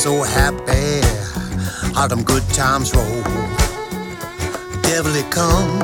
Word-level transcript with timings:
so 0.00 0.22
happy, 0.22 1.02
how 1.94 2.06
them 2.06 2.22
good 2.22 2.42
times 2.54 2.94
roll. 2.94 3.22
Devil 4.80 5.12
he 5.12 5.22
come, 5.24 5.78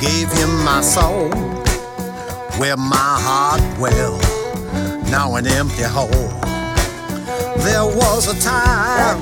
gave 0.00 0.32
him 0.32 0.64
my 0.64 0.80
soul, 0.80 1.28
where 2.58 2.78
my 2.78 3.12
heart 3.26 3.60
well, 3.78 4.16
now 5.10 5.34
an 5.36 5.46
empty 5.46 5.82
hole. 5.82 6.08
There 7.66 7.84
was 7.84 8.28
a 8.34 8.40
time, 8.40 9.20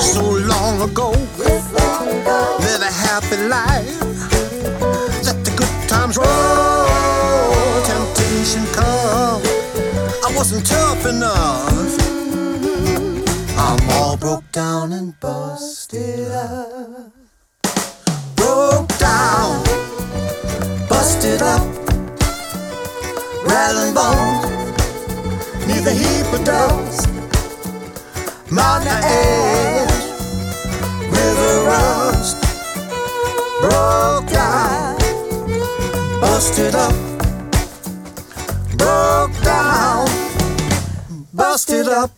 so 0.00 0.22
long 0.24 0.80
ago, 0.80 1.10
live 1.10 2.80
a 2.80 2.92
happy 3.06 3.36
life, 3.48 4.00
let 5.26 5.44
the 5.44 5.52
good 5.58 5.88
times 5.90 6.16
roll, 6.16 7.82
temptation 7.84 8.64
come. 8.72 9.42
I 10.24 10.32
wasn't 10.34 10.64
tough 10.64 11.04
enough. 11.04 12.07
I'm 13.68 13.90
all 13.90 14.16
broke 14.16 14.50
down 14.50 14.94
and 14.94 15.12
busted 15.20 16.30
up. 16.30 17.12
Broke 18.34 18.88
down, 18.96 19.62
busted 20.88 21.42
up, 21.42 21.66
rattling 23.44 23.92
bones, 23.92 24.46
a 25.86 25.92
heap 25.92 26.32
of 26.32 26.44
dust. 26.46 27.08
Mountain 28.50 28.88
ash, 28.88 30.00
river 31.12 31.54
rust, 31.68 32.38
broke 33.60 34.28
down, 34.32 34.96
busted 36.22 36.74
up, 36.74 36.94
broke 38.78 39.36
down, 39.42 40.08
busted 41.34 41.88
up. 41.88 42.17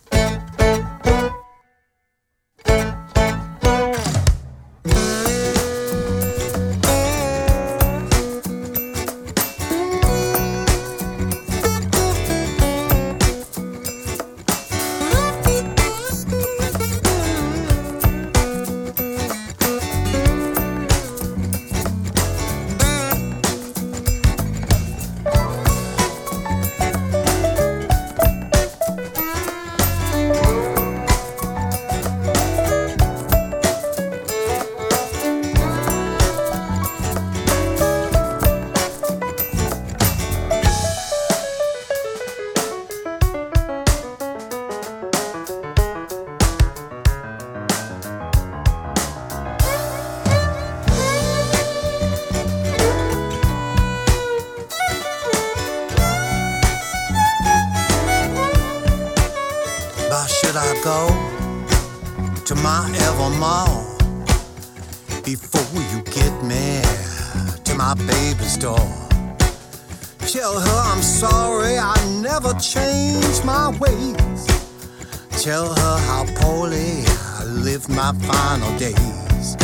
My 78.13 78.27
final 78.27 78.77
days. 78.79 79.57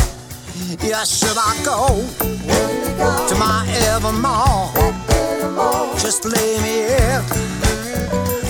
Yeah, 0.81 1.03
should 1.03 1.37
I 1.37 1.55
go 1.65 1.87
to 3.27 3.35
my 3.35 3.67
evermore? 3.91 4.71
Just 5.97 6.23
lay 6.25 6.59
me 6.61 6.85
in 6.85 7.21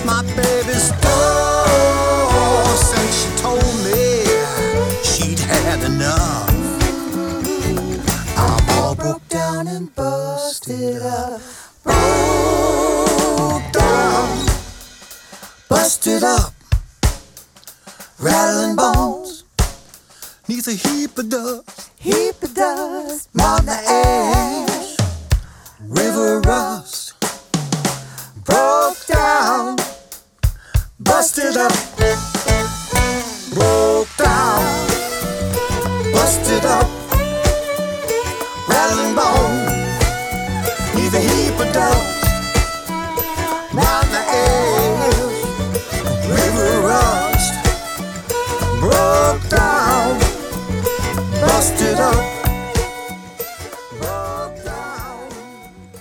my 0.06 0.22
baby's 0.36 0.90
door 1.02 2.64
since 2.76 3.14
she 3.22 3.30
told 3.42 3.74
me 3.86 4.24
she'd 5.02 5.40
had 5.40 5.82
enough. 5.82 6.50
I'm 8.36 8.70
all 8.78 8.94
broke 8.94 9.28
down 9.28 9.66
and 9.66 9.92
busted 9.96 11.02
up. 11.02 11.40
Broke 11.82 13.72
down, 13.72 14.46
busted 15.68 16.22
up, 16.22 16.52
rattling 18.20 18.76
bones. 18.76 19.27
Neath 20.48 20.66
a 20.66 20.72
heap 20.72 21.18
of 21.18 21.28
dust, 21.28 21.90
heap 21.98 22.42
of 22.42 22.54
dust, 22.54 23.28
mountain 23.34 23.68
ash, 23.68 24.96
river 25.78 26.40
rust. 26.40 27.12
Broke 28.46 29.04
down, 29.06 29.76
busted 30.98 31.54
up, 31.58 31.72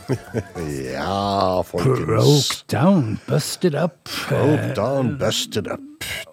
Ja, 0.93 1.61
folkens. 1.61 2.05
Broke 2.07 2.63
down, 2.71 3.19
busted 3.27 3.75
up. 3.75 4.09
Broke 4.29 4.73
down, 4.75 5.17
busted 5.19 5.67
up. 5.67 5.79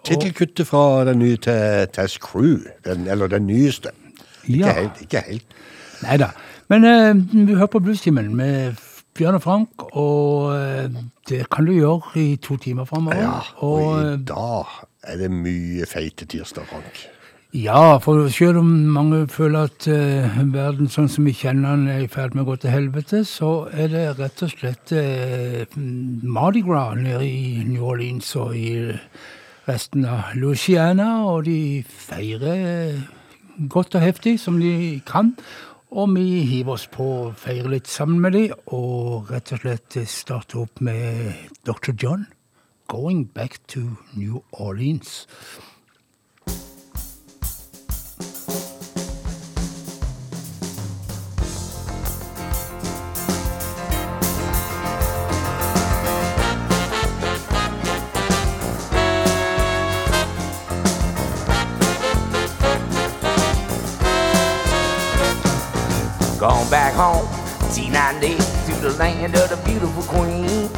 Tittelkuttet 0.05 0.67
fra 0.67 1.03
den 1.05 1.19
nye 1.19 1.37
til 1.37 1.87
Tess 1.93 2.17
Crew. 2.21 2.57
Den, 2.85 3.07
eller 3.07 3.27
den 3.27 3.47
nyeste. 3.47 3.89
Ikke 4.47 4.59
Ja. 4.67 4.73
helt. 4.73 5.01
Ikke 5.01 5.23
helt. 5.27 5.45
Nei 6.03 6.17
da. 6.21 6.31
Men 6.69 6.85
uh, 6.85 7.47
vi 7.47 7.53
hører 7.53 7.67
på 7.71 7.79
Bluestimen 7.79 8.35
med 8.35 8.73
Bjørn 9.15 9.35
og 9.37 9.41
Frank, 9.43 9.69
og 9.95 10.49
uh, 10.53 11.01
det 11.29 11.45
kan 11.51 11.65
du 11.65 11.71
gjøre 11.73 12.01
i 12.19 12.35
to 12.35 12.57
timer 12.57 12.85
framover. 12.85 13.21
Ja, 13.21 13.39
og 13.57 13.83
og 13.83 14.13
i 14.13 14.23
dag 14.27 14.65
er 15.03 15.17
det 15.21 15.29
mye 15.31 15.85
feite 15.89 16.25
tirsdag, 16.25 16.65
Frank. 16.69 17.05
Ja, 17.55 17.97
for 18.03 18.27
selv 18.27 18.57
om 18.57 18.65
mange 18.91 19.27
føler 19.31 19.69
at 19.69 19.85
uh, 19.87 20.39
verden 20.51 20.89
sånn 20.91 21.05
som 21.07 21.23
vi 21.23 21.31
kjenner 21.31 21.77
den 21.77 21.85
er 21.87 22.01
i 22.03 22.09
ferd 22.11 22.33
med 22.35 22.41
å 22.43 22.49
gå 22.49 22.55
til 22.59 22.73
helvete, 22.73 23.21
så 23.23 23.69
er 23.71 23.93
det 23.93 24.01
rett 24.17 24.41
og 24.43 24.49
slett 24.51 24.91
uh, 24.91 25.77
Mardi 26.35 26.65
Gras 26.65 26.97
nede 26.99 27.21
i 27.23 27.61
New 27.63 27.85
Orleans 27.87 28.33
og 28.41 28.57
i 28.59 28.73
resten 29.69 30.03
av 30.03 30.33
Louisiana, 30.35 31.07
og 31.29 31.45
de 31.47 31.85
feirer 31.87 32.97
godt 33.71 33.95
og 33.95 34.03
heftig 34.03 34.33
som 34.43 34.57
de 34.59 34.99
kan. 35.07 35.31
Og 35.95 36.11
vi 36.17 36.41
hiver 36.49 36.73
oss 36.73 36.89
på 36.91 37.07
å 37.21 37.29
feire 37.39 37.71
litt 37.71 37.87
sammen 37.87 38.19
med 38.25 38.35
dem, 38.35 38.57
og 38.75 39.31
rett 39.31 39.53
og 39.55 39.63
slett 39.63 39.95
starte 40.11 40.59
opp 40.65 40.83
med 40.83 41.55
Dr. 41.63 41.95
John, 41.95 42.27
'Going 42.91 43.29
Back 43.31 43.61
to 43.71 43.95
New 44.11 44.43
Orleans'. 44.51 45.23
Gone 66.45 66.69
back 66.69 66.93
home. 66.93 67.25
T9 67.73 68.21
days 68.21 68.65
to 68.67 68.75
the 68.75 68.93
land 68.99 69.35
of 69.35 69.49
the 69.49 69.57
beautiful 69.65 70.03
queen. 70.03 70.69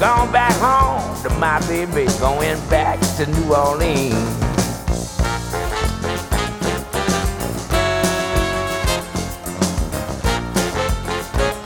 Gone 0.00 0.32
back 0.32 0.52
home 0.54 1.00
to 1.22 1.30
my 1.38 1.60
baby, 1.68 2.10
going 2.18 2.58
back 2.68 2.98
to 3.14 3.26
New 3.26 3.54
Orleans. 3.54 4.16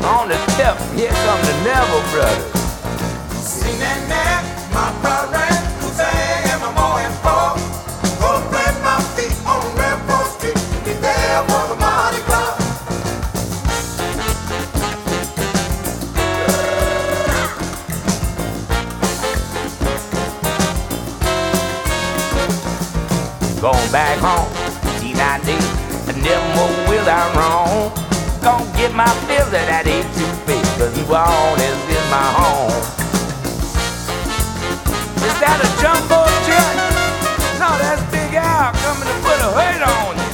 On 0.05 0.29
the 0.29 0.37
tip, 0.59 0.77
here 0.93 1.09
come 1.09 1.41
the 1.41 1.57
Neville 1.65 2.05
brothers. 2.13 2.45
Sing 3.41 3.79
that 3.81 4.45
my 4.75 5.10
Going 23.61 23.93
back 23.93 24.17
home, 24.19 24.49
T9 24.97 25.45
days, 25.45 26.09
and 26.09 26.17
never 26.25 26.49
more 26.57 26.89
will 26.89 27.05
I 27.05 27.29
wrong. 27.37 27.93
Gonna 28.41 28.65
get 28.75 28.95
my 28.95 29.05
fill 29.29 29.45
of 29.45 29.53
that 29.53 29.85
A2 29.85 30.17
cause 30.81 30.97
Orleans 31.05 31.85
is 31.93 32.07
my 32.09 32.25
home. 32.41 32.73
Is 35.21 35.37
that 35.45 35.61
a 35.61 35.69
jumbo 35.77 36.25
jet? 36.49 36.73
No, 37.61 37.69
that's 37.77 38.01
Big 38.09 38.33
Al 38.33 38.73
coming 38.81 39.05
to 39.05 39.17
put 39.21 39.37
a 39.45 39.53
hurt 39.53 39.83
on 39.85 40.17
you. 40.17 40.30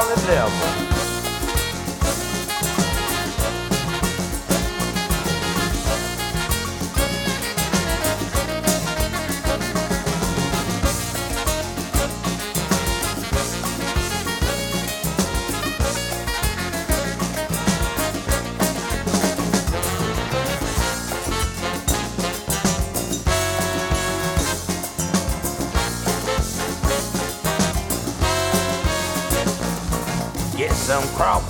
There's 0.00 0.81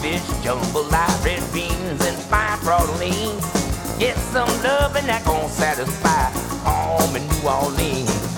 crawfish, 0.02 0.22
jambalaya, 0.42 1.24
red 1.24 1.52
beans, 1.52 2.06
and 2.06 2.16
fine 2.24 2.58
protein. 2.58 3.38
Get 3.98 4.16
some 4.32 4.48
love 4.62 4.96
and 4.96 5.08
that 5.08 5.24
gon' 5.24 5.48
satisfy 5.48 6.30
home 6.64 7.16
in 7.16 7.26
New 7.28 7.48
Orleans. 7.48 8.31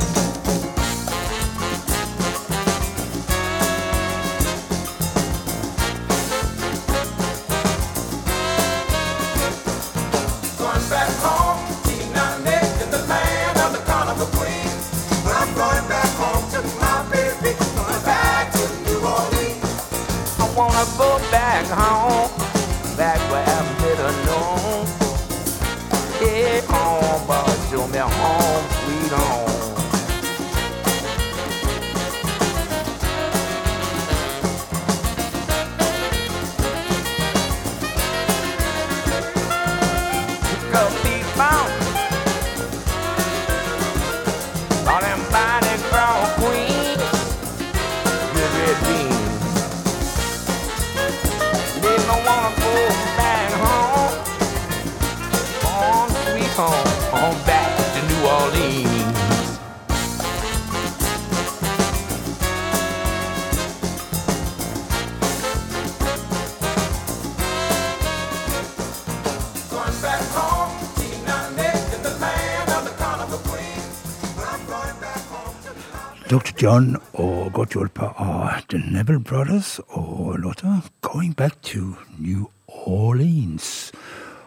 John 76.64 76.96
og 77.12 77.50
godt 77.52 77.74
hjulpet 77.74 78.16
av 78.16 78.62
The 78.72 78.78
Neville 78.78 79.20
Brothers 79.20 79.80
og 79.88 80.38
låta 80.38 80.80
'Going 81.02 81.34
Back 81.36 81.62
to 81.62 81.78
New 82.18 82.44
Orleans'. 82.68 83.92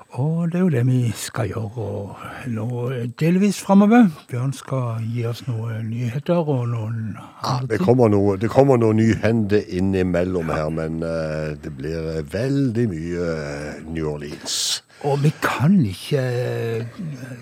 Og 0.09 0.51
det 0.51 0.55
er 0.55 0.59
jo 0.59 0.69
det 0.69 0.87
vi 0.87 1.11
skal 1.15 1.47
gjøre 1.47 1.77
og 1.77 2.15
nå 2.47 2.89
delvis 3.19 3.61
framover. 3.61 4.07
Bjørn 4.29 4.53
skal 4.53 5.03
gi 5.13 5.25
oss 5.29 5.43
noen 5.47 5.89
nyheter 5.89 6.41
og 6.41 6.67
noen 6.69 7.17
Ja, 7.43 7.59
det 7.69 7.79
kommer 7.79 8.09
noe, 8.09 8.37
det 8.37 8.49
kommer 8.49 8.77
noe 8.77 8.97
nyhender 8.97 9.61
innimellom 9.67 10.49
her, 10.49 10.69
men 10.69 11.03
uh, 11.03 11.53
det 11.63 11.75
blir 11.77 12.23
veldig 12.33 12.87
mye 12.89 13.29
eh, 13.35 13.83
New 13.93 14.09
Orleans. 14.09 14.83
Og 15.03 15.21
vi 15.23 15.29
kan 15.41 15.77
ikke 15.85 16.17
eh, 16.17 16.85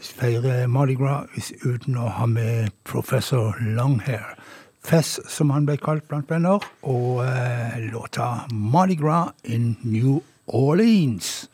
feire 0.03 0.67
Mardi 0.67 0.99
Gras 0.99 1.53
uten 1.63 1.95
å 1.95 2.09
ha 2.11 2.25
med 2.25 2.75
professor 2.83 3.55
Longhair. 3.61 4.35
Fess, 4.85 5.15
som 5.25 5.49
han 5.49 5.65
ble 5.65 5.79
kalt 5.81 6.05
blant 6.11 6.29
venner, 6.29 6.61
og 6.85 7.23
eh, 7.25 7.79
låta 7.89 8.45
Mardi 8.53 8.99
Gras 8.99 9.33
in 9.43 9.73
New 9.81 10.19
Orleans. 10.45 11.49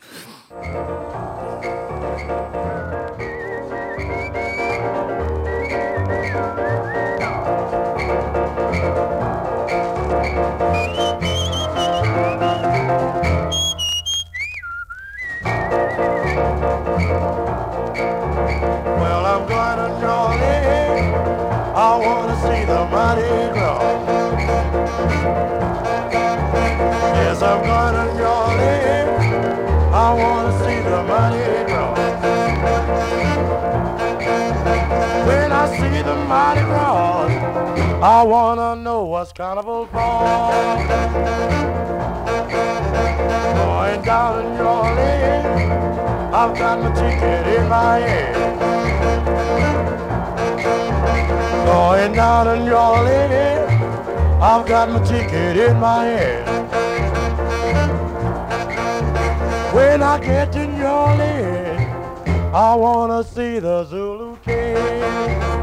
I 21.92 21.96
want 21.96 22.30
to 22.30 22.36
see 22.40 22.64
the 22.64 22.86
Mardi 22.86 23.52
Gras. 23.52 23.82
Yes, 27.16 27.42
I'm 27.42 27.60
to 27.62 28.04
New 28.16 28.24
Orleans. 28.24 29.24
I 29.92 30.14
want 30.14 30.44
to 30.48 30.52
see 30.64 30.80
the 30.88 31.02
Mardi 31.10 31.44
Gras. 31.68 31.92
When 35.26 35.52
I 35.52 35.64
see 35.76 36.02
the 36.02 36.16
Mardi 36.30 36.62
Gras, 36.62 37.28
I 38.02 38.22
want 38.22 38.58
to 38.58 38.82
know 38.82 39.04
what's 39.04 39.34
carnival 39.34 39.84
for. 39.84 39.98
Going 43.58 44.02
down 44.02 44.46
in 44.46 44.54
New 44.56 44.64
Orleans, 44.64 45.68
I've 46.32 46.56
got 46.56 46.80
my 46.80 46.90
ticket 46.94 47.46
in 47.58 47.68
my 47.68 47.98
hand. 47.98 48.81
Going 51.64 52.12
down 52.12 52.48
in 52.48 52.64
New 52.64 52.74
Orleans, 52.74 53.70
I've 54.42 54.66
got 54.66 54.90
my 54.90 55.02
ticket 55.04 55.56
in 55.56 55.78
my 55.78 56.04
hand. 56.04 56.72
When 59.72 60.02
I 60.02 60.18
get 60.18 60.52
to 60.52 60.66
New 60.66 60.84
Orleans, 60.84 61.88
I 62.54 62.74
wanna 62.74 63.22
see 63.24 63.60
the 63.60 63.84
Zulu 63.84 64.36
King. 64.44 65.61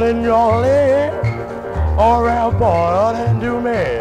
Down 0.00 0.16
in 0.16 0.22
New 0.22 0.30
Orleans, 0.30 1.14
on 1.98 2.24
rampart 2.24 3.16
and 3.16 3.38
do 3.38 3.60
me. 3.60 3.98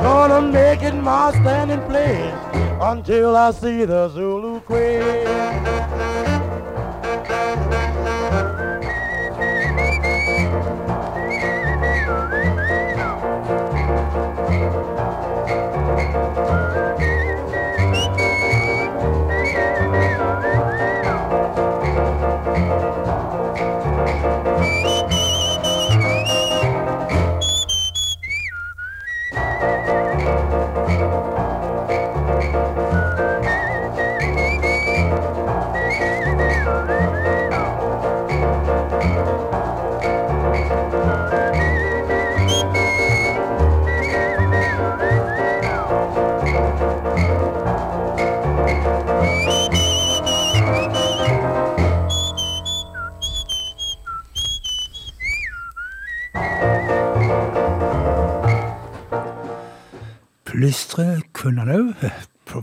Gonna 0.00 0.40
make 0.40 0.82
it 0.82 0.94
my 0.94 1.32
standing 1.32 1.82
place 1.82 2.32
until 2.80 3.36
I 3.36 3.50
see 3.50 3.84
the 3.84 4.08
Zulu 4.08 4.41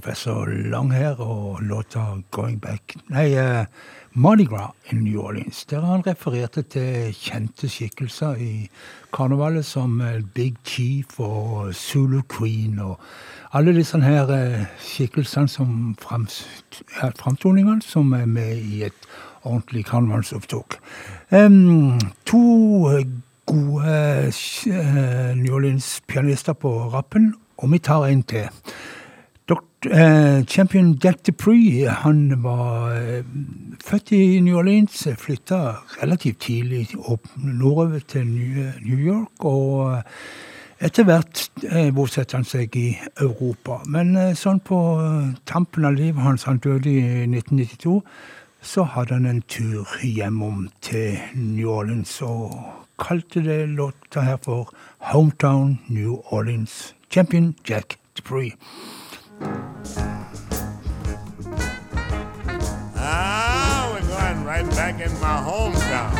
Professor 0.09 0.91
her, 0.91 1.21
og 1.21 1.61
låta 1.61 1.99
'Going 2.31 2.59
Back' 2.59 2.97
Nei, 3.09 3.37
uh, 3.37 3.65
Mardi 4.13 4.43
Gras 4.43 4.71
in 4.91 5.03
New 5.03 5.21
Orleans. 5.21 5.65
Der 5.65 5.81
han 5.81 6.07
refererte 6.07 6.61
til 6.61 7.13
kjente 7.13 7.69
skikkelser 7.69 8.35
i 8.35 8.69
karnevalet 9.13 9.65
som 9.65 10.01
eh, 10.01 10.23
Big 10.33 10.55
Chief 10.65 11.19
og 11.19 11.75
Zulu 11.75 12.21
Queen 12.37 12.79
og 12.79 12.99
alle 13.53 13.75
disse 13.75 14.01
her 14.01 14.29
eh, 14.29 14.65
skikkelsene 14.79 15.47
som 15.47 15.95
frams, 16.01 16.47
framtoningene 17.19 17.81
som 17.81 18.13
er 18.13 18.25
med 18.25 18.57
i 18.57 18.83
et 18.83 19.07
ordentlig 19.43 19.85
karnevalsopptog. 19.85 20.65
Um, 21.31 21.99
to 22.25 22.93
gode 23.45 23.85
uh, 23.85 25.35
New 25.35 25.53
Orleans-pianister 25.53 26.53
på 26.53 26.89
rappen, 26.93 27.35
og 27.57 27.71
vi 27.71 27.77
tar 27.77 28.05
en 28.05 28.23
til. 28.23 28.49
Eh, 29.85 30.43
champion 30.45 30.99
Jack 31.03 31.23
Dupree 31.23 31.87
han 31.87 32.43
var 32.43 32.91
eh, 32.91 33.23
født 33.79 34.11
i 34.11 34.39
New 34.43 34.57
Orleans, 34.57 35.07
flytta 35.17 35.59
relativt 36.01 36.41
tidlig 36.43 36.89
opp 36.99 37.29
nordover 37.37 37.99
til 37.99 38.27
New 38.27 38.99
York. 38.99 39.45
og 39.45 39.93
eh, 39.93 40.03
etter 40.83 41.07
hvert 41.07 41.45
bosatte 41.95 42.35
han 42.35 42.43
seg 42.47 42.75
i 42.75 42.89
Europa. 43.19 43.79
Men 43.87 44.13
sånn 44.35 44.59
på 44.63 44.77
tampen 45.47 45.87
av 45.87 45.95
livet 45.95 46.23
hans, 46.23 46.43
han 46.47 46.59
døde 46.63 46.91
i 46.91 47.01
1992, 47.27 47.97
så 48.61 48.83
hadde 48.83 49.15
han 49.15 49.27
en 49.27 49.41
tur 49.47 49.87
hjemom 50.03 50.69
til 50.83 51.19
New 51.35 51.67
Orleans 51.71 52.21
og 52.23 52.55
kalte 52.99 53.43
det 53.43 53.65
låta 53.75 54.23
her 54.23 54.39
for 54.43 54.71
Hometown 55.11 55.81
New 55.87 56.21
Orleans. 56.31 56.95
Champion 57.11 57.55
Jack 57.67 57.99
Dupree. 58.15 58.55
Ah, 62.95 63.89
we're 63.93 64.07
going 64.07 64.43
right 64.43 64.69
back 64.71 64.99
in 64.99 65.11
my 65.19 65.37
hometown. 65.39 66.13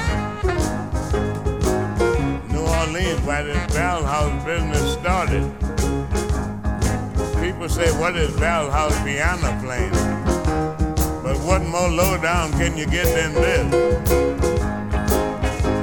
New 2.51 2.61
Orleans, 2.61 3.21
where 3.25 3.43
this 3.43 3.73
Bell 3.73 4.03
House 4.03 4.45
business 4.45 4.93
started. 4.93 5.43
People 7.41 7.67
say, 7.67 7.91
what 7.99 8.15
is 8.15 8.35
Bell 8.39 8.71
House 8.71 8.97
piano 9.03 9.59
playing? 9.61 9.91
But 11.23 11.37
what 11.45 11.61
more 11.63 11.89
low 11.89 12.17
down 12.21 12.51
can 12.53 12.77
you 12.77 12.85
get 12.85 13.05
than 13.05 13.33
this? 13.33 13.73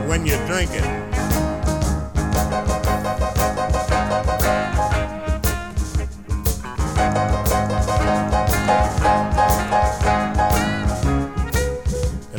When 0.09 0.25
you're 0.25 0.47
drinking. 0.47 0.85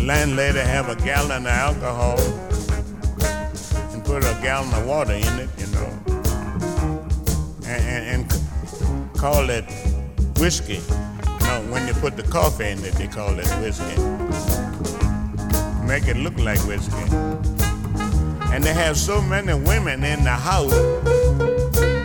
Landlady 0.07 0.59
have 0.59 0.87
a 0.87 0.95
gallon 0.95 1.45
of 1.45 1.51
alcohol 1.51 2.17
and 3.91 4.05
put 4.05 4.23
a 4.23 4.39
gallon 4.41 4.73
of 4.73 4.87
water 4.87 5.11
in 5.11 5.37
it, 5.37 5.49
you 5.57 5.67
know, 5.75 5.89
and, 7.65 7.83
and, 7.93 8.31
and 8.31 9.13
call 9.17 9.49
it 9.49 9.65
whiskey. 10.39 10.79
No, 11.41 11.61
when 11.69 11.85
you 11.89 11.93
put 11.95 12.15
the 12.15 12.23
coffee 12.23 12.69
in 12.69 12.79
it, 12.85 12.93
they 12.93 13.07
call 13.07 13.37
it 13.37 13.47
whiskey. 13.59 14.01
Make 15.85 16.07
it 16.07 16.15
look 16.15 16.37
like 16.37 16.59
whiskey. 16.59 16.95
And 18.53 18.63
they 18.63 18.73
have 18.73 18.95
so 18.95 19.21
many 19.21 19.55
women 19.55 20.05
in 20.05 20.23
the 20.23 20.31
house, 20.31 20.71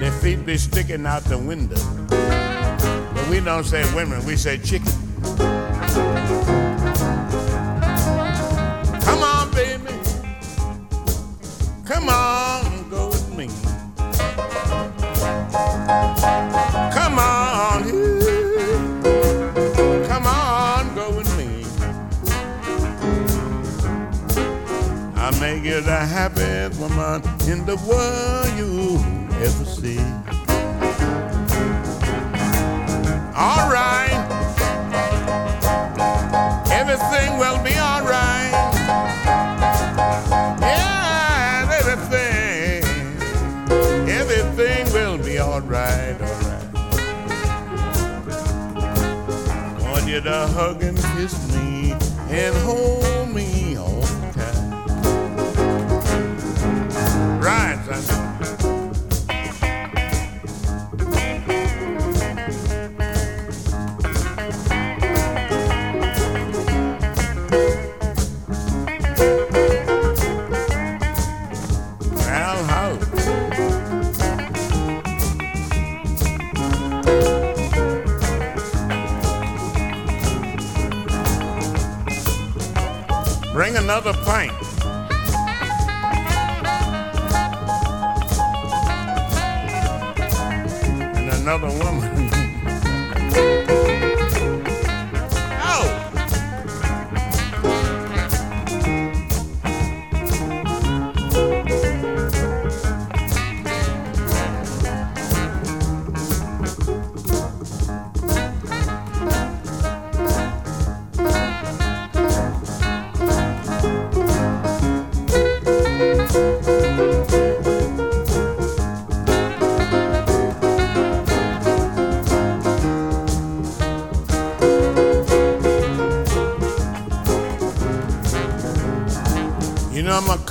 their 0.01 0.11
feet 0.11 0.45
be 0.45 0.59
sticking 0.59 1.07
out 1.07 1.23
the 1.23 1.39
window. 1.39 1.79
But 2.09 3.29
we 3.31 3.39
don't 3.39 3.63
say 3.63 3.85
women, 3.95 4.27
we 4.27 4.35
say 4.35 4.59
chicken. 4.59 4.93
Come 11.93 12.09
on, 12.09 12.89
go 12.89 13.09
with 13.09 13.37
me. 13.37 13.49
Come 16.91 17.19
on, 17.19 17.83
come 20.09 20.27
on, 20.27 20.95
go 20.95 21.11
with 21.15 21.31
me. 21.37 21.67
I 25.17 25.39
make 25.39 25.65
you 25.65 25.83
the 25.83 25.99
happiest 25.99 26.81
woman 26.81 27.21
in 27.47 27.67
the 27.67 27.77
world 27.87 28.49
you 28.57 28.97
ever 29.45 29.65
see. 29.67 29.99
All 33.37 33.71
right. 33.71 34.02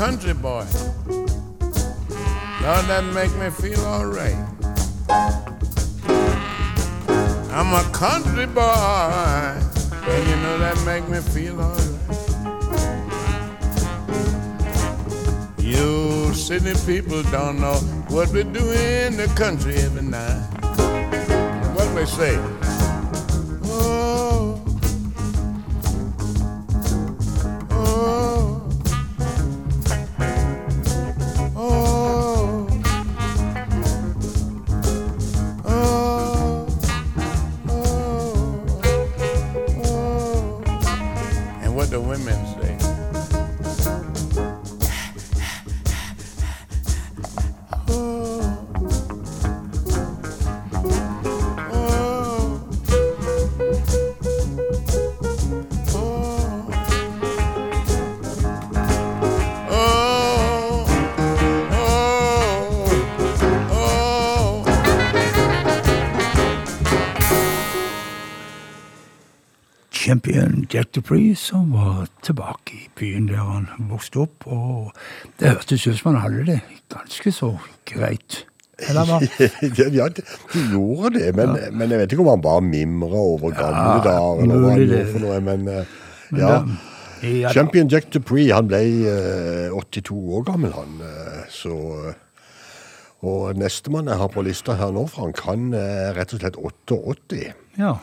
Country 0.01 0.33
boy. 0.33 0.90
Dupree 71.11 71.35
som 71.35 71.71
var 71.75 72.07
tilbake 72.23 72.73
i 72.77 72.85
byen 72.95 73.27
der 73.27 73.41
han 73.43 73.67
vokste 73.89 74.23
opp. 74.23 74.45
Og 74.47 74.93
det 75.39 75.51
hørtes 75.57 75.83
ut 75.87 75.97
som 75.99 76.13
han 76.15 76.21
hadde 76.23 76.45
det 76.47 76.59
ganske 76.93 77.31
så 77.35 77.49
greit. 77.89 78.45
Eller 78.89 79.05
hva? 79.05 79.17
ja, 79.93 80.07
de, 80.09 80.23
de 80.53 80.63
gjorde 80.71 81.11
det, 81.19 81.35
men, 81.37 81.51
men 81.77 81.91
jeg 81.91 81.99
vet 82.01 82.15
ikke 82.15 82.23
om 82.23 82.31
han 82.31 82.41
bare 82.41 82.63
mimra 82.65 83.19
over 83.19 83.51
gamle 83.53 83.91
Ja, 83.91 83.99
dager. 84.07 84.41
eller 84.45 84.63
hva 84.63 84.71
han 84.71 84.81
gjorde 84.87 85.03
for 85.11 85.25
noe, 85.27 85.41
men 85.45 85.67
eh, 85.69 85.91
Men 86.31 86.41
ja. 86.41 86.55
ja. 87.43 87.51
Champion 87.53 87.91
Jack 87.91 88.07
Dupree 88.15 88.47
han 88.55 88.71
ble 88.71 88.79
eh, 89.11 89.75
82 89.75 90.15
år 90.39 90.47
gammel, 90.47 90.73
han. 90.73 90.95
eh, 91.05 91.43
så 91.53 91.75
eh, 92.09 92.15
Og 93.21 93.53
nestemann 93.59 94.07
jeg 94.09 94.17
har 94.17 94.31
på 94.33 94.41
lista 94.47 94.73
her 94.79 94.95
nå, 94.95 95.03
Frank, 95.11 95.43
han 95.45 95.73
er 95.77 96.15
rett 96.17 96.33
og 96.33 96.41
slett 96.41 96.57
88. 96.57 97.43
Ja. 97.77 97.97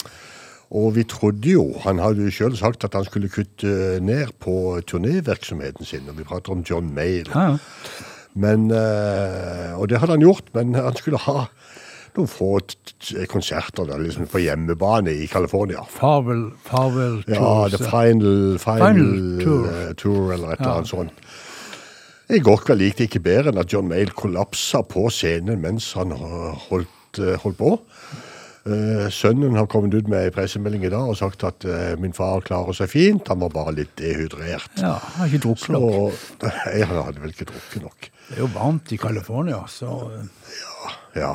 Og 0.71 0.95
vi 0.99 1.05
trodde 1.09 1.49
jo, 1.49 1.71
han 1.81 2.01
hadde 2.03 2.27
jo 2.27 2.31
sjøl 2.35 2.57
sagt 2.59 2.85
at 2.85 2.93
han 2.95 3.07
skulle 3.09 3.31
kutte 3.33 3.97
ned 4.05 4.35
på 4.43 4.81
turnévirksomheten 4.85 5.89
sin, 5.89 6.09
og 6.11 6.19
vi 6.19 6.27
prater 6.29 6.53
om 6.53 6.65
John 6.67 6.91
Mayle. 6.95 7.31
Ja, 7.33 7.55
ja. 7.55 8.05
Men, 8.39 8.69
eh, 8.71 9.73
og 9.81 9.89
det 9.89 9.99
hadde 9.99 10.13
han 10.19 10.23
gjort, 10.23 10.53
men 10.55 10.75
han 10.77 10.95
skulle 10.95 11.19
ha 11.25 11.47
noen 12.19 12.29
få 12.31 12.59
konserter 13.31 13.87
da, 13.89 13.97
liksom 13.99 14.29
på 14.31 14.43
hjemmebane 14.43 15.11
i 15.23 15.27
California. 15.31 15.83
Farvel, 15.91 16.51
farvel 16.67 17.23
Ja, 17.31 17.69
The 17.73 17.81
Final, 17.83 18.59
final, 18.59 18.85
Final 18.85 19.43
Tour. 19.43 19.67
eh, 19.73 19.93
tour, 19.99 20.33
eller 20.35 20.53
et 20.53 20.61
eller 20.61 20.77
annet 20.77 20.93
sånt. 20.93 21.29
I 22.29 22.43
går 22.45 22.61
kveld 22.67 22.85
gikk 22.85 22.97
det 22.99 23.09
ikke 23.09 23.25
bedre 23.25 23.53
enn 23.55 23.61
at 23.63 23.73
John 23.73 23.89
Mayle 23.89 24.13
kollapsa 24.13 24.83
på 24.85 25.07
scenen 25.15 25.63
mens 25.65 25.95
han 25.97 26.13
holdt, 26.13 27.23
eh, 27.23 27.39
holdt 27.41 27.57
på. 27.57 27.79
Eh, 28.69 29.07
sønnen 29.15 29.57
har 29.57 29.69
kommet 29.71 29.95
ut 29.95 30.09
med 30.11 30.27
en 30.27 30.35
pressemelding 30.35 30.83
i 30.85 30.91
dag 30.93 31.09
og 31.09 31.17
sagt 31.17 31.45
at 31.47 31.65
eh, 31.65 31.95
min 32.01 32.13
far 32.13 32.43
klarer 32.45 32.77
seg 32.77 32.91
fint, 32.93 33.29
han 33.31 33.41
var 33.41 33.53
bare 33.55 33.73
litt 33.79 33.95
dehydrert. 33.97 34.75
Ja, 34.83 34.99
han 35.01 35.23
har 35.23 35.31
ikke 35.31 35.45
drukket 35.47 35.73
nok. 35.73 36.19
Jeg 36.77 36.89
hadde 36.91 37.23
vel 37.23 37.33
ikke 37.33 37.49
drukket 37.49 37.87
nok. 37.87 38.11
Det 38.29 38.37
er 38.37 38.43
jo 38.43 38.51
varmt 38.53 38.93
i 38.93 38.99
California, 39.01 39.63
så 39.73 39.95
Ja, 40.59 40.93
Ja, 41.17 41.33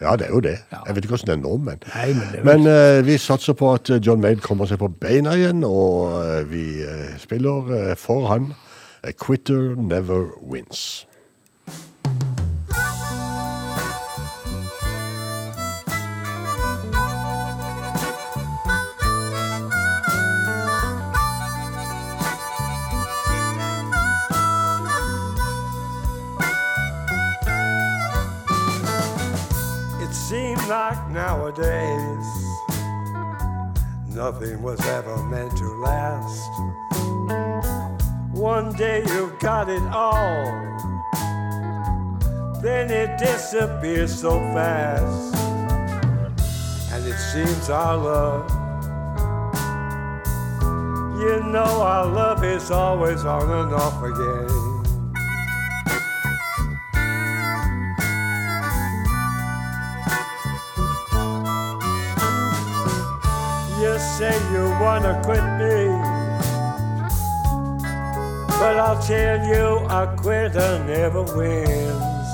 ja 0.00 0.16
det 0.16 0.30
er 0.30 0.32
jo 0.32 0.40
det. 0.40 0.56
Ja. 0.72 0.80
Jeg 0.86 0.96
vet 0.96 1.04
ikke 1.04 1.16
hvordan 1.18 1.28
det 1.28 1.36
er 1.36 1.42
nå, 1.42 1.56
men 1.68 1.84
Nei, 1.90 2.08
men 2.16 2.38
er 2.38 2.48
Men 2.48 2.70
uh, 2.70 3.06
vi 3.06 3.18
satser 3.20 3.58
på 3.58 3.74
at 3.74 3.92
John 4.06 4.24
Maid 4.24 4.40
kommer 4.46 4.70
seg 4.70 4.80
på 4.80 4.88
beina 4.88 5.36
igjen, 5.36 5.60
og 5.66 6.16
uh, 6.16 6.40
vi 6.48 6.80
uh, 6.80 7.12
spiller 7.20 7.94
for 8.00 8.30
han. 8.32 8.54
A 9.04 9.12
quitter 9.12 9.76
never 9.76 10.30
wins. 10.40 11.04
Nowadays 30.70 32.26
nothing 34.14 34.62
was 34.62 34.80
ever 34.86 35.16
meant 35.24 35.56
to 35.56 35.64
last. 35.82 36.48
One 38.30 38.72
day 38.74 39.02
you've 39.08 39.36
got 39.40 39.68
it 39.68 39.82
all, 39.90 40.44
then 42.62 42.88
it 42.88 43.18
disappears 43.18 44.16
so 44.20 44.38
fast. 44.54 45.34
And 46.92 47.04
it 47.04 47.18
seems 47.18 47.68
our 47.68 47.96
love, 47.96 48.48
you 51.18 51.42
know, 51.50 51.82
our 51.82 52.06
love 52.06 52.44
is 52.44 52.70
always 52.70 53.24
on 53.24 53.50
and 53.50 53.74
off 53.74 54.00
again. 54.04 54.69
Say 64.20 64.38
you 64.52 64.64
wanna 64.84 65.18
quit 65.24 65.42
me, 65.62 65.76
but 68.60 68.74
I'll 68.84 69.00
tell 69.00 69.38
you 69.52 69.66
a 70.00 70.14
quitter 70.14 70.72
never 70.84 71.22
wins. 71.22 72.28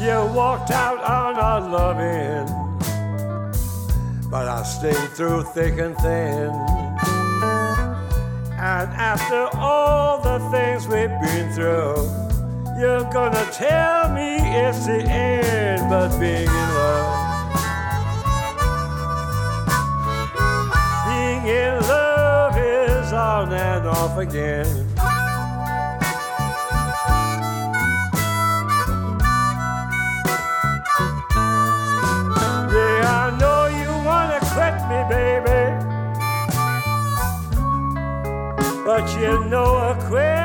You 0.00 0.16
walked 0.40 0.70
out 0.70 1.00
on 1.18 1.32
our 1.48 1.60
loving, 1.60 2.46
but 4.30 4.48
I 4.48 4.62
stayed 4.62 5.10
through 5.16 5.42
thick 5.54 5.76
and 5.78 5.94
thin. 5.98 6.48
And 8.58 8.88
after 9.12 9.42
all 9.58 10.22
the 10.22 10.38
things 10.50 10.88
we've 10.88 11.16
been 11.20 11.52
through, 11.52 12.25
you're 12.78 13.10
gonna 13.10 13.42
tell 13.52 14.12
me 14.12 14.36
it's 14.36 14.84
the 14.84 15.00
end, 15.00 15.88
but 15.88 16.10
being 16.20 16.46
in 16.46 16.68
love. 16.76 17.08
Being 21.08 21.46
in 21.46 21.80
love 21.88 22.56
is 22.58 23.12
on 23.14 23.50
and 23.54 23.86
off 23.86 24.18
again. 24.18 24.86
Yeah, 32.74 33.24
I 33.24 33.38
know 33.40 33.68
you 33.80 33.90
wanna 34.04 34.38
quit 34.52 34.76
me, 34.90 35.00
baby. 35.08 35.62
But 38.84 39.06
you 39.18 39.32
know 39.48 39.76
a 39.78 39.94
quit 40.08 40.35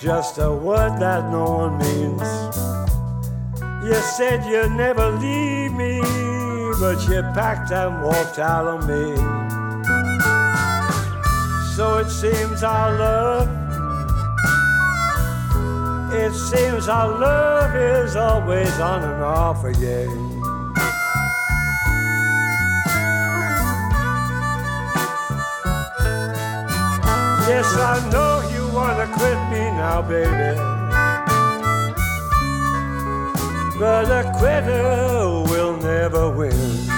just 0.00 0.38
a 0.38 0.52
word 0.52 1.00
that 1.00 1.30
no 1.30 1.44
one 1.44 1.78
means. 1.78 2.22
You 3.84 3.94
said 4.16 4.44
you'd 4.48 4.72
never 4.72 5.10
leave 5.10 5.72
me, 5.72 6.00
but 6.78 7.00
you 7.08 7.22
packed 7.34 7.72
and 7.72 8.04
walked 8.04 8.38
out 8.38 8.66
on 8.66 8.86
me. 8.86 9.16
So 11.74 11.98
it 11.98 12.10
seems 12.10 12.62
our 12.62 12.96
love, 12.96 13.48
it 16.12 16.32
seems 16.32 16.88
our 16.88 17.18
love 17.18 17.74
is 17.74 18.14
always 18.14 18.78
on 18.78 19.02
and 19.02 19.22
off 19.22 19.64
again. 19.64 20.28
Yes, 27.48 27.74
I 27.74 28.08
know 28.12 28.47
you 28.88 28.94
wanna 28.94 29.12
quit 29.12 29.38
me 29.50 29.70
now, 29.76 30.02
baby. 30.02 30.58
But 33.78 34.10
a 34.10 34.32
quitter 34.38 35.42
will 35.50 35.76
never 35.76 36.30
win. 36.30 36.97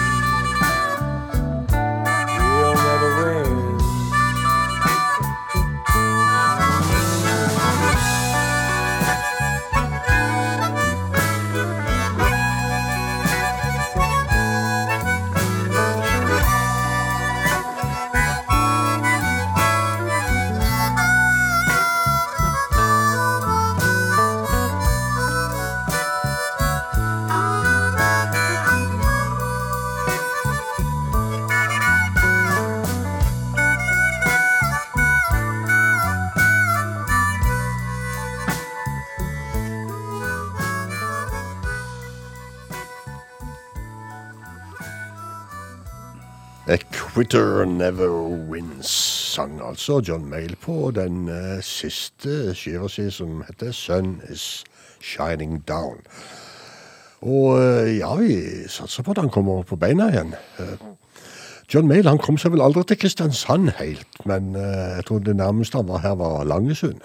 Quitter 47.20 47.66
never 47.66 48.11
wins, 48.48 48.88
sang 49.35 49.61
altså 49.68 50.00
John 50.09 50.24
Mayle 50.30 50.56
på 50.56 50.90
den 50.94 51.28
uh, 51.28 51.61
siste 51.61 52.54
skiva 52.56 52.88
si 52.88 53.11
som 53.12 53.42
heter 53.44 53.74
Sun 53.76 54.22
Is 54.33 54.64
Shining 55.04 55.59
Down. 55.68 56.00
Og 57.20 57.59
uh, 57.61 57.90
ja, 57.92 58.14
vi 58.16 58.38
satser 58.72 59.04
på 59.04 59.12
at 59.12 59.20
han 59.20 59.28
kommer 59.28 59.66
på 59.68 59.76
beina 59.76 60.09
igjen. 60.09 60.33
Uh, 60.56 60.64
John 61.74 61.90
Mayle 61.92 62.09
han 62.09 62.22
kom 62.24 62.40
seg 62.40 62.54
vel 62.56 62.64
aldri 62.64 62.87
til 62.88 63.02
Kristiansand 63.02 63.74
helt, 63.83 64.24
men 64.24 64.54
jeg 64.56 65.04
tror 65.04 65.20
det 65.20 65.37
nærmeste 65.37 65.76
han 65.76 65.92
var 65.92 66.00
her, 66.00 66.16
var 66.16 66.48
Langesund. 66.48 67.04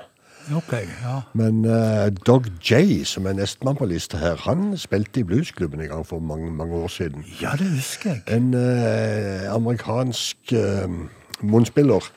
Ok, 0.53 0.73
ja. 0.73 1.21
Men 1.33 1.65
uh, 1.65 2.11
Dog 2.27 2.45
J, 2.61 3.03
som 3.03 3.25
er 3.25 3.33
nestemann 3.33 3.77
på 3.79 3.87
lista 3.89 4.19
her, 4.21 4.37
han 4.45 4.75
spilte 4.77 5.23
i 5.23 5.25
bluesklubben 5.25 5.81
en 5.81 5.89
gang 5.89 6.05
for 6.05 6.21
mange, 6.21 6.51
mange 6.53 6.75
år 6.75 6.91
siden. 6.93 7.25
Ja, 7.41 7.55
det 7.57 7.69
husker 7.73 8.13
jeg. 8.13 8.21
En 8.29 8.53
uh, 8.53 9.55
amerikansk 9.55 10.53
uh, 10.53 10.85
munnspiller 11.41 12.11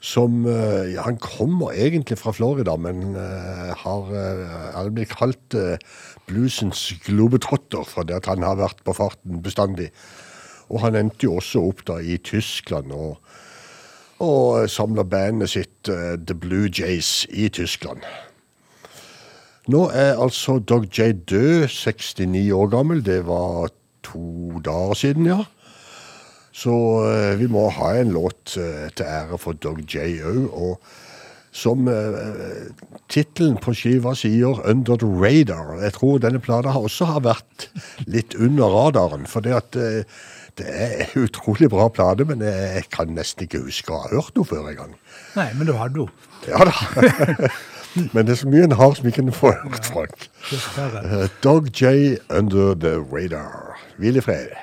som 0.00 0.44
ja, 0.46 1.02
Han 1.02 1.16
kommer 1.18 1.72
egentlig 1.74 2.18
fra 2.18 2.30
Florida, 2.30 2.76
men 2.78 3.16
har 3.76 4.12
uh, 4.14 4.90
blitt 4.94 5.10
kalt 5.10 5.56
bluesens 6.28 6.92
globetrotter 7.02 7.82
fordi 7.82 8.14
at 8.14 8.28
han 8.30 8.46
har 8.46 8.60
vært 8.60 8.84
på 8.86 8.94
farten 8.94 9.42
bestandig. 9.42 9.88
Og 10.70 10.84
han 10.84 10.94
endte 10.94 11.26
jo 11.26 11.34
også 11.40 11.64
opp 11.66 11.82
da 11.90 11.98
i 11.98 12.14
Tyskland 12.22 12.94
og, 12.94 13.18
og 14.24 14.70
samla 14.70 15.04
bandet 15.06 15.52
sitt 15.52 15.90
eh, 15.92 16.16
The 16.18 16.34
Blue 16.34 16.70
Jays 16.70 17.26
i 17.30 17.48
Tyskland. 17.48 18.02
Nå 19.68 19.88
er 19.92 20.16
altså 20.16 20.58
Dog 20.58 20.88
J 20.88 21.12
død, 21.28 21.68
69 21.68 22.52
år 22.52 22.70
gammel. 22.72 23.04
Det 23.04 23.20
var 23.26 23.68
to 24.02 24.60
dager 24.64 24.94
siden, 24.94 25.26
ja. 25.26 25.42
Så 26.52 26.72
eh, 27.06 27.34
vi 27.38 27.46
må 27.46 27.68
ha 27.76 27.92
en 27.98 28.14
låt 28.16 28.56
eh, 28.56 28.88
til 28.96 29.06
ære 29.06 29.38
for 29.38 29.52
Dog 29.52 29.84
J 29.86 30.22
òg. 30.24 30.48
Og 30.48 30.80
som 31.58 31.88
uh, 31.88 32.68
tittelen 33.10 33.56
på 33.58 33.72
skiva 33.74 34.14
sier, 34.14 34.60
'Under 34.62 34.96
the 34.96 35.08
Radar'. 35.08 35.80
Jeg 35.82 35.92
tror 35.96 36.18
denne 36.22 36.40
plata 36.40 36.74
også 36.76 37.08
har 37.08 37.24
vært 37.24 37.68
litt 38.06 38.36
under 38.38 38.68
radaren. 38.68 39.26
For 39.26 39.40
det 39.40 39.56
at 39.56 39.78
eh, 39.80 40.04
det 40.58 40.68
er 40.68 40.92
en 41.04 41.24
utrolig 41.24 41.70
bra 41.70 41.88
plate, 41.88 42.26
men 42.28 42.42
jeg 42.44 42.84
kan 42.94 43.10
nesten 43.14 43.46
ikke 43.46 43.62
huske 43.66 43.94
å 43.94 44.02
ha 44.02 44.12
hørt 44.12 44.36
noe 44.36 44.48
før 44.48 44.68
engang. 44.70 44.94
Nei, 45.38 45.48
men 45.58 45.70
du 45.70 45.74
hadde 45.78 46.04
jo. 46.04 46.08
Ja 46.48 46.66
da. 46.68 46.74
men 48.14 48.26
det 48.26 48.34
er 48.34 48.40
så 48.42 48.50
mye 48.50 48.68
en 48.68 48.78
har 48.78 48.94
som 48.98 49.08
ikke 49.10 49.24
en 49.26 49.34
får 49.34 49.58
hørt, 49.64 49.90
Frank. 49.92 50.28
Eh, 50.52 51.28
Dog 51.44 51.70
J, 51.72 52.18
'Under 52.28 52.74
the 52.74 52.98
Radar'. 52.98 53.78
Hvil 53.98 54.16
i 54.16 54.24
fred. 54.24 54.56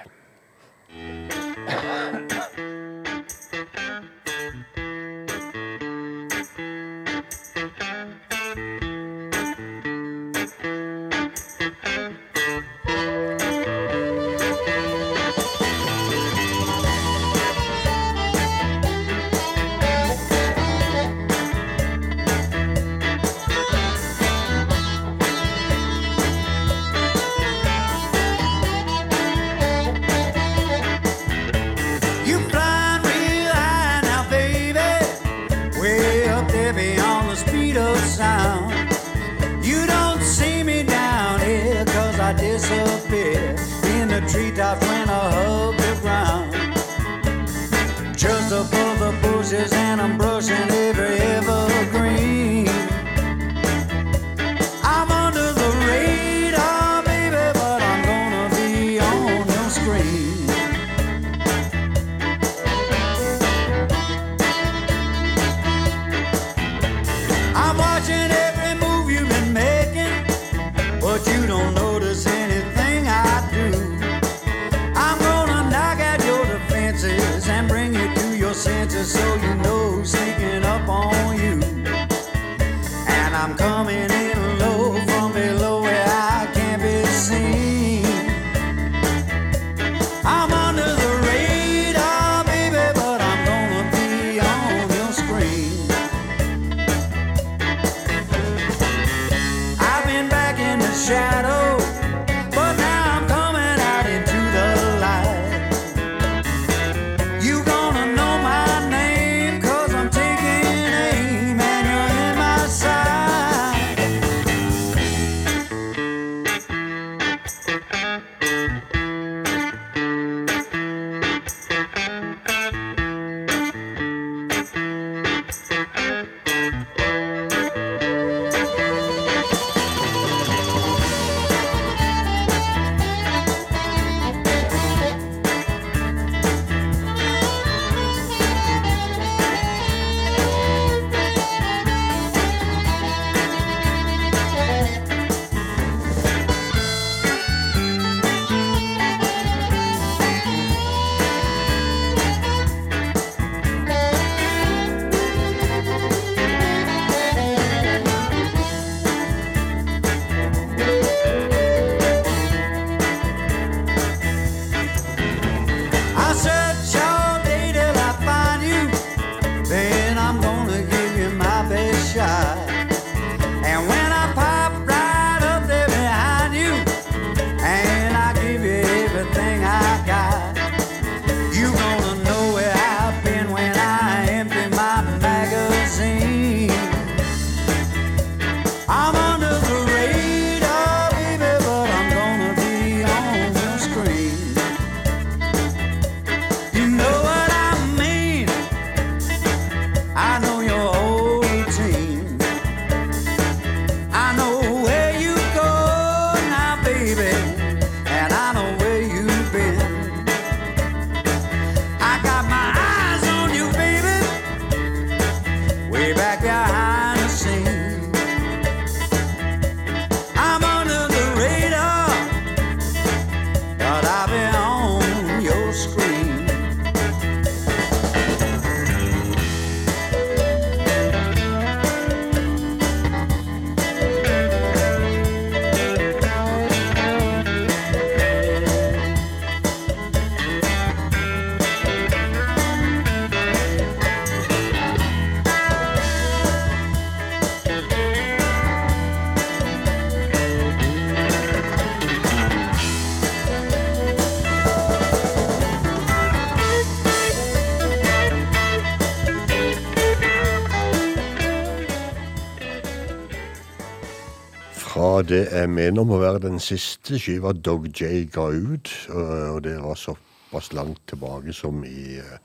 jeg 265.51 265.69
mener 265.69 266.01
om 266.01 266.13
å 266.15 266.21
være 266.21 266.43
den 266.43 266.59
siste 266.63 267.19
skiva 267.21 267.53
Dog 267.53 267.87
J 267.93 268.25
ga 268.33 268.49
ut, 268.51 268.91
eh, 269.09 269.49
og 269.53 269.63
det 269.65 269.77
var 269.79 269.95
altså 269.95 270.15
såpass 270.55 270.73
langt 270.73 271.01
tilbake 271.07 271.53
som 271.53 271.83
i 271.83 272.17
eh, 272.17 272.39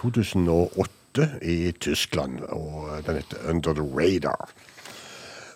2008 0.00 1.28
i 1.42 1.72
Tyskland, 1.72 2.40
og 2.48 2.88
eh, 2.88 3.02
den 3.06 3.16
heter 3.16 3.50
Under 3.50 3.72
the 3.74 3.82
Radar. 3.82 4.48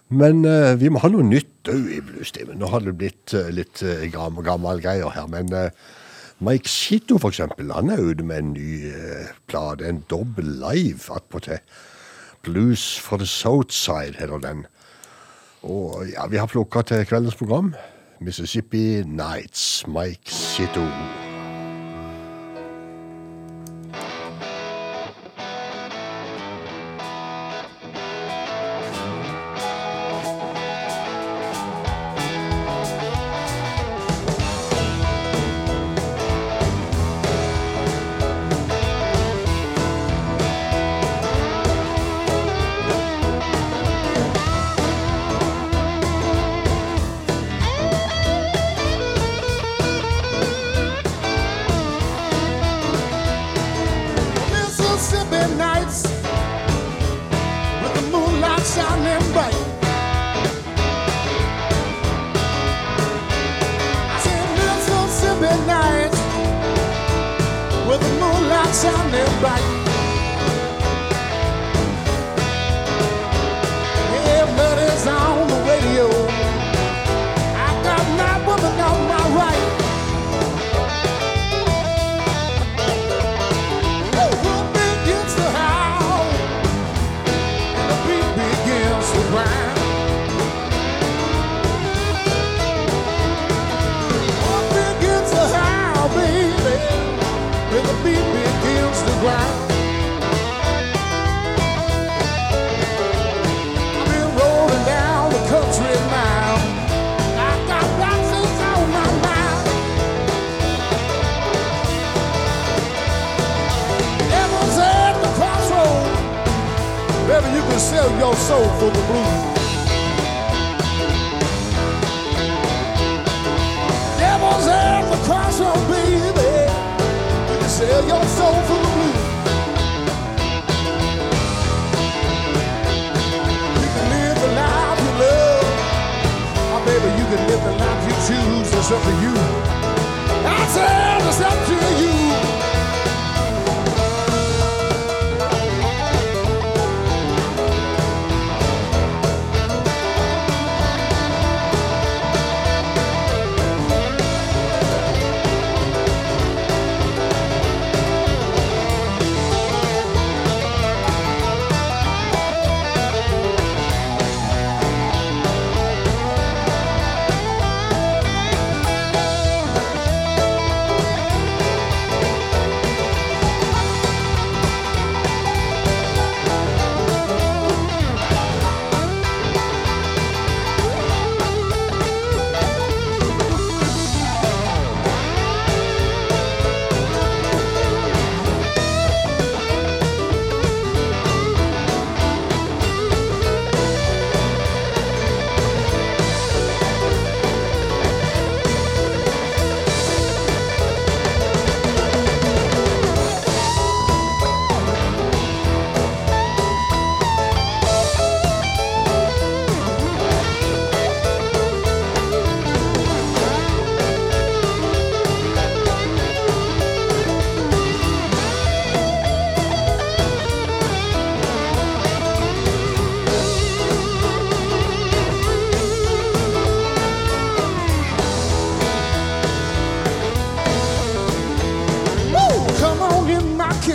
Men 0.08 0.44
uh, 0.44 0.78
vi 0.78 0.86
må 0.86 1.00
ha 1.02 1.08
noe 1.10 1.24
nytt 1.26 1.66
òg 1.66 1.88
i 1.90 1.98
bluestimen. 1.98 2.60
Nå 2.60 2.68
har 2.70 2.84
det 2.84 2.92
blitt 2.94 3.32
uh, 3.34 3.48
litt 3.50 3.82
uh, 3.82 4.04
gammel, 4.06 4.44
gammel 4.46 4.78
greier 4.78 5.10
her. 5.10 5.26
Men 5.26 5.50
Mike 6.38 6.70
Shito, 6.70 7.18
for 7.18 7.34
eksempel, 7.34 7.72
han 7.74 7.90
er 7.90 7.98
ute 7.98 8.22
med 8.22 8.38
en 8.38 8.52
ny 8.54 8.92
plate. 9.50 9.82
En 9.82 10.04
dobbel 10.06 10.46
live 10.62 11.10
attpåtil. 11.10 11.58
Blues 12.46 12.94
for 13.02 13.18
the 13.18 13.26
Southside 13.26 14.20
heter 14.20 14.38
den. 14.38 14.66
Og 15.66 16.06
ja, 16.12 16.26
vi 16.30 16.38
har 16.38 16.46
plukka 16.50 16.82
til 16.86 17.06
kveldens 17.06 17.38
program 17.38 17.74
Mississippi 18.20 19.02
Nights, 19.04 19.84
Mike 19.86 20.30
Sitto. 20.30 20.86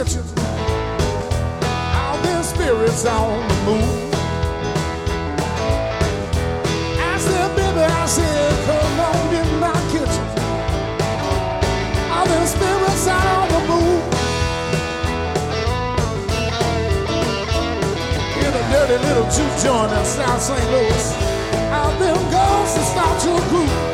Kitchen. 0.03 0.23
All 1.93 2.17
them 2.23 2.43
spirits 2.43 3.05
on 3.05 3.47
the 3.47 3.55
move. 3.67 4.13
I 6.97 7.17
said, 7.19 7.55
baby, 7.55 7.81
I 7.81 8.05
said, 8.07 8.53
come 8.65 8.99
on 8.99 9.35
in 9.35 9.59
my 9.59 9.77
kitchen. 9.93 10.27
All 12.13 12.25
them 12.25 12.45
spirits 12.47 13.07
on 13.07 13.47
the 13.53 13.61
move. 13.69 14.01
In 18.41 18.53
a 18.57 18.63
dirty 18.71 18.97
little 19.05 19.29
juke 19.29 19.55
joint 19.61 19.91
in 19.93 20.05
South 20.05 20.41
St. 20.41 20.71
Louis. 20.71 21.05
All 21.77 21.91
them 21.99 22.17
ghosts 22.31 22.75
that 22.75 22.87
start 22.91 23.21
to 23.21 23.49
groove. 23.49 23.90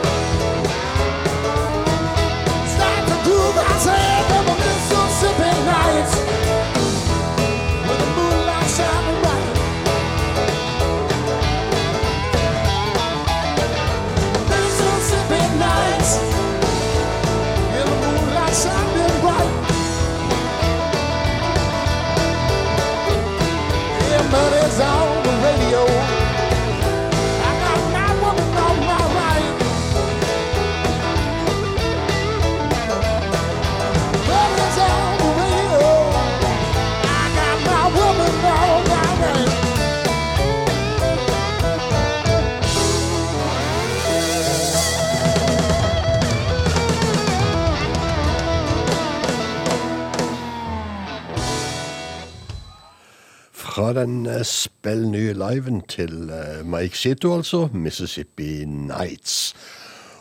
Fra 53.87 53.93
den 53.95 54.25
spill 54.27 54.43
spell 54.43 55.03
nye 55.07 55.31
liven 55.31 55.77
til 55.87 56.27
eh, 56.27 56.59
Mike 56.67 56.97
Sito, 56.99 57.29
altså. 57.37 57.69
Mississippi 57.71 58.65
Nights. 58.67 59.55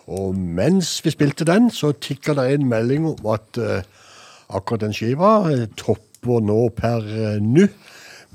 Og 0.06 0.36
mens 0.38 1.00
vi 1.02 1.10
spilte 1.10 1.42
den, 1.48 1.66
så 1.74 1.90
tikka 1.90 2.36
det 2.38 2.44
en 2.52 2.68
melding 2.70 3.08
om 3.10 3.26
at 3.32 3.58
eh, 3.58 3.82
akkurat 4.54 4.84
den 4.84 4.94
skiva 4.94 5.32
eh, 5.50 5.66
topper 5.74 6.46
nå 6.46 6.60
per 6.78 7.10
eh, 7.10 7.42
nå 7.42 7.66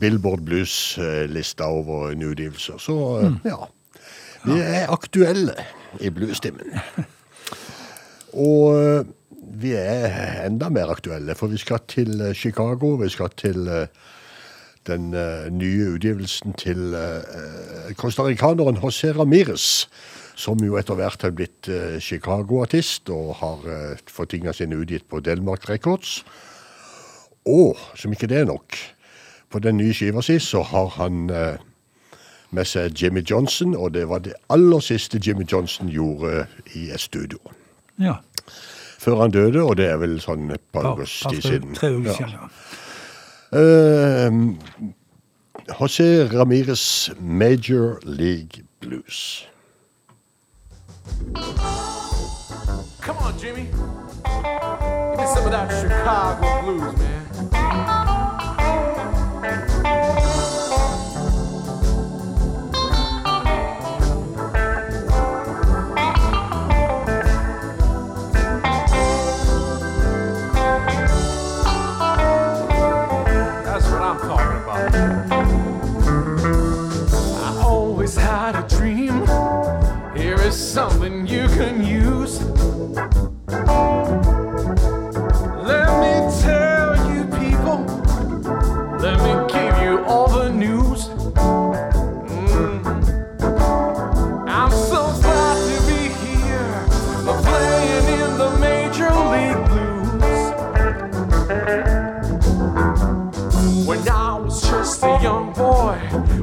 Billboard 0.03 0.43
Blues-lista 0.49 1.71
over 1.71 2.11
nyutgivelser. 2.11 2.83
Så 2.83 2.99
mm. 3.21 3.41
ja. 3.47 3.63
Vi 4.43 4.59
er 4.59 4.91
aktuelle 4.91 5.55
i 6.03 6.11
bluesstimmen. 6.11 6.75
Og 8.51 8.81
eh, 8.83 9.05
vi 9.63 9.77
er 9.79 10.43
enda 10.49 10.67
mer 10.67 10.91
aktuelle, 10.91 11.39
for 11.39 11.55
vi 11.55 11.63
skal 11.63 11.85
til 11.87 12.19
eh, 12.19 12.35
Chicago. 12.35 12.97
Vi 12.99 13.15
skal 13.15 13.31
til 13.39 13.71
eh, 13.71 13.87
den 14.89 15.13
eh, 15.13 15.49
nye 15.53 15.93
utgivelsen 15.95 16.55
til 16.57 16.95
costaricaneren 17.99 18.79
José 18.81 19.11
Ramírez, 19.13 19.85
som 20.41 20.61
jo 20.63 20.77
etter 20.79 20.97
hvert 20.97 21.21
har 21.25 21.33
blitt 21.35 21.69
eh, 21.69 21.99
Chicago-artist 22.01 23.11
og 23.13 23.35
har 23.41 23.67
eh, 23.69 23.99
fått 24.09 24.33
tingene 24.33 24.53
sine 24.55 24.79
utgitt 24.79 25.07
på 25.11 25.21
Delmark 25.23 25.67
Records. 25.69 26.21
Og 27.49 27.77
som 27.97 28.13
ikke 28.13 28.29
det 28.31 28.41
er 28.41 28.49
nok, 28.49 28.77
på 29.51 29.59
den 29.59 29.77
nye 29.81 29.93
skiva 29.93 30.23
si 30.23 30.37
så 30.41 30.63
har 30.71 30.93
han 30.97 31.29
eh, 31.29 31.61
med 32.55 32.67
seg 32.67 32.97
Jimmy 32.97 33.23
Johnson, 33.27 33.75
og 33.75 33.93
det 33.95 34.07
var 34.11 34.23
det 34.25 34.35
aller 34.51 34.83
siste 34.83 35.19
Jimmy 35.23 35.45
Johnson 35.47 35.91
gjorde 35.91 36.45
i 36.75 36.89
et 36.91 37.03
studio. 37.03 37.39
Ja. 38.01 38.17
Før 39.01 39.23
han 39.23 39.33
døde, 39.33 39.63
og 39.63 39.77
det 39.79 39.87
er 39.89 39.97
vel 40.01 40.19
sånn 40.21 40.51
et 40.53 40.63
par 40.73 40.91
Par, 40.91 40.99
par, 41.01 41.37
siden. 41.41 41.73
tre 41.77 41.93
uker 41.95 42.17
siden. 42.17 42.35
Ja. 42.37 42.49
Eh, 43.53 44.29
José 45.77 46.25
Ramírez 46.31 47.11
Major 47.19 47.99
League 48.05 48.63
Blues. 48.79 49.45
Come 53.01 53.17
on, 53.17 53.37
Jimmy. 53.37 53.63
Give 53.63 55.19
me 55.19 55.25
some 55.27 55.45
of 55.45 55.51
that 55.51 55.69
Chicago 55.69 56.61
blues, 56.61 56.97
man. 56.97 57.20
something 81.01 81.25
you 81.25 81.47
can 81.47 81.83
use. 81.83 82.41
Let 85.69 85.89
me 86.03 86.13
tell 86.41 86.95
you, 87.09 87.23
people, 87.41 87.79
let 88.99 89.17
me 89.25 89.33
give 89.51 89.75
you 89.81 90.03
all 90.05 90.27
the 90.27 90.49
news. 90.51 91.09
Mm. 92.29 92.85
I'm 94.47 94.71
so 94.71 95.11
glad 95.21 95.57
to 95.69 95.77
be 95.87 96.01
here, 96.21 96.85
playing 97.47 98.07
in 98.21 98.31
the 98.37 98.49
Major 98.59 99.11
League 99.33 99.63
Blues. 99.71 100.41
When 103.87 104.01
I 104.07 104.37
was 104.37 104.61
just 104.69 105.03
a 105.03 105.19
young 105.23 105.53
boy, 105.53 105.97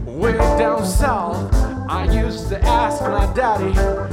way 0.04 0.32
down 0.58 0.84
south, 0.84 1.54
I 1.88 2.04
used 2.12 2.48
to 2.48 2.60
ask 2.64 3.00
my 3.02 3.32
daddy. 3.34 4.07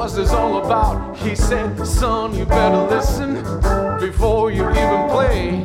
What's 0.00 0.14
this 0.14 0.30
all 0.30 0.64
about? 0.64 1.14
He 1.18 1.36
said, 1.36 1.86
Son, 1.86 2.34
you 2.34 2.46
better 2.46 2.86
listen 2.86 3.34
before 4.00 4.50
you 4.50 4.66
even 4.70 5.10
play. 5.10 5.62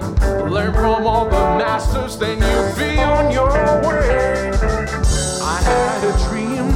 Learn 0.49 0.73
from 0.73 1.07
all 1.07 1.23
the 1.23 1.31
masters, 1.31 2.17
then 2.17 2.39
you'll 2.39 2.75
be 2.75 2.99
on 2.99 3.31
your 3.31 3.47
way. 3.87 4.51
I 5.41 5.61
had 5.63 6.03
a 6.03 6.13
dream, 6.27 6.67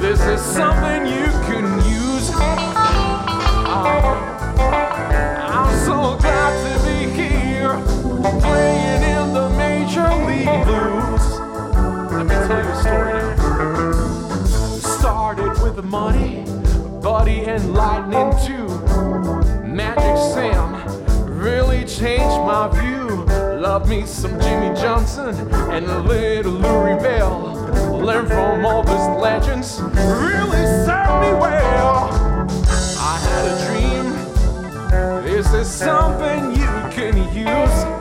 this 0.00 0.18
is 0.22 0.40
something 0.40 1.04
you 1.04 1.26
can 1.44 1.51
Love 23.72 23.88
me 23.88 24.04
some 24.04 24.38
Jimmy 24.38 24.78
Johnson 24.78 25.50
and 25.70 25.86
a 25.86 26.00
little 26.00 26.52
Louis 26.52 27.02
Bell. 27.02 27.54
Learn 28.04 28.26
from 28.26 28.66
all 28.66 28.82
these 28.82 29.18
legends, 29.18 29.80
really 29.80 30.66
served 30.84 31.22
me 31.22 31.32
well. 31.40 32.10
I 33.00 33.18
had 33.24 33.44
a 33.48 33.56
dream. 33.64 35.24
This 35.24 35.54
is 35.54 35.70
something 35.70 36.50
you 36.50 36.66
can 36.90 37.16
use. 37.34 37.91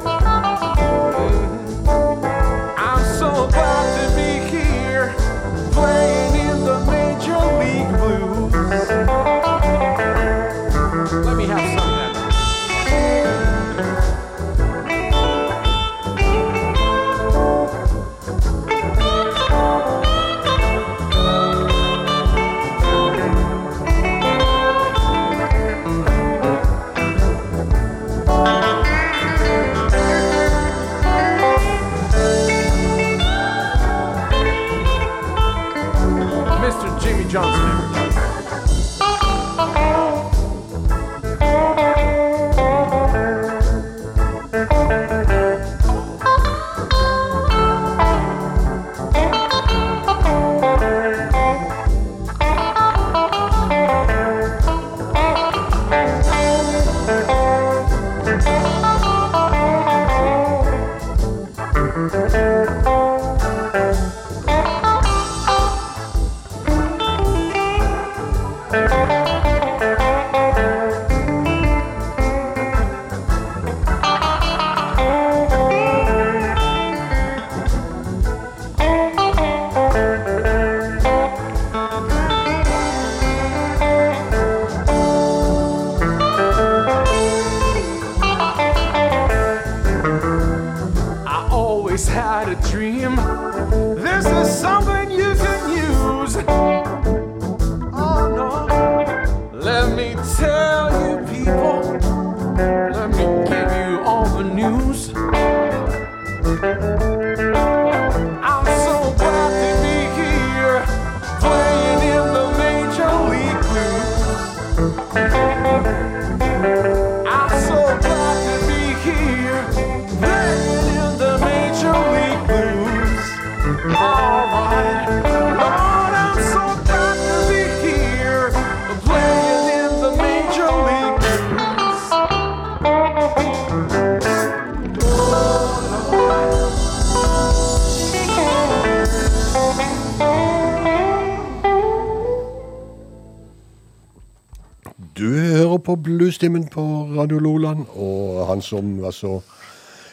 Radio 147.22 147.40
Loland, 147.40 147.86
og 147.94 148.48
han 148.50 148.62
som 148.66 148.96
var 149.02 149.14
så 149.14 149.38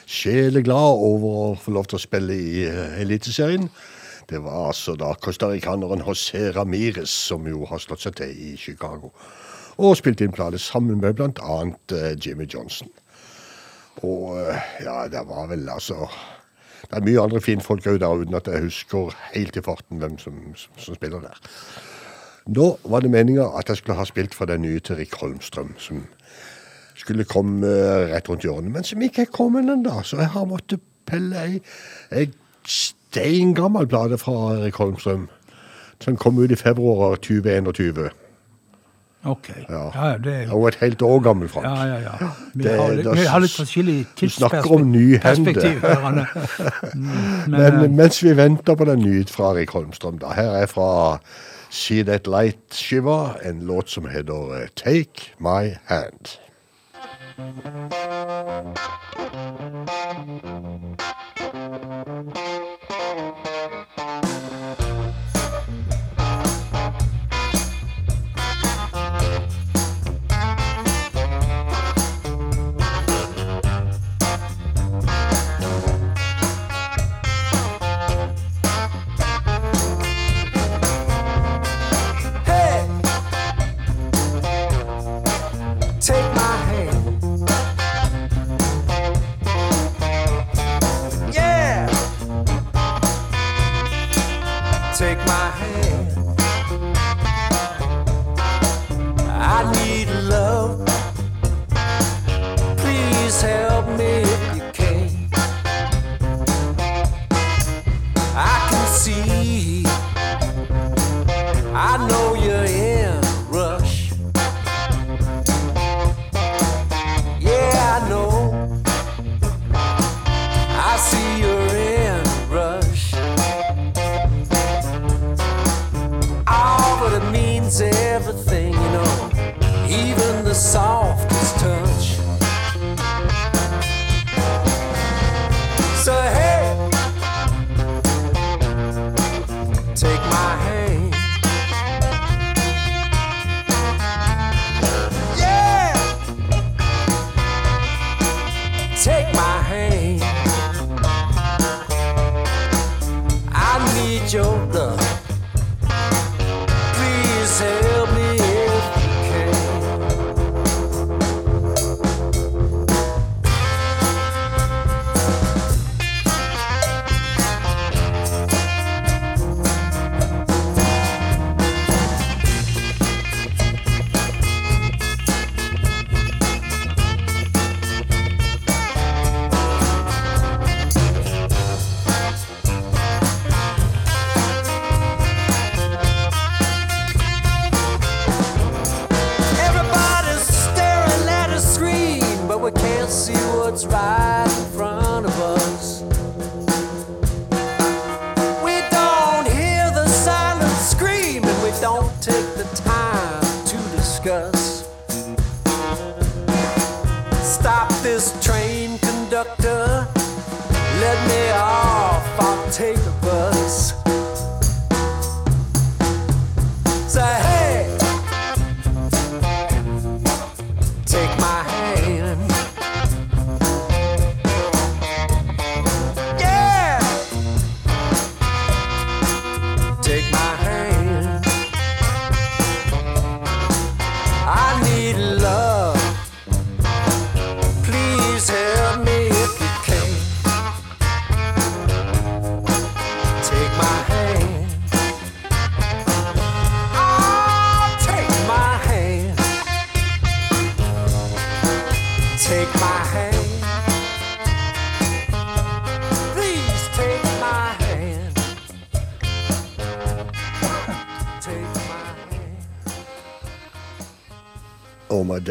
sjeleglad 0.08 1.04
over 1.04 1.38
å 1.40 1.46
få 1.56 1.72
lov 1.72 1.88
til 1.88 1.96
å 1.96 2.02
spille 2.02 2.36
i 2.36 2.66
uh, 2.68 3.00
Eliteserien, 3.00 3.68
det 4.28 4.42
var 4.44 4.66
altså 4.68 4.92
da 5.00 5.14
costaricaneren 5.16 6.04
José 6.04 6.50
Ramires, 6.52 7.08
som 7.10 7.46
jo 7.48 7.64
har 7.70 7.80
slått 7.80 8.04
seg 8.04 8.18
til 8.18 8.32
i 8.32 8.50
Chicago, 8.60 9.08
og 9.80 9.96
spilte 9.96 10.26
inn 10.26 10.34
plate 10.36 10.60
sammen 10.60 11.00
med 11.00 11.22
annet 11.22 11.94
eh, 11.96 12.12
Jimmy 12.20 12.44
Johnson. 12.44 12.90
Og 14.04 14.36
eh, 14.42 14.66
ja, 14.84 15.06
det 15.08 15.22
var 15.30 15.48
vel 15.48 15.64
altså 15.70 16.10
Det 16.82 16.98
er 16.98 17.06
mye 17.06 17.22
andre 17.22 17.40
finfolk 17.40 17.86
òg 17.88 17.98
der, 18.00 18.20
uten 18.20 18.36
at 18.36 18.46
jeg 18.48 18.66
husker 18.68 19.16
helt 19.32 19.56
i 19.56 19.62
farten 19.64 19.98
hvem 19.98 20.18
som, 20.18 20.36
som, 20.56 20.76
som 20.76 20.96
spiller 20.96 21.24
der. 21.24 21.40
Nå 22.48 22.68
var 22.84 23.00
det 23.04 23.10
meninga 23.12 23.48
at 23.58 23.68
jeg 23.68 23.80
skulle 23.80 23.98
ha 23.98 24.06
spilt 24.08 24.36
for 24.36 24.48
den 24.48 24.62
nye 24.62 24.80
til 24.80 24.96
Rick 24.96 25.16
Holmstrøm, 25.20 25.74
som 25.78 26.04
skulle 26.98 27.24
komme 27.24 27.66
eh, 27.70 28.12
rett 28.14 28.28
rundt 28.28 28.44
hjørnet, 28.46 28.72
men 28.74 28.84
som 28.84 29.02
ikke 29.06 29.22
er 29.26 29.32
kommet 29.32 29.68
ennå. 29.70 30.00
Så 30.04 30.18
jeg 30.20 30.28
har 30.34 30.44
måttet 30.50 30.80
pelle 31.08 31.40
ei, 31.46 31.60
ei 32.12 32.26
steingammel 32.68 33.86
plate 33.88 34.18
fra 34.20 34.34
Erik 34.58 34.76
Holmstrøm. 34.82 35.28
Som 36.04 36.16
kom 36.20 36.36
ut 36.38 36.52
i 36.54 36.56
februar 36.58 37.16
2021. 37.16 38.10
Ok. 39.26 39.48
Ja. 39.68 39.80
Ja, 39.94 40.10
det 40.22 40.34
er 40.44 40.52
Og 40.54 40.68
et 40.68 40.76
helt 40.80 41.02
år 41.02 41.18
gammel, 41.24 41.48
Frank. 41.50 41.66
Ja, 41.66 41.84
ja, 41.88 41.96
ja. 42.04 42.28
Vi, 42.54 42.62
Det- 42.64 42.76
har, 42.80 42.92
litt- 42.94 43.04
da 43.08 43.14
vi 43.18 43.24
har 43.26 43.40
litt 43.42 43.50
forskjellig 43.56 43.96
tidsperspektiv. 44.16 45.82
Mm, 46.94 47.50
Men, 47.50 47.50
Men 47.50 47.84
eh, 47.84 47.90
mens 47.90 48.22
vi 48.24 48.36
venter 48.36 48.74
på 48.78 48.84
den 48.84 48.98
nye 49.02 49.24
fra 49.26 49.50
Erik 49.56 49.70
Holmstrøm, 49.74 50.18
da. 50.22 50.30
Her 50.36 50.54
er 50.62 50.66
fra 50.70 51.18
See 51.70 52.04
That 52.04 52.26
Light-skiva 52.30 53.34
en 53.44 53.60
låt 53.66 53.90
som 53.90 54.06
heter 54.08 54.54
eh, 54.62 54.68
Take 54.76 55.32
My 55.40 55.74
Hand. 55.90 56.38
Thank 57.38 57.64
you. 60.44 60.97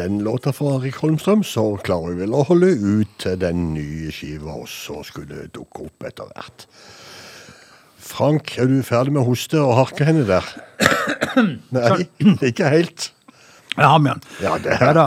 Den 0.08 0.22
låta 0.24 0.52
fra 0.56 0.78
Rik 0.82 1.02
Holmstrøm, 1.02 1.44
så 1.44 1.76
klarer 1.84 2.14
vi 2.14 2.24
vel 2.24 2.36
å 2.36 2.46
holde 2.48 2.72
ut 2.80 3.12
til 3.22 3.36
den 3.40 3.72
nye 3.74 4.12
skiva 4.14 4.56
også 4.56 5.02
skulle 5.06 5.46
dukke 5.54 5.86
opp 5.88 6.08
etter 6.08 6.30
hvert. 6.32 6.66
Frank, 8.08 8.54
er 8.56 8.70
du 8.70 8.80
ferdig 8.86 9.12
med 9.14 9.22
å 9.22 9.28
hoste 9.28 9.60
og 9.60 9.76
harke 9.76 10.06
henne 10.08 10.24
der? 10.28 10.48
Nei, 11.76 12.08
ikke 12.48 12.72
helt. 12.72 13.10
Ja, 13.78 13.92
men. 14.02 14.22
Ja, 14.42 14.56
det 14.58 14.78
Ja 14.80 14.90
da. 14.96 15.06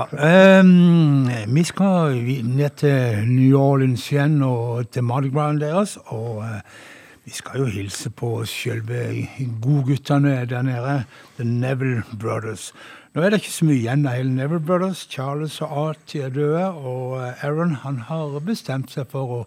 Um, 0.61 1.27
vi 1.27 1.63
skal 1.67 2.15
ned 2.45 2.77
til 2.79 3.27
New 3.27 3.57
Orleans 3.59 4.05
igjen 4.13 4.39
og 4.45 4.87
til 4.93 5.03
Mardi 5.03 5.31
Gras 5.33 5.59
deres. 5.59 5.97
Og 6.13 6.39
uh, 6.45 6.61
vi 7.25 7.33
skal 7.35 7.65
jo 7.65 7.67
hilse 7.73 8.09
på 8.09 8.45
selve 8.47 9.27
godguttene 9.61 10.45
der 10.49 10.63
nede, 10.65 11.03
The 11.37 11.45
Neville 11.45 12.03
Brothers. 12.19 12.71
Nå 13.11 13.25
er 13.25 13.33
det 13.33 13.41
ikke 13.41 13.51
så 13.51 13.65
mye 13.67 13.75
igjen 13.75 14.05
av 14.07 14.13
hele 14.15 14.31
Neville 14.31 14.63
Brothers. 14.63 15.01
Charles 15.11 15.57
og 15.65 15.71
Artie 15.81 16.23
er 16.23 16.31
døde, 16.31 16.63
og 16.71 17.17
eh, 17.19 17.43
Aaron 17.43 17.73
han 17.81 17.97
har 18.07 18.37
bestemt 18.45 18.93
seg 18.93 19.09
for 19.11 19.33
å 19.35 19.39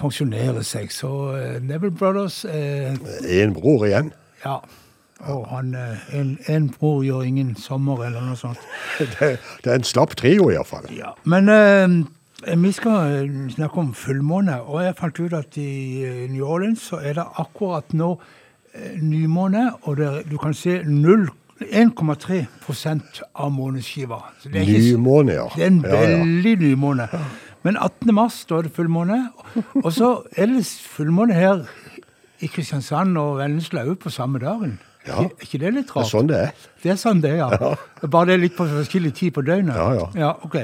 pensjonere 0.00 0.62
seg. 0.64 0.88
Så 0.94 1.10
eh, 1.36 1.58
Neville 1.60 1.92
Brothers 1.92 2.46
eh, 2.48 2.94
En 3.28 3.52
bror 3.52 3.84
igjen. 3.84 4.08
Ja. 4.40 4.62
Og 5.28 5.42
han, 5.50 5.74
eh, 5.76 6.06
en, 6.16 6.30
en 6.48 6.70
bror 6.72 7.02
gjør 7.04 7.26
ingen 7.28 7.50
sommer, 7.60 8.06
eller 8.06 8.24
noe 8.24 8.40
sånt. 8.40 8.64
Det, 9.18 9.34
det 9.36 9.72
er 9.74 9.82
en 9.82 9.84
slapp 9.84 10.16
trio, 10.16 10.46
iallfall. 10.48 10.88
Ja, 10.96 11.10
men 11.28 11.52
eh, 11.52 12.56
vi 12.56 12.72
skal 12.72 13.28
snakke 13.52 13.82
om 13.82 13.90
fullmåne, 13.92 14.62
og 14.64 14.80
jeg 14.86 14.96
fant 14.96 15.20
ut 15.20 15.36
at 15.36 15.60
i 15.60 16.06
New 16.32 16.48
Orleans 16.48 16.88
så 16.88 17.02
er 17.04 17.20
det 17.20 17.28
akkurat 17.36 17.92
nå 17.92 18.14
nymåne, 18.96 19.66
og 19.82 20.00
det, 20.00 20.08
du 20.30 20.38
kan 20.40 20.56
se 20.56 20.78
0 20.86 21.28
1,3% 21.60 23.22
av 23.34 23.50
måneskiva. 23.52 24.22
Så 24.42 24.50
det 24.52 24.62
er 24.62 24.66
ikke- 24.66 24.96
Nymåne, 24.96 25.32
ja. 25.34 25.48
Det 25.56 25.62
er 25.62 25.66
en 25.66 25.80
Ja, 25.82 26.02
ja. 26.02 26.24
ny 26.24 26.54
nymåne. 26.56 27.08
Men 27.64 27.76
18. 27.76 28.14
mars 28.14 28.44
da 28.44 28.58
er 28.58 28.62
det 28.62 28.72
fullmåne, 28.72 29.30
og 29.74 29.92
så 29.92 30.22
er 30.36 30.46
det 30.46 30.64
fullmåne 30.64 31.34
her 31.34 31.64
i 32.40 32.46
Kristiansand 32.46 33.16
og 33.18 33.38
Vennesla 33.38 33.84
òg 33.84 33.98
på 33.98 34.10
samme 34.10 34.38
dagen. 34.38 34.78
Ja. 35.06 35.22
Er 35.22 35.28
ikke 35.40 35.58
det 35.58 35.72
litt 35.74 35.86
Det 35.86 35.96
er 35.96 36.00
rart? 36.02 36.10
sånn 36.10 36.26
det 36.28 36.36
er. 36.36 36.50
Det 36.82 36.90
er 36.92 36.94
sånn 36.96 37.20
det 37.22 37.30
er, 37.30 37.36
ja. 37.36 37.74
Bare 38.08 38.26
det 38.26 38.34
er 38.34 38.38
litt 38.42 38.56
på 38.56 38.66
forskjellig 38.68 39.14
tid 39.14 39.32
på 39.34 39.42
døgnet. 39.42 39.74
Ja, 39.74 40.08
ja. 40.14 40.34
ok. 40.44 40.54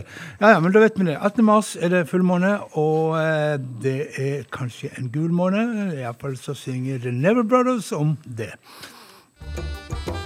Ja, 0.40 0.50
ja, 0.52 0.60
men 0.60 0.70
da 0.72 0.80
vet 0.80 0.98
vi 0.98 1.04
det. 1.04 1.16
18. 1.20 1.44
mars 1.44 1.76
er 1.80 1.88
det 1.88 2.08
fullmåne, 2.10 2.60
og 2.76 3.16
eh, 3.16 3.56
det 3.80 4.10
er 4.18 4.42
kanskje 4.52 4.90
en 4.98 5.08
gul 5.08 5.30
måned. 5.32 5.94
Iallfall 5.98 6.36
så 6.36 6.54
synger 6.54 6.98
The 7.00 7.10
Never 7.10 7.42
Brothers 7.42 7.90
om 7.92 8.18
det. 8.36 8.52
Oh, 9.58 10.23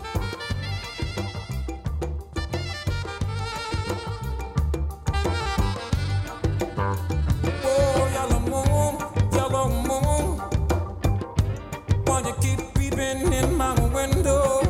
my 13.58 13.74
window? 13.92 14.67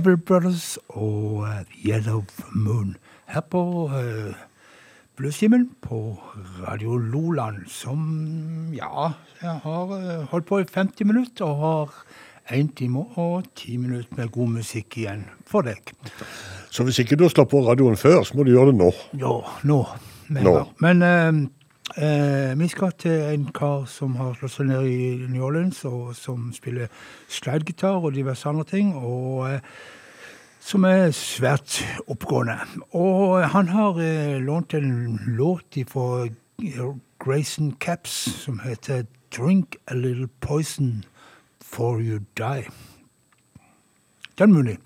The 0.00 0.16
Brothers 0.16 0.78
og 0.88 1.44
eh, 1.48 1.64
Yellow 1.86 2.24
Moon. 2.52 2.96
Her 3.30 3.40
på 3.40 3.62
uh, 3.92 4.32
Blueshimmelen 5.16 5.70
på 5.82 6.16
Radio 6.64 6.96
Loland, 6.96 7.66
som 7.68 8.72
ja, 8.74 9.12
jeg 9.42 9.60
har 9.64 9.92
uh, 9.92 10.24
holdt 10.32 10.48
på 10.48 10.60
i 10.62 10.66
50 10.66 11.04
minutter 11.06 11.44
og 11.44 11.60
har 11.64 11.94
én 12.56 12.72
time 12.74 13.04
og 13.20 13.46
ti 13.54 13.76
minutter 13.76 14.16
med 14.16 14.32
god 14.34 14.56
musikk 14.56 14.98
igjen 14.98 15.26
for 15.46 15.66
deg. 15.66 15.92
Så 16.70 16.86
hvis 16.86 16.98
ikke 17.02 17.18
du 17.18 17.26
har 17.28 17.34
slått 17.34 17.52
på 17.52 17.62
radioen 17.66 17.98
før, 18.00 18.22
så 18.24 18.38
må 18.38 18.46
du 18.46 18.54
gjøre 18.54 18.72
det 18.72 18.80
nå. 18.80 18.90
Ja, 19.20 19.36
nå. 19.68 19.84
Men, 20.30 20.44
Nå. 20.46 20.52
Men 20.78 21.02
eh, 21.02 21.38
eh, 22.00 22.58
vi 22.58 22.68
skal 22.68 22.92
til 22.98 23.22
en 23.34 23.46
kar 23.54 23.86
som 23.86 24.16
har 24.16 24.34
slått 24.38 24.56
seg 24.56 24.66
ned 24.72 24.88
i 24.88 25.28
New 25.28 25.44
Orleans, 25.44 25.84
og 25.84 26.14
som 26.16 26.50
spiller 26.56 26.88
slidegitar 27.28 28.00
og 28.00 28.14
diverse 28.14 28.48
andre 28.48 28.64
ting. 28.64 28.94
og... 28.96 29.50
eh, 29.52 29.60
som 30.60 30.84
er 30.84 31.10
svært 31.16 31.80
oppgående. 32.10 32.58
Og 32.92 33.40
han 33.54 33.70
har 33.72 33.98
eh, 34.04 34.36
lånt 34.44 34.74
en 34.76 35.18
låt 35.38 35.78
fra 35.88 36.28
Grayson 37.20 37.72
Caps 37.80 38.10
som 38.44 38.60
heter 38.60 39.06
'Drink 39.30 39.76
a 39.86 39.94
Little 39.94 40.28
Poison 40.40 41.04
For 41.62 42.00
You 42.00 42.20
Die'. 42.40 42.70
Den 44.38 44.52
mulig. 44.52 44.78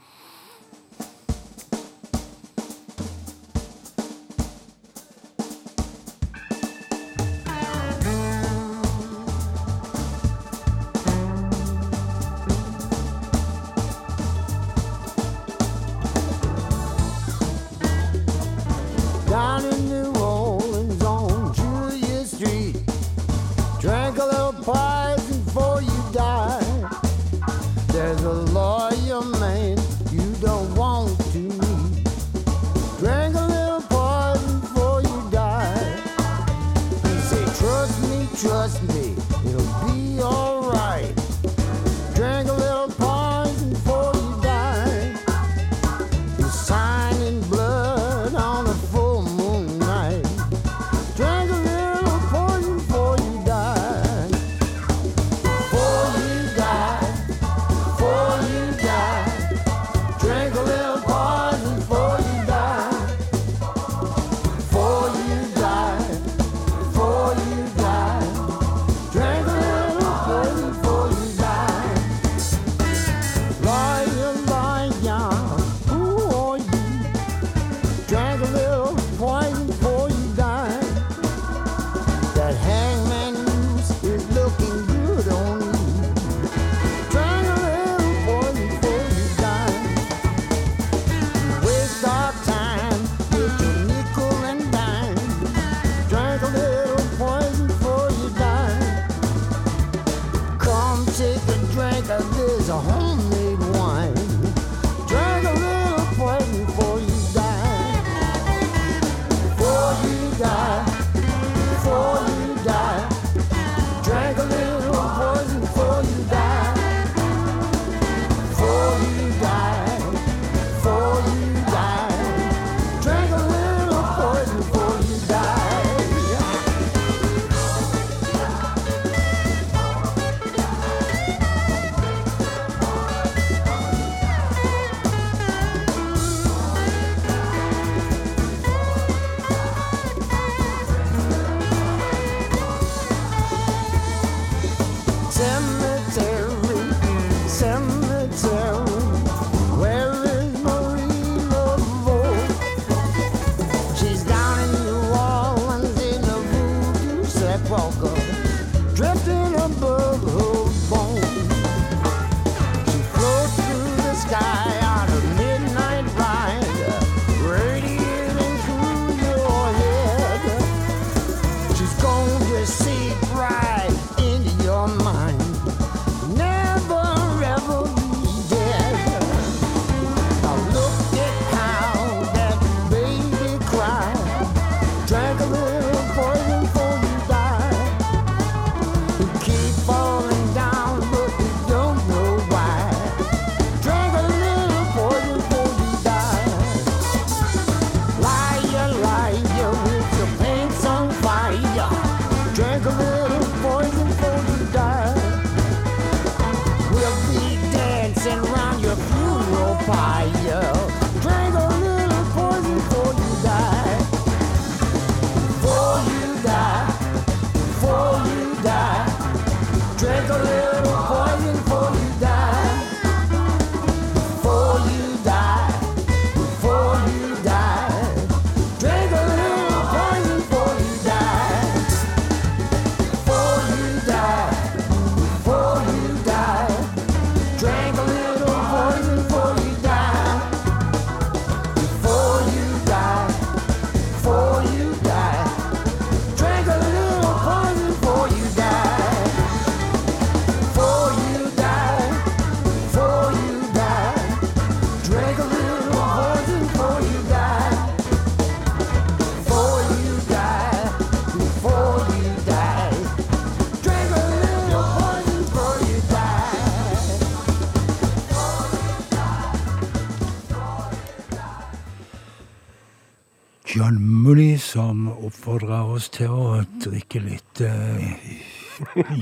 Mooney 274.34 274.56
som 274.58 275.04
oppfordra 275.22 275.84
oss 275.94 276.08
til 276.10 276.32
å 276.34 276.56
drikke 276.82 277.20
litt 277.22 277.60
uh, 277.62 278.00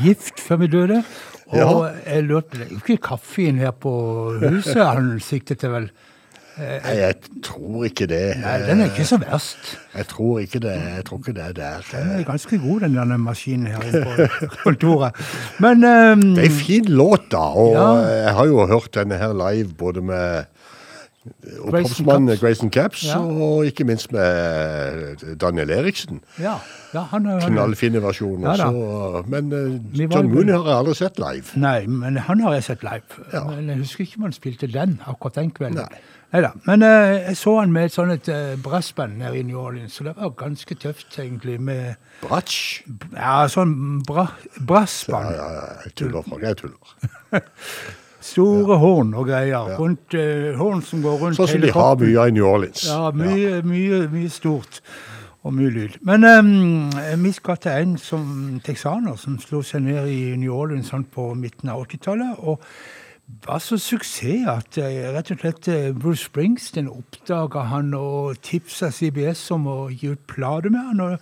gift 0.00 0.40
før 0.40 0.62
vi 0.62 0.68
døde. 0.72 1.02
Og 1.52 1.58
Ja. 1.58 1.66
jeg 2.06 2.24
lurte, 2.30 2.56
det 2.56 2.64
er 2.64 2.70
jo 2.72 2.78
ikke 2.80 2.96
kaffen 3.10 3.58
her 3.60 3.74
på 3.76 3.92
huset 4.40 4.80
han 4.80 5.18
siktet 5.20 5.60
til, 5.60 5.68
vel? 5.74 5.90
Nei, 6.56 6.94
jeg 6.96 7.14
tror 7.44 7.84
ikke 7.90 8.06
det. 8.08 8.22
Nei, 8.40 8.54
den 8.64 8.80
er 8.84 8.88
ikke 8.88 9.04
så 9.08 9.18
verst. 9.20 9.74
Jeg 9.96 10.08
tror 10.08 10.40
ikke 10.46 10.60
det. 10.64 10.74
Jeg 10.80 11.04
tror 11.08 11.20
ikke 11.20 11.32
det 11.36 11.44
er 11.44 11.54
der. 11.60 11.84
Den 11.92 12.10
er 12.16 12.24
ganske 12.28 12.58
god, 12.64 12.80
den 12.86 12.96
denne 12.96 13.16
maskinen 13.20 13.68
her 13.72 13.84
på 13.92 14.48
kontoret. 14.64 15.16
Men 15.64 15.84
um, 15.84 16.24
Det 16.36 16.44
er 16.46 16.50
en 16.50 16.58
fin 16.64 16.88
låt, 16.88 17.28
da. 17.32 17.44
Og 17.52 17.72
Ja. 17.76 17.86
jeg 18.28 18.34
har 18.40 18.46
jo 18.48 18.66
hørt 18.66 18.90
denne 18.96 19.20
her 19.20 19.32
live 19.36 19.72
både 19.80 20.00
med 20.04 20.44
opphavsmannen. 21.62 22.38
Grayson 22.40 22.70
Caps 22.70 23.04
Ja. 23.06 23.18
og 23.20 23.66
ikke 23.66 23.84
minst 23.84 24.12
med 24.12 25.16
Daniel 25.40 25.70
Eriksen. 25.70 26.20
ja, 26.38 26.56
ja, 26.94 27.00
han 27.12 27.26
han, 27.26 27.40
Knallfine 27.40 28.02
versjoner. 28.02 28.48
Ja 28.56 28.56
så, 28.70 29.22
men 29.26 29.52
uh, 29.52 29.58
John 30.00 30.26
jo- 30.26 30.34
Mooney 30.34 30.52
har 30.52 30.64
jeg 30.66 30.78
aldri 30.78 30.94
sett 30.94 31.18
live. 31.18 31.44
Nei, 31.54 31.86
men 31.86 32.16
han 32.16 32.40
har 32.40 32.52
jeg 32.58 32.64
sett 32.64 32.82
live. 32.82 33.22
Ja. 33.32 33.44
Men 33.44 33.68
jeg 33.68 33.78
husker 33.78 34.04
ikke 34.04 34.16
om 34.18 34.22
han 34.22 34.32
spilte 34.32 34.66
den 34.72 35.00
akkurat 35.06 35.34
den 35.34 35.50
kvelden. 35.50 35.74
Nei. 35.86 36.02
Neida. 36.32 36.48
Men 36.64 36.82
uh, 36.82 36.88
jeg 37.28 37.36
så 37.36 37.58
han 37.60 37.72
med 37.72 37.84
et 37.84 37.92
sånt 37.92 38.12
et 38.12 38.28
uh, 38.32 38.56
brassband 38.62 39.18
nede 39.20 39.38
i 39.38 39.42
New 39.42 39.58
Orleans, 39.60 39.92
så 39.92 40.04
det 40.04 40.14
var 40.16 40.30
ganske 40.30 40.74
tøft, 40.74 41.18
egentlig. 41.18 41.58
med 41.60 41.94
Bratsj? 42.22 42.82
Ja, 43.12 43.42
sånn 43.52 44.00
bra, 44.08 44.26
brassband. 44.66 45.34
ja, 45.36 45.48
ja, 45.52 45.66
jeg 45.84 45.94
tuller, 45.94 46.22
Frank. 46.22 46.42
Jeg 46.42 46.56
tuller. 46.56 46.96
Store 48.22 48.78
horn 48.78 49.14
og 49.18 49.26
greier. 49.28 49.74
Rundt, 49.78 50.14
uh, 50.14 50.52
horn 50.58 50.82
som 50.86 51.02
går 51.02 51.18
rundt 51.20 51.40
Sånn 51.40 51.50
som 51.50 51.64
de 51.64 51.72
har 51.74 51.96
mye 52.00 52.18
av 52.22 52.30
i 52.30 52.36
New 52.36 52.46
Orleans. 52.46 52.86
Ja, 52.88 53.10
mye, 53.16 53.60
mye, 53.66 54.04
mye 54.12 54.30
stort 54.32 54.82
og 55.42 55.54
mye 55.58 55.70
lyd. 55.74 56.00
Men 56.06 56.24
um, 56.24 57.22
vi 57.24 57.32
skal 57.34 57.58
til 57.62 57.72
en 57.74 57.94
som 57.98 58.26
texaner 58.64 59.18
som 59.18 59.40
slo 59.42 59.62
seg 59.66 59.82
ned 59.88 60.10
i 60.10 60.20
New 60.38 60.54
Orleans 60.54 60.92
sånn 60.94 61.08
på 61.10 61.32
midten 61.34 61.72
av 61.72 61.82
80-tallet. 61.86 62.38
og 62.38 62.62
var 63.46 63.58
så 63.58 63.78
suksess 63.78 64.48
at 64.50 64.78
eh, 64.78 65.08
rett 65.14 65.30
og 65.32 65.40
slett 65.40 65.68
eh, 65.70 65.90
Bruce 65.96 66.26
Springsteen 66.26 66.90
oppdaga 66.90 67.66
han 67.70 67.94
og 67.96 68.40
tipsa 68.44 68.90
CBS 68.92 69.46
om 69.54 69.68
å 69.70 69.76
gi 69.90 70.12
ut 70.12 70.26
plate 70.28 70.72
med 70.72 70.90
han. 70.90 71.00
og 71.00 71.18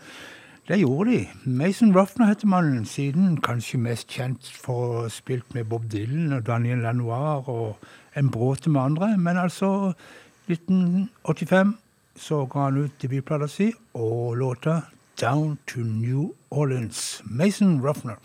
det 0.70 0.78
gjorde 0.78 1.10
de. 1.10 1.28
Mason 1.44 1.96
Ruffner 1.96 2.26
heter 2.26 2.46
mannen, 2.46 2.84
siden 2.84 3.40
kanskje 3.42 3.78
mest 3.82 4.12
kjent 4.14 4.46
for 4.54 4.84
å 4.84 5.00
ha 5.00 5.08
spilt 5.10 5.50
med 5.54 5.66
Bob 5.66 5.88
Dylan 5.90 6.36
og 6.36 6.44
Daniel 6.46 6.84
Lanoir 6.84 7.48
og 7.50 7.88
en 8.14 8.30
bråte 8.30 8.70
med 8.70 8.80
andre. 8.80 9.08
Men 9.18 9.40
altså, 9.42 9.92
1985 10.46 11.74
så 12.14 12.44
ga 12.46 12.68
han 12.68 12.78
ut 12.84 13.02
debutplata 13.02 13.50
si 13.50 13.72
og 13.94 14.36
låta 14.36 14.80
'Down 15.18 15.58
to 15.66 15.80
New 15.80 16.30
Orleans'. 16.50 17.20
Mason 17.24 17.80
Ruffner. 17.82 18.22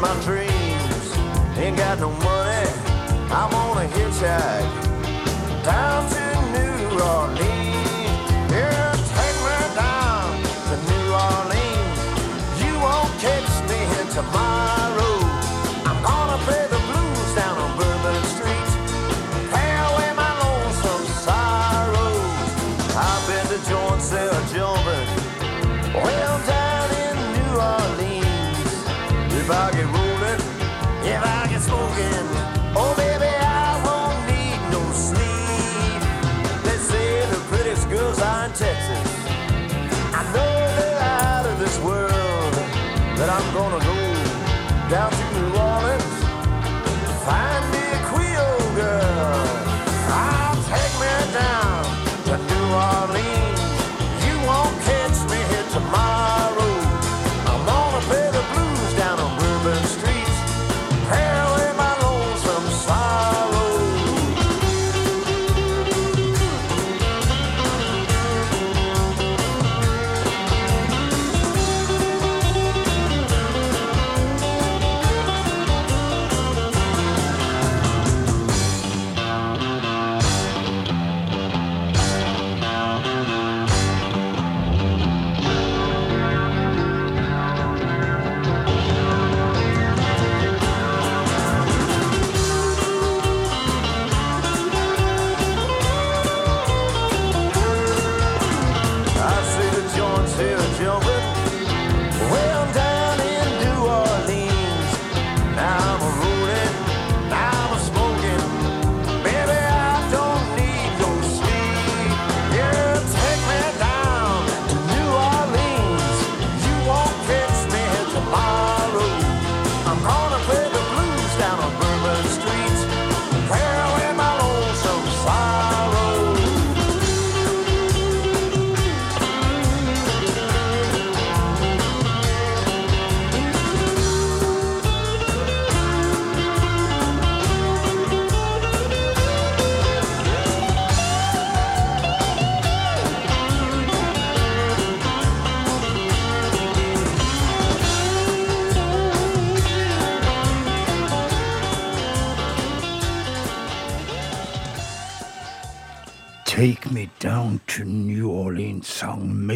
My 0.00 0.14
dreams. 0.22 1.16
Ain't 1.58 1.76
got 1.76 1.98
no 2.00 2.10
money, 2.10 2.70
I'm 3.30 3.54
on 3.54 3.84
a 3.84 3.88
hitchhike 3.88 5.64
down 5.64 6.08
to 6.10 6.24
New 6.52 7.00
Orleans. 7.00 7.59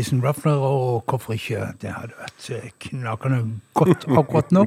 Sang 0.05 0.21
Ruffner, 0.25 0.61
og 0.63 1.05
hvorfor 1.11 1.35
ikke? 1.37 1.61
Det 1.83 1.91
hadde 1.95 2.15
vært 2.19 2.49
eh, 2.57 2.71
knakende 2.87 3.39
godt 3.79 4.07
akkurat 4.09 4.53
nå. 4.55 4.65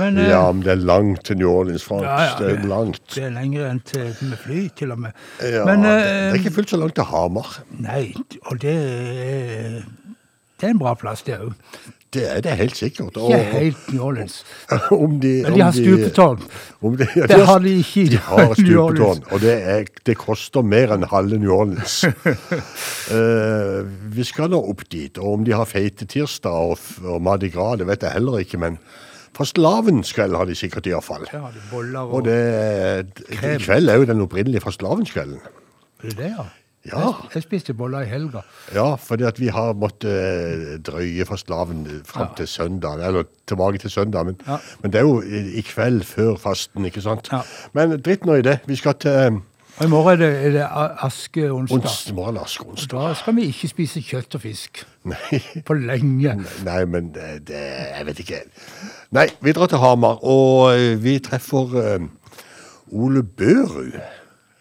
Men 0.00 0.18
eh, 0.18 0.30
Ja, 0.32 0.40
men 0.52 0.62
det 0.66 0.72
er 0.74 0.82
langt 0.82 1.24
til 1.28 1.38
New 1.40 1.50
Orleans, 1.52 1.84
Frans. 1.86 2.06
Ja, 2.08 2.16
ja, 2.28 2.36
det 2.40 2.58
er 2.58 2.68
langt. 2.70 3.02
det 3.14 3.24
er 3.28 3.34
lengre 3.36 3.68
enn 3.70 3.82
til 3.86 4.10
med 4.22 4.38
fly, 4.44 4.62
til 4.80 4.94
og 4.96 5.02
med. 5.06 5.20
Ja, 5.42 5.64
Men, 5.68 5.84
det, 5.86 5.92
eh, 5.94 6.06
det 6.08 6.30
er 6.32 6.40
ikke 6.42 6.54
fullt 6.60 6.74
så 6.74 6.80
langt 6.80 6.96
til 6.98 7.08
Hamar. 7.10 7.58
Nei, 7.84 8.06
og 8.50 8.60
det 8.64 8.74
er, 8.74 9.78
det 10.60 10.68
er 10.68 10.74
en 10.74 10.80
bra 10.82 10.94
plass, 10.98 11.22
det 11.26 11.38
òg. 11.40 11.54
Det 12.14 12.24
er 12.30 12.40
det 12.44 12.56
helt 12.60 12.76
sikkert. 12.78 13.16
Ikke 13.18 13.38
helt 13.52 14.00
Orleans. 14.00 14.36
om 15.04 15.20
de, 15.20 15.32
Men 15.42 15.56
de 15.56 15.62
har 15.64 15.72
stupetårn. 15.74 16.42
De, 16.84 17.08
ja, 17.16 17.26
Det 17.30 17.40
har 17.48 17.58
de 17.64 17.72
ikke 17.80 18.04
i 18.04 18.08
De 18.12 18.20
har 18.22 18.54
stupetårn, 18.60 19.22
og 19.30 19.40
det, 19.42 19.54
er, 19.74 19.88
det 20.06 20.16
koster 20.20 20.62
mer 20.62 20.94
enn 20.94 21.06
halve 21.10 21.38
New 21.42 21.54
Orleans. 21.54 22.04
uh, 22.06 23.80
vi 24.16 24.26
skal 24.26 24.52
nå 24.52 24.60
opp 24.62 24.86
dit, 24.92 25.18
og 25.18 25.40
om 25.40 25.46
de 25.46 25.56
har 25.56 25.68
feite 25.68 26.06
tirsdag 26.06 26.70
og, 26.74 26.78
og 27.04 27.22
Mardi 27.24 27.50
Gras, 27.54 27.80
det 27.80 27.88
vet 27.90 28.06
jeg 28.06 28.16
heller 28.18 28.44
ikke, 28.44 28.60
men 28.62 28.78
fastelavnskveld 29.34 30.36
har 30.38 30.46
de 30.46 30.54
sikkert 30.58 30.86
i 30.86 30.94
hvert 30.94 31.06
fall. 31.06 31.24
De 31.26 31.62
boller 31.70 32.00
og, 32.04 32.20
Og 32.20 32.26
det, 32.28 33.24
krem. 33.32 33.56
i 33.58 33.64
kveld 33.64 33.90
er 33.90 33.98
jo 33.98 34.10
den 34.12 34.22
opprinnelige 34.22 34.62
fastelavnskvelden. 34.62 35.40
Er 36.04 36.12
det 36.12 36.18
det, 36.20 36.30
ja? 36.36 36.46
Ja. 36.90 37.12
Jeg, 37.34 37.42
spiste 37.46 37.72
boller 37.74 38.04
i 38.04 38.08
helga. 38.10 38.42
Ja, 38.74 38.94
fordi 39.00 39.24
at 39.24 39.38
vi 39.40 39.46
har 39.48 39.72
måttet 39.72 40.10
eh, 40.12 40.74
drøye 40.84 41.24
fastelavn 41.24 41.86
fram 42.04 42.34
til 42.36 42.48
søndag, 42.48 43.00
eller 43.06 43.24
tilbake 43.48 43.78
til 43.78 43.90
søndag, 43.90 44.26
men, 44.26 44.36
Ja. 44.46 44.58
men 44.82 44.92
det 44.92 44.98
er 45.00 45.06
jo 45.08 45.20
i, 45.22 45.60
kveld 45.64 46.02
før 46.04 46.36
fasten, 46.36 46.84
ikke 46.84 47.00
sant? 47.00 47.28
Ja. 47.32 47.40
Men 47.72 47.96
dritt 48.04 48.26
nå 48.28 48.34
i 48.34 48.42
det. 48.44 48.58
Vi 48.68 48.76
skal 48.76 48.94
til 49.00 49.10
eh, 49.10 49.30
Og 49.78 49.84
i 49.86 49.88
morgen 49.90 50.12
er 50.12 50.16
det, 50.20 50.28
er 50.46 50.50
det 50.54 50.66
askeonsdag. 51.02 51.78
ons, 51.80 52.12
morgen 52.14 52.36
askeonsdag. 52.38 53.00
Da 53.08 53.14
skal 53.18 53.34
vi 53.36 53.46
ikke 53.50 53.68
spise 53.72 54.02
kjøtt 54.06 54.34
og 54.38 54.40
fisk. 54.44 54.84
Nei. 55.04 55.40
På 55.66 55.74
lenge. 55.74 56.36
Nei, 56.64 56.84
men 56.84 57.08
det, 57.16 57.48
det 57.48 57.62
Jeg 57.96 58.06
vet 58.06 58.20
ikke. 58.26 58.42
Nei, 59.16 59.26
vi 59.42 59.52
drar 59.56 59.66
til 59.72 59.78
Hamar, 59.82 60.20
og 60.22 60.76
eh, 60.76 60.94
vi 61.02 61.16
treffer 61.18 61.74
eh, 61.80 62.06
Ole 62.92 63.22
Børud. 63.24 63.96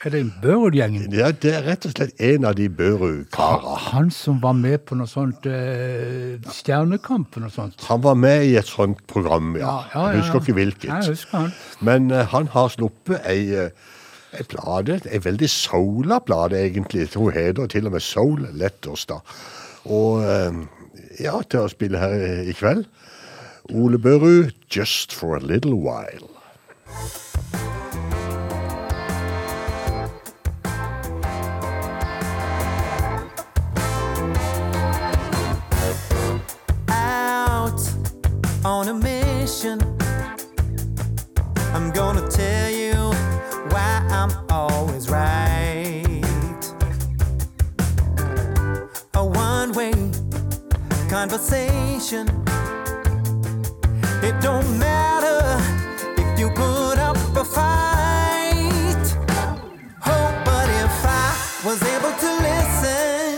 Er 0.03 0.11
det 0.11 0.19
en 0.19 0.33
Børud-gjengen? 0.43 1.13
Ja, 1.15 1.29
det 1.31 1.53
er 1.55 1.61
rett 1.63 1.85
og 1.87 1.93
slett 1.93 2.17
en 2.19 2.43
av 2.43 2.57
de 2.57 2.65
Børud-kara. 2.67 3.77
Han 3.93 4.09
som 4.11 4.41
var 4.43 4.51
med 4.59 4.81
på 4.83 4.97
noe 4.99 5.07
sånt 5.07 5.47
eh, 5.47 6.35
Stjernekamp 6.51 7.37
noe 7.39 7.51
sånt. 7.53 7.85
Han 7.87 8.01
var 8.03 8.17
med 8.19 8.43
i 8.49 8.57
et 8.59 8.67
sånt 8.67 8.99
program, 9.07 9.53
ja. 9.55 9.63
Ja, 9.63 9.75
ja, 9.93 10.01
ja, 10.01 10.11
Jeg 10.11 10.25
husker 10.25 10.43
ikke 10.43 10.57
hvilket. 10.57 10.89
Jeg 10.89 11.13
husker 11.13 11.37
han. 11.45 11.53
Men 11.79 12.11
eh, 12.11 12.25
han 12.33 12.51
har 12.51 12.67
sluppet 12.75 13.23
ei, 13.31 13.45
eh, 13.55 13.95
ei 14.35 14.43
plate, 14.51 14.99
ei 15.07 15.23
veldig 15.23 15.51
soula 15.55 16.19
plate 16.27 16.59
egentlig. 16.59 17.07
Hun 17.15 17.31
heter 17.31 17.71
til 17.71 17.87
og 17.87 17.95
med 17.95 18.03
Soul 18.03 18.43
Letters, 18.59 19.07
da. 19.07 19.21
Og 19.87 20.19
eh, 20.27 20.63
ja, 21.23 21.37
til 21.47 21.63
å 21.63 21.71
spille 21.71 22.03
her 22.03 22.43
i 22.43 22.57
kveld. 22.59 22.89
Ole 23.71 24.03
Børud, 24.03 24.51
Just 24.67 25.15
for 25.15 25.39
a 25.39 25.39
Little 25.39 25.79
While. 25.79 26.27
On 38.66 38.88
a 38.88 38.93
mission. 38.93 39.80
I'm 41.74 41.91
gonna 41.91 42.28
tell 42.30 42.70
you 42.70 42.93
why 43.72 44.05
I'm 44.09 44.32
always 44.49 45.09
right. 45.09 46.61
A 49.16 49.26
one 49.26 49.74
way 49.74 49.93
conversation. 51.09 52.28
It 54.24 54.39
don't 54.41 54.80
matter 54.80 55.41
if 56.18 56.39
you 56.39 56.49
put 56.51 56.97
up 56.97 57.18
a 57.36 57.43
fight. 57.43 59.05
Oh, 60.05 60.41
but 60.45 60.70
if 60.84 61.05
I 61.05 61.30
was 61.66 61.82
able 61.84 62.14
to 62.24 62.30
listen 62.49 63.36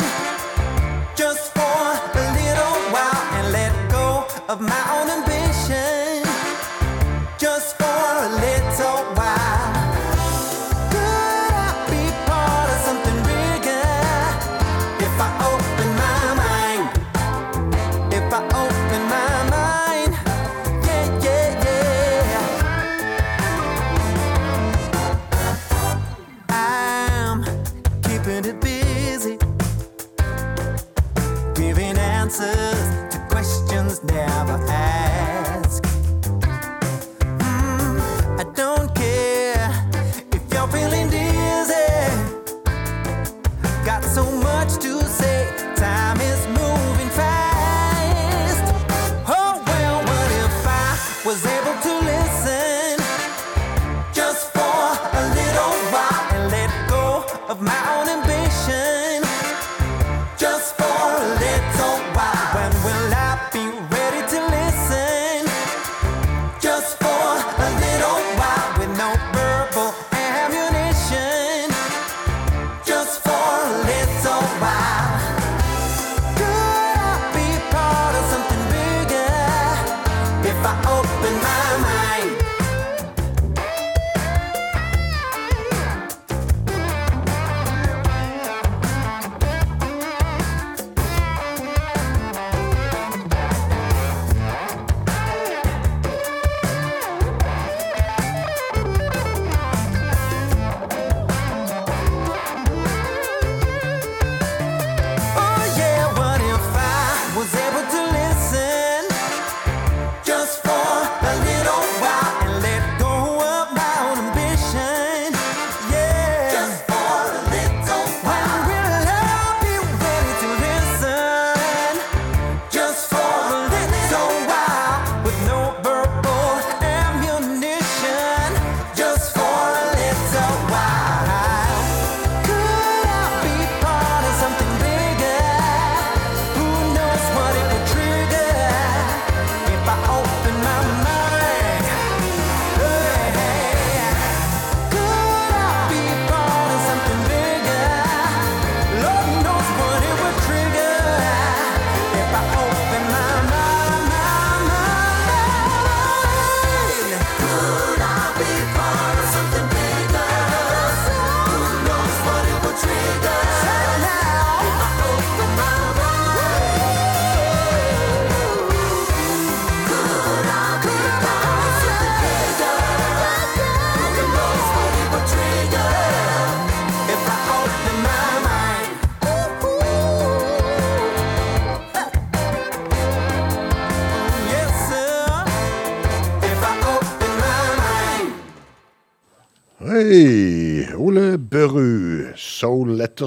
just 1.15 1.51
for 1.53 1.83
a 2.13 2.25
little 2.41 2.75
while 2.93 3.23
and 3.37 3.51
let 3.51 3.71
go 3.89 4.27
of 4.47 4.61
my 4.61 4.83
own 4.95 5.04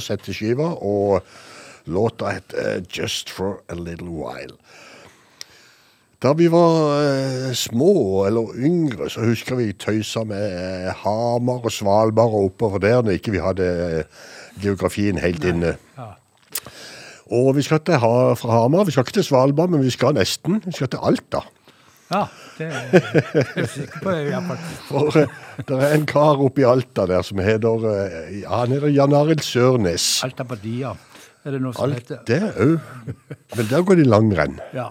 Heter 0.01 0.61
og 0.83 1.23
låta 1.87 2.31
heter 2.31 2.85
Just 2.91 3.31
for 3.31 3.61
a 3.69 3.75
Little 3.75 4.11
While. 4.11 4.57
Da 6.19 6.33
vi 6.35 6.49
var 6.51 6.99
eh, 6.99 7.53
små 7.55 8.25
eller 8.27 8.57
yngre, 8.59 9.07
så 9.11 9.23
husker 9.23 9.55
vi 9.55 9.73
tøysa 9.73 10.25
med 10.27 10.47
eh, 10.51 10.89
Hamar 11.05 11.63
og 11.63 11.71
Svalbard 11.73 12.35
og 12.35 12.49
oppover 12.49 12.83
der 12.83 13.03
når 13.03 13.21
ikke 13.21 13.37
vi 13.37 13.43
hadde 13.43 13.69
eh, 14.01 14.25
geografien 14.59 15.21
helt 15.23 15.45
inne. 15.47 15.77
Ja. 15.95 16.09
Og 17.31 17.53
vi 17.55 17.63
skal 17.63 17.85
til 17.87 18.01
ha, 18.03 18.35
fra 18.35 18.51
Hamar, 18.51 18.89
vi 18.89 18.97
skal 18.97 19.07
ikke 19.07 19.21
til 19.21 19.29
Svalbard, 19.29 19.71
men 19.71 19.85
vi 19.85 19.95
skal 19.95 20.17
nesten. 20.17 20.59
Vi 20.65 20.75
skal 20.75 20.91
til 20.91 21.07
Alta. 21.07 21.45
Ja, 22.11 22.25
det 22.59 22.69
er 22.69 23.49
jeg 23.57 23.69
sikker 23.73 24.03
på. 24.05 24.15
i. 24.19 24.59
For 24.89 25.19
eh, 25.23 25.35
det 25.69 25.79
er 25.79 25.95
en 25.97 26.07
kar 26.11 26.41
oppe 26.45 26.63
i 26.63 26.67
Alta 26.69 27.07
der 27.11 27.23
som 27.27 27.41
heter 27.43 27.89
eh, 27.93 28.41
ja, 28.43 28.63
Han 28.65 28.75
heter 28.75 28.93
Jan 28.95 29.15
Arild 29.17 29.45
Sørnes. 29.47 30.07
Alta 30.27 30.47
Badia, 30.49 30.93
er 31.45 31.57
det 31.57 31.61
noe 31.65 31.75
som 31.77 31.87
Alt 31.89 32.01
heter. 32.03 32.23
det 32.29 32.41
òg. 32.65 32.79
Men 33.57 33.71
der 33.71 33.85
går 33.89 34.01
de 34.03 34.09
langrenn. 34.09 34.59
Ja, 34.77 34.91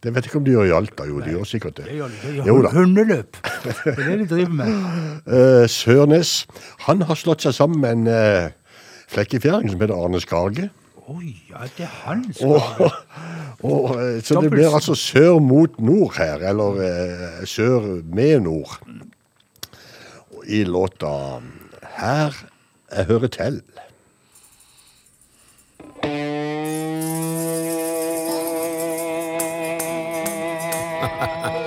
Det 0.00 0.14
vet 0.14 0.24
jeg 0.24 0.30
ikke 0.30 0.38
om 0.40 0.44
de 0.46 0.54
gjør 0.54 0.68
i 0.70 0.72
Alta. 0.72 1.04
Jo, 1.04 1.18
de 1.20 1.34
gjør 1.34 1.44
sikkert 1.44 1.76
det. 1.76 1.90
det 1.90 1.98
gjør 1.98 2.08
de. 2.08 2.20
Det 2.24 2.44
gjør 2.48 2.68
hundeløp. 2.72 3.36
Det 3.44 3.96
er 3.98 4.06
det 4.06 4.18
de 4.22 4.28
driver 4.34 4.54
med. 4.62 4.70
Eh, 5.40 5.66
Sørnes 5.68 6.30
han 6.86 7.02
har 7.06 7.18
slått 7.20 7.44
seg 7.44 7.52
sammen 7.54 7.82
med 7.82 7.98
en 7.98 8.06
uh, 8.08 8.86
flekkefjæring 9.12 9.68
som 9.70 9.82
heter 9.82 9.92
Arne 9.94 10.20
Skarge. 10.24 10.70
Oi, 11.08 11.36
ja, 11.50 11.64
det 11.76 11.84
er 11.86 11.94
han 12.04 12.24
som 12.34 12.50
Og, 12.50 12.62
og, 13.70 14.02
eh, 14.02 14.22
så 14.22 14.40
det 14.42 14.50
blir 14.52 14.74
altså 14.74 14.94
sør 14.94 15.38
mot 15.40 15.80
nord 15.80 16.18
her, 16.18 16.42
eller 16.50 16.80
eh, 16.84 17.46
sør 17.48 18.02
med 18.04 18.40
nord. 18.40 18.80
Og 20.36 20.44
I 20.46 20.64
låta 20.64 21.40
'Her 21.96 22.44
jeg 22.96 23.04
hører 23.04 23.28
til'. 23.28 23.62
Jeg 31.22 31.56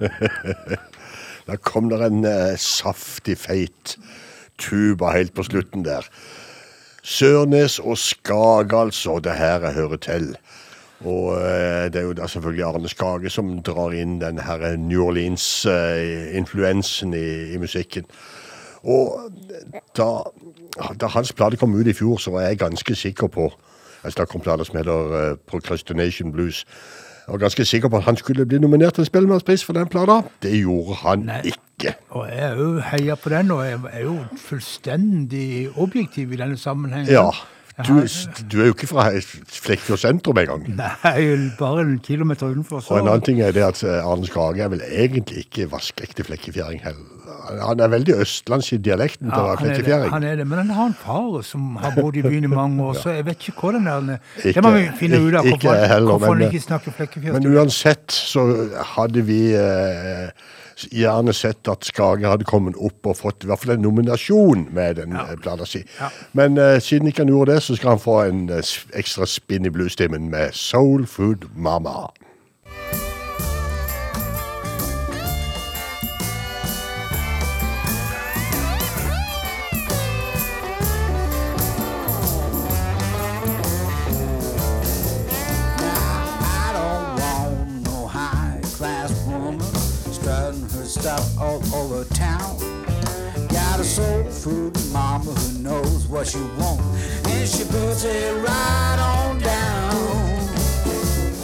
Da 1.50 1.56
kom 1.56 1.88
det 1.90 1.98
en 2.04 2.24
eh, 2.28 2.54
saftig, 2.60 3.38
feit 3.40 3.96
tuba 4.60 5.10
helt 5.16 5.32
på 5.34 5.42
slutten 5.42 5.82
der. 5.82 6.06
Sørnes 7.02 7.78
og 7.80 7.98
Skage, 7.98 8.76
altså. 8.76 9.18
Det 9.24 9.32
her 9.34 9.60
jeg 9.64 9.74
hører 9.74 9.96
til. 9.96 10.36
Og 11.00 11.40
eh, 11.40 11.88
det 11.90 11.96
er 11.96 12.02
jo 12.06 12.12
da 12.12 12.26
selvfølgelig 12.28 12.64
Arne 12.64 12.88
Skage 12.88 13.30
som 13.32 13.62
drar 13.66 13.92
inn 13.96 14.20
den 14.20 14.38
her 14.38 14.76
New 14.76 15.04
Orleans-influensen 15.08 17.14
i, 17.14 17.52
i 17.54 17.58
musikken. 17.58 18.04
Og 18.84 19.32
da, 19.96 20.22
da 21.00 21.06
hans 21.16 21.32
plate 21.32 21.56
kom 21.56 21.74
ut 21.74 21.86
i 21.86 21.92
fjor, 21.96 22.16
så 22.16 22.30
var 22.30 22.40
jeg 22.46 22.58
ganske 22.58 22.94
sikker 22.94 23.26
på 23.26 23.52
Altså, 24.00 24.16
snakker 24.16 24.32
kom 24.32 24.40
plater 24.40 24.64
som 24.64 24.78
heter 24.78 25.12
uh, 25.12 25.36
Procrastination 25.46 26.32
Blues. 26.32 26.64
Jeg 27.30 27.36
var 27.38 27.44
ganske 27.44 27.64
sikker 27.64 27.88
på 27.88 27.96
at 27.96 28.02
han 28.02 28.16
skulle 28.18 28.42
bli 28.42 28.58
nominert 28.58 28.96
til 28.98 29.04
Spellemannspris 29.06 29.62
for 29.62 29.76
den 29.76 29.86
plata. 29.86 30.16
Det 30.42 30.50
gjorde 30.50 30.96
han 31.04 31.20
Nei. 31.28 31.36
ikke. 31.52 31.92
Og 32.10 32.24
jeg 32.26 32.40
er 32.42 32.56
jo 32.58 32.80
heia 32.82 33.14
på 33.14 33.30
den, 33.30 33.52
og 33.54 33.60
jeg 33.68 33.78
er 33.92 34.02
jo 34.02 34.16
fullstendig 34.36 35.68
objektiv 35.78 36.32
i 36.34 36.40
denne 36.40 36.58
sammenhengen. 36.58 37.06
Ja, 37.06 37.28
Du, 37.86 37.94
du 38.52 38.60
er 38.62 38.66
jo 38.70 38.74
ikke 38.74 38.86
fra 38.90 39.06
Flekkefjord 39.20 39.98
sentrum 40.02 40.38
engang. 40.42 40.66
Nei, 40.76 41.22
bare 41.58 41.84
en 41.86 41.98
kilometer 42.04 42.50
utenfor. 42.52 42.80
Så. 42.84 42.94
Og 42.94 43.00
en 43.02 43.08
annen 43.12 43.24
ting 43.26 43.40
er 43.44 43.52
det 43.56 43.62
at 43.66 43.82
eh, 43.84 44.00
Arne 44.06 44.26
Skage 44.28 44.62
er 44.64 44.68
vel 44.72 44.82
egentlig 44.90 45.44
ikke 45.46 45.68
vaskeekte 45.72 46.24
flekkefjæring 46.28 46.82
heller. 46.84 47.16
Han 47.64 47.80
er 47.82 47.88
veldig 47.90 48.14
østlandsk 48.22 48.74
i 48.76 48.78
dialekten 48.84 49.30
til 49.30 49.38
å 49.40 49.46
være 49.48 49.60
flekkefjæring. 49.64 50.10
han 50.12 50.24
er 50.28 50.36
det, 50.38 50.46
men 50.46 50.58
han 50.60 50.70
har 50.76 50.90
en 50.90 50.96
far 50.98 51.40
som 51.46 51.76
har 51.82 51.94
bodd 51.96 52.18
i 52.20 52.22
byen 52.22 52.44
i 52.46 52.50
mange 52.52 52.82
år, 52.84 52.94
så 53.02 53.14
jeg 53.16 53.26
vet 53.26 53.48
ikke 53.48 53.56
hvordan 53.64 53.86
den 53.88 54.10
er. 54.16 54.20
Ikke- 54.44 54.54
Det 54.60 54.64
må 54.66 54.70
vi 54.76 54.84
finne 55.00 55.20
ut 55.24 55.34
av, 55.40 55.48
hvorfor, 55.48 55.74
heller, 55.94 56.10
hvorfor 56.12 56.34
han 56.36 56.46
ikke 56.50 56.62
snakker 56.66 56.94
flekkefjæring. 56.98 57.42
Men 57.42 57.56
uansett 57.58 58.12
så 58.14 58.44
hadde 58.94 59.24
vi 59.26 59.40
eh, 59.56 60.30
gjerne 60.90 61.34
sett 61.36 61.68
at 61.68 61.84
Skage 61.86 62.28
hadde 62.28 62.48
kommet 62.48 62.78
opp 62.80 63.06
og 63.06 63.18
fått 63.20 63.44
i 63.44 63.50
hvert 63.50 63.64
fall 63.64 63.76
en 63.76 63.84
nominasjon 63.84 64.68
med 64.74 65.00
den 65.00 65.16
ja. 65.16 65.26
plata 65.42 65.68
si. 65.68 65.82
Men 66.36 66.58
uh, 66.60 66.78
siden 66.82 67.10
ikke 67.10 67.24
han 67.24 67.34
gjorde 67.34 67.54
det, 67.54 67.62
så 67.66 67.76
skal 67.78 67.96
han 67.96 68.02
få 68.02 68.16
en 68.28 68.46
uh, 68.50 68.74
ekstra 68.98 69.28
spinn 69.28 69.68
i 69.68 69.74
bluesstimmen 69.74 70.30
med 70.32 70.56
Soul 70.56 71.06
Food 71.10 71.48
Mama. 71.54 72.08
What 96.10 96.26
she 96.26 96.40
wants, 96.58 97.26
and 97.28 97.48
she 97.48 97.64
puts 97.64 98.04
it 98.04 98.34
right 98.42 98.98
on 98.98 99.38
down. 99.38 99.94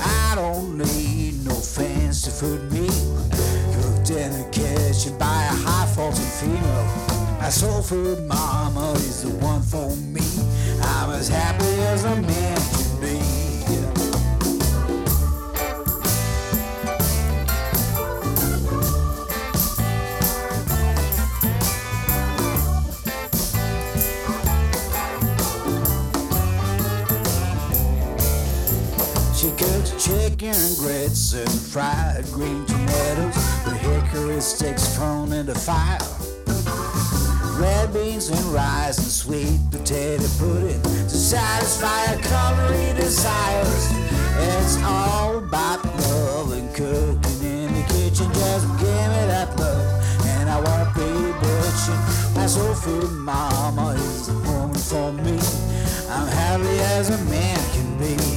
I 0.02 0.32
don't 0.34 0.78
need 0.78 1.44
no 1.46 1.54
fancy 1.54 2.30
food 2.30 2.72
meal 2.72 2.90
cooked 3.74 4.10
in 4.10 4.32
the 4.32 4.48
kitchen 4.50 5.16
by 5.18 5.44
a 5.44 5.54
high 5.54 5.86
faulty 5.94 6.22
female. 6.22 6.86
My 7.38 7.48
soul 7.48 7.80
food 7.80 8.26
mama 8.26 8.92
is 8.94 9.22
the 9.22 9.30
one 9.36 9.62
for 9.62 9.94
me. 9.96 10.26
I'm 10.82 11.10
as 11.10 11.28
happy 11.28 11.80
as 11.92 12.04
a 12.04 12.16
man 12.16 12.56
and 30.42 30.76
grits 30.76 31.32
and 31.32 31.50
fried 31.50 32.22
green 32.30 32.66
tomatoes 32.66 33.36
with 33.64 33.80
hickory 33.80 34.40
sticks 34.40 34.94
thrown 34.94 35.32
in 35.32 35.46
the 35.46 35.54
fire. 35.54 35.98
Red 37.58 37.94
beans 37.94 38.28
and 38.28 38.44
rice 38.52 38.98
and 38.98 39.06
sweet 39.06 39.58
potato 39.70 40.24
pudding 40.38 40.82
to 40.82 41.08
satisfy 41.08 41.88
her 42.08 42.20
culinary 42.20 42.94
desires. 43.00 43.88
It's 44.38 44.82
all 44.82 45.38
about 45.38 45.82
love 45.84 46.52
and 46.52 46.68
cooking 46.74 47.40
in 47.42 47.72
the 47.72 47.84
kitchen. 47.88 48.30
Just 48.34 48.68
give 48.78 49.08
me 49.14 49.22
that 49.32 49.56
love, 49.58 50.26
and 50.26 50.50
I 50.50 50.60
won't 50.60 50.94
be 50.94 51.46
bitching. 51.46 52.36
My 52.36 52.46
soul 52.46 52.74
food 52.74 53.10
mama 53.10 53.94
is 53.94 54.26
the 54.26 54.34
woman 54.34 54.74
for 54.74 55.12
me. 55.12 55.38
I'm 56.10 56.28
happy 56.28 56.78
as 56.94 57.08
a 57.08 57.24
man 57.24 57.58
can 57.72 57.98
be. 57.98 58.35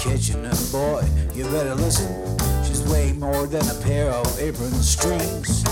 Kitchen, 0.00 0.42
and 0.46 0.72
boy, 0.72 1.04
you 1.34 1.44
better 1.44 1.74
listen. 1.74 2.08
She's 2.64 2.82
way 2.88 3.12
more 3.12 3.46
than 3.46 3.68
a 3.68 3.74
pair 3.82 4.10
of 4.10 4.26
apron 4.40 4.72
strings. 4.82 5.62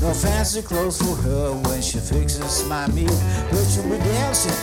No 0.00 0.14
fancy 0.14 0.62
clothes 0.62 0.98
for 1.02 1.16
her 1.26 1.52
when 1.68 1.82
she 1.82 1.98
fixes 1.98 2.64
my 2.68 2.86
meal, 2.88 3.18
but 3.50 3.64
she'll 3.64 3.82
be 3.82 3.98
dancing 3.98 4.54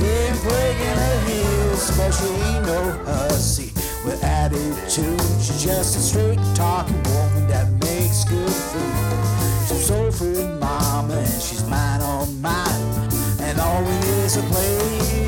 in 0.00 0.32
breaking 0.40 0.96
her 1.04 1.20
heels, 1.28 1.90
but 1.98 2.10
she 2.12 2.24
ain't 2.48 2.66
no 2.66 2.92
hussy 3.04 3.72
with 4.06 4.24
attitude. 4.24 5.20
She's 5.44 5.62
just 5.62 5.96
a 5.96 6.00
straight 6.00 6.40
talking 6.54 7.02
woman 7.02 7.46
that 7.48 7.70
makes 7.84 8.24
good 8.24 8.50
food. 8.50 9.68
She's 9.68 9.86
soul 9.86 10.10
food 10.10 10.60
mama 10.60 11.14
and 11.14 11.42
she's 11.42 11.64
mine 11.68 12.00
on 12.00 12.40
mine, 12.40 13.10
and 13.40 13.60
all 13.60 13.82
we 13.82 13.92
need 13.92 14.24
is 14.24 14.38
a 14.38 14.42
place 14.44 15.23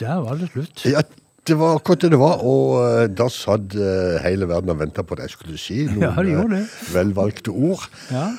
Der 0.00 0.22
var 0.24 0.40
det 0.40 0.50
slutt. 0.50 0.84
Ja, 0.88 1.02
det 1.46 1.58
var 1.60 1.76
akkurat 1.76 2.00
det 2.02 2.10
det 2.14 2.18
var, 2.18 2.40
og 2.42 2.80
eh, 2.82 3.04
da 3.12 3.28
satt 3.30 3.76
eh, 3.76 4.16
hele 4.24 4.48
verden 4.48 4.72
og 4.74 4.80
venta 4.80 5.04
på 5.06 5.18
det 5.18 5.28
jeg 5.28 5.36
skulle 5.36 5.60
si. 5.60 5.84
Noen 5.90 6.02
Ja, 6.32 6.42
de 6.48 6.58
eh, 6.62 6.74
velvalgte 6.94 7.54
ord. 7.54 7.84
Ja. 8.10 8.30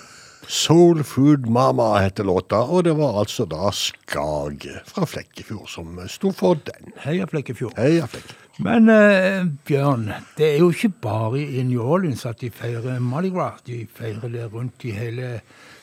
Soul 0.47 1.03
Food 1.03 1.47
Mama 1.49 1.95
heter 2.03 2.25
låta, 2.27 2.59
og 2.69 2.83
det 2.85 2.93
var 2.97 3.17
altså 3.23 3.47
da 3.49 3.71
Skage 3.73 4.81
fra 4.85 5.05
Flekkefjord 5.09 5.69
som 5.71 5.95
sto 6.11 6.31
for 6.35 6.59
den. 6.67 6.91
Heia 7.05 7.25
Flekkefjord. 7.29 7.73
Heia 7.79 8.05
Flekkefjord. 8.05 8.41
Men 8.65 8.89
eh, 8.89 9.45
Bjørn, 9.67 10.05
det 10.37 10.53
er 10.53 10.59
jo 10.61 10.69
ikke 10.71 10.93
bare 11.03 11.41
i 11.43 11.63
New 11.67 11.83
Orleans 11.83 12.23
at 12.29 12.39
de 12.39 12.51
feirer 12.53 13.01
Mardi 13.03 13.33
Gras. 13.33 13.59
De 13.67 13.81
feirer 13.97 14.31
det 14.31 14.45
rundt 14.53 14.85
i 14.87 14.93
hele 14.95 15.39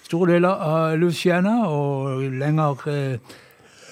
store 0.07 0.35
deler 0.35 0.63
av 0.65 0.97
Luciana 1.01 1.59
og 1.69 2.23
lenger 2.41 2.87
eh, 2.93 3.35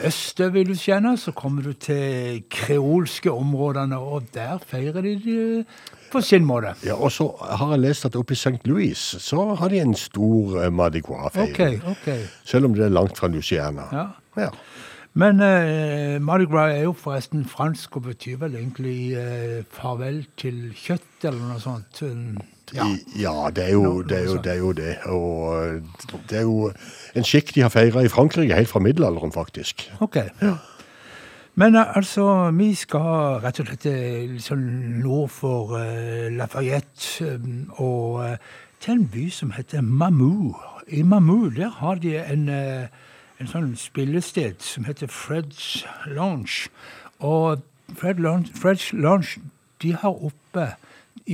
østover 0.07 0.61
i 0.61 0.65
Luciana, 0.65 1.17
så 1.17 1.33
kommer 1.37 1.63
du 1.63 1.73
til 1.73 2.43
kreolske 2.51 3.33
områdene, 3.33 3.99
og 3.99 4.29
der 4.35 4.59
feirer 4.67 5.03
de 5.05 5.15
det 5.25 5.67
på 6.13 6.21
sin 6.21 6.45
måte. 6.45 6.75
Ja, 6.87 6.95
Og 6.95 7.13
så 7.13 7.29
har 7.41 7.71
jeg 7.75 7.81
lest 7.81 8.05
at 8.05 8.17
oppe 8.17 8.35
i 8.35 8.37
St. 8.37 8.61
Louis 8.65 8.99
så 8.99 9.55
har 9.55 9.69
de 9.69 9.81
en 9.81 9.95
stor 9.95 10.57
uh, 10.59 10.73
Mardi 10.73 11.01
Gras-feiring. 11.01 11.53
Okay, 11.53 11.81
okay. 11.91 12.25
Selv 12.45 12.65
om 12.65 12.75
det 12.75 12.85
er 12.85 12.95
langt 12.95 13.19
fra 13.19 13.29
Luciana. 13.29 13.87
Ja. 13.93 14.07
Ja. 14.37 14.49
Men 15.15 15.41
uh, 15.41 16.23
Mardi 16.23 16.47
Gras 16.51 16.75
er 16.75 16.83
jo 16.89 16.93
forresten 16.93 17.45
fransk 17.45 17.97
og 17.97 18.09
betyr 18.11 18.41
vel 18.43 18.57
egentlig 18.59 19.17
uh, 19.17 19.61
farvel 19.71 20.25
til 20.37 20.71
kjøtt 20.75 21.29
eller 21.31 21.53
noe 21.53 21.63
sånt. 21.63 22.03
Ja. 22.75 22.87
Ja, 23.19 23.51
det 23.51 23.65
er, 23.65 23.73
jo, 23.73 24.03
det, 24.03 24.19
er 24.19 24.25
jo, 24.25 24.37
det 24.37 24.53
er 24.53 24.59
jo 24.59 24.73
det. 24.73 24.97
Og 25.07 25.67
eh, 25.67 26.19
det 26.31 26.39
er 26.39 26.43
jo 26.43 26.71
en 27.15 27.27
skikk 27.27 27.55
de 27.55 27.65
har 27.65 27.73
feira 27.75 28.05
i 28.05 28.11
Frankrike 28.13 28.55
helt 28.55 28.71
fra 28.71 28.83
middelalderen, 28.83 29.33
faktisk. 29.33 29.89
Ok. 30.01 30.19
Men 31.55 31.77
eh, 31.77 31.97
altså, 31.97 32.51
vi 32.57 32.75
skal 32.75 33.41
rett 33.45 33.61
og 33.61 33.71
slett 33.71 33.87
liksom, 33.87 34.35
litt 34.35 34.47
sånn 34.47 35.31
for 35.35 35.77
eh, 35.81 36.29
Lafayette 36.35 37.27
eh, 37.27 37.49
og 37.83 38.21
eh, 38.25 38.37
til 38.81 38.97
en 38.97 39.09
by 39.13 39.27
som 39.35 39.51
heter 39.53 39.83
Mamou. 39.85 40.55
I 40.89 41.03
Mamou 41.03 41.51
der 41.55 41.69
har 41.81 42.01
de 42.01 42.17
en, 42.23 42.49
eh, 42.49 42.87
en 43.41 43.51
sånn 43.51 43.75
spillested 43.77 44.63
som 44.65 44.87
heter 44.89 45.11
Fred's 45.11 45.83
Lounge. 46.07 46.71
Og 47.19 47.61
Fred 47.99 48.23
Lounge, 48.23 48.55
Fred's 48.55 48.89
Lounge 48.97 49.41
de 49.83 49.93
har 49.97 50.25
oppe 50.25 50.71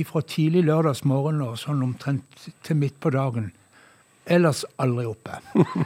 fra 0.05 0.21
tidlig 0.21 0.65
lørdagsmorgen 0.67 1.41
og 1.45 1.57
sånn 1.61 1.85
omtrent 1.85 2.49
til 2.65 2.77
midt 2.77 2.99
på 3.01 3.11
dagen. 3.15 3.51
Ellers 4.27 4.65
aldri 4.81 5.05
oppe. 5.07 5.37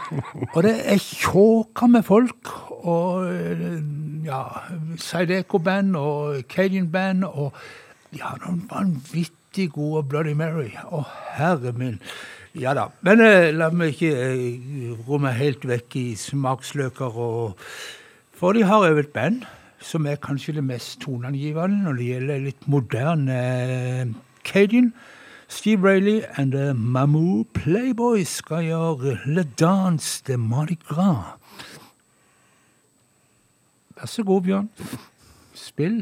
Og 0.55 0.63
det 0.65 0.73
er 0.89 0.97
tjåka 0.97 1.87
med 1.93 2.03
folk, 2.07 2.49
og 2.81 3.27
eh, 3.29 3.77
ja, 4.25 4.39
Sideco-band 4.97 5.93
og 5.99 6.41
Cajun-band, 6.49 7.27
og 7.29 7.53
har 8.17 8.41
noen 8.41 8.63
vanvittig 8.71 9.67
gode 9.75 10.01
Bloody 10.09 10.33
Mary. 10.33 10.71
Å, 10.89 11.03
herre 11.37 11.75
min. 11.77 11.99
Ja 12.57 12.73
da. 12.75 12.89
Men 13.05 13.21
eh, 13.23 13.53
la 13.55 13.69
meg 13.71 13.93
ikke 13.93 14.11
eh, 14.11 14.91
romme 15.07 15.31
helt 15.37 15.63
vekk 15.69 15.95
i 16.01 16.07
smaksløker 16.19 17.15
og 17.15 17.61
For 18.35 18.57
de 18.57 18.65
har 18.65 18.89
øvd 18.89 19.13
band 19.13 19.45
som 19.81 20.05
er 20.05 20.19
kanskje 20.21 20.53
det 20.59 20.63
mest 20.67 20.99
toneangivende 21.01 21.83
når 21.87 21.97
det 21.99 22.07
gjelder 22.11 22.43
litt 22.45 22.67
moderne 22.69 23.37
eh, 23.41 24.05
Cajun. 24.45 24.91
Steve 25.51 25.83
Rayleigh 25.83 26.23
and 26.39 26.53
the 26.55 26.73
Mamou 26.73 27.43
Playboys 27.53 28.37
skal 28.39 28.63
gjøre 28.69 29.17
Le 29.25 29.43
Dance 29.59 30.21
de 30.27 30.37
Mardi 30.39 30.77
Gras. 30.87 31.35
Vær 33.97 34.07
så 34.07 34.23
god, 34.23 34.41
Bjørn. 34.47 34.69
Spill. 35.53 35.99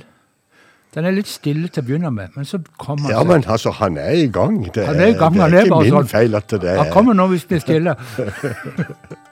Den 0.93 1.06
er 1.06 1.14
litt 1.14 1.30
stille 1.30 1.68
til 1.69 1.84
å 1.84 1.85
begynne 1.88 2.11
med, 2.14 2.35
men 2.38 2.45
så 2.49 2.60
kommer 2.81 3.10
han 3.10 3.11
Ja, 3.14 3.23
men 3.26 3.43
altså, 3.45 3.73
han 3.77 3.97
er 4.01 4.22
i 4.23 4.27
gang. 4.34 4.61
Det 4.73 4.85
Han 4.88 5.01
er 5.01 5.11
i 5.11 5.18
gang, 5.18 5.34
det 5.34 5.41
han 5.41 5.53
er 5.53 5.60
er 5.60 5.65
ikke 5.69 5.81
min 5.84 5.97
sånn. 5.97 6.07
feil 6.14 6.38
at 6.39 6.49
det 6.56 6.69
er 6.72 6.80
Han 6.84 6.93
kommer 6.93 7.18
nå 7.18 7.27
hvis 7.34 7.45
det 7.49 7.60
er 7.60 7.65
stille. 7.65 7.95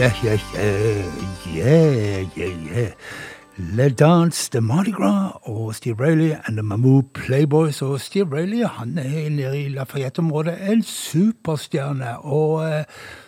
Yeah, 0.00 0.14
yeah, 0.24 0.38
yeah, 1.52 2.24
yeah, 2.34 2.48
yeah. 2.72 2.92
Le 3.58 3.90
Dance, 3.90 4.48
The 4.48 4.60
Mardi 4.62 4.92
Gras 4.92 5.36
og 5.42 5.74
Steve 5.74 6.00
Rayleigh 6.00 6.40
and 6.46 6.56
The 6.56 6.62
Mamou 6.62 7.02
Playboys. 7.02 7.82
Og 7.82 8.00
Steve 8.00 8.36
Rayleigh 8.36 8.68
han 8.78 8.98
er 8.98 9.28
nede 9.28 9.60
i 9.60 9.68
Lafayette-området 9.68 10.56
en 10.72 10.82
superstjerne. 10.82 12.14
Og 12.24 12.64
eh, 12.64 12.84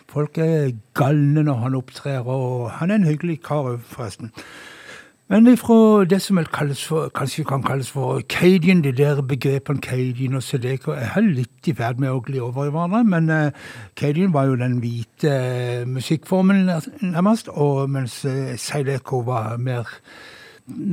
folk 0.09 0.37
er 0.37 0.73
galne 0.97 1.43
når 1.43 1.61
han 1.61 1.75
opptrer, 1.75 2.25
og 2.25 2.71
han 2.71 2.91
er 2.91 2.95
en 2.95 3.05
hyggelig 3.05 3.43
kar 3.45 3.77
forresten. 3.77 4.33
Men 5.33 5.47
ifra 5.47 6.05
det 6.05 6.19
som 6.21 6.37
for, 6.37 7.09
kanskje 7.09 7.43
kan 7.43 7.63
kalles 7.63 7.87
for 7.91 8.21
Cadian, 8.29 8.83
de 8.83 8.91
der 8.91 9.21
begrepene 9.21 9.81
Cadian 9.81 10.35
og 10.35 10.43
Sedeko, 10.43 10.91
er 10.91 11.21
litt 11.25 11.67
i 11.67 11.73
ferd 11.73 11.97
med 11.97 12.11
å 12.13 12.19
gli 12.21 12.37
over 12.37 12.67
i 12.67 12.69
hverandre. 12.69 13.01
Men 13.03 13.31
uh, 13.33 13.71
Cadian 13.97 14.33
var 14.33 14.45
jo 14.45 14.59
den 14.61 14.77
hvite 14.83 15.31
uh, 15.33 15.87
musikkformen 15.89 16.69
nærmest, 17.01 17.49
og 17.49 17.89
mens 17.89 18.19
uh, 18.29 18.53
Sedeko 18.61 19.23
var 19.25 19.57
mer 19.57 19.89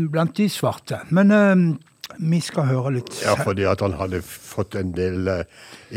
blant 0.08 0.32
de 0.40 0.48
svarte. 0.48 1.02
Men 1.10 1.36
uh, 1.36 1.76
vi 2.18 2.40
skal 2.44 2.66
høre 2.68 2.94
litt 2.98 3.20
Ja, 3.22 3.34
fordi 3.38 3.66
at 3.68 3.82
han 3.84 3.94
hadde 3.98 4.22
fått 4.24 4.76
en 4.78 4.92
del 4.96 5.28
eh, 5.30 5.42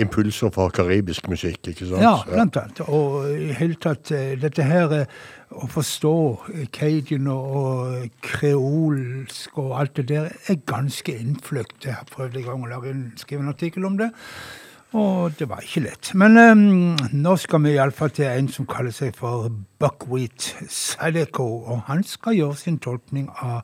impulser 0.03 0.51
fra 0.53 0.69
karibisk 0.73 1.27
musikk, 1.31 1.61
ikke 1.71 1.87
sant? 1.89 2.03
Ja, 2.03 2.15
blant 2.27 2.57
annet. 2.59 2.83
Og 2.87 3.29
i 3.31 3.51
hele 3.57 3.79
tatt 3.81 4.11
eh, 4.15 4.33
dette 4.39 4.65
her 4.67 4.93
eh, 4.97 5.21
å 5.53 5.69
forstå 5.69 6.15
cajun 6.73 7.29
og, 7.33 8.09
kreolsk 8.25 9.57
og 9.61 9.77
alt 9.81 9.95
det 9.99 10.09
der 10.11 10.31
er 10.49 10.59
ganske 10.69 11.13
innfløkt. 11.13 11.85
Jeg 11.85 11.97
har 11.99 12.09
prøvd 12.11 12.41
en 12.41 12.47
gang 12.49 12.65
å 12.65 12.73
lage 12.73 12.93
en, 12.93 13.07
skrive 13.19 13.45
en 13.45 13.53
artikkel 13.53 13.85
om 13.89 13.97
det, 14.01 14.09
og 14.93 15.33
det 15.39 15.47
var 15.49 15.63
ikke 15.65 15.87
lett. 15.87 16.11
Men 16.19 16.37
eh, 16.37 17.09
nå 17.17 17.35
skal 17.41 17.63
vi 17.65 17.73
iallfall 17.73 18.13
til 18.13 18.29
en 18.29 18.49
som 18.53 18.69
kaller 18.69 18.93
seg 18.93 19.15
for 19.17 19.49
Buckwheat 19.81 20.53
Sadeko, 20.69 21.47
og 21.65 21.85
han 21.89 22.05
skal 22.07 22.37
gjøre 22.37 22.59
sin 22.61 22.79
tolkning 22.83 23.29
av 23.33 23.63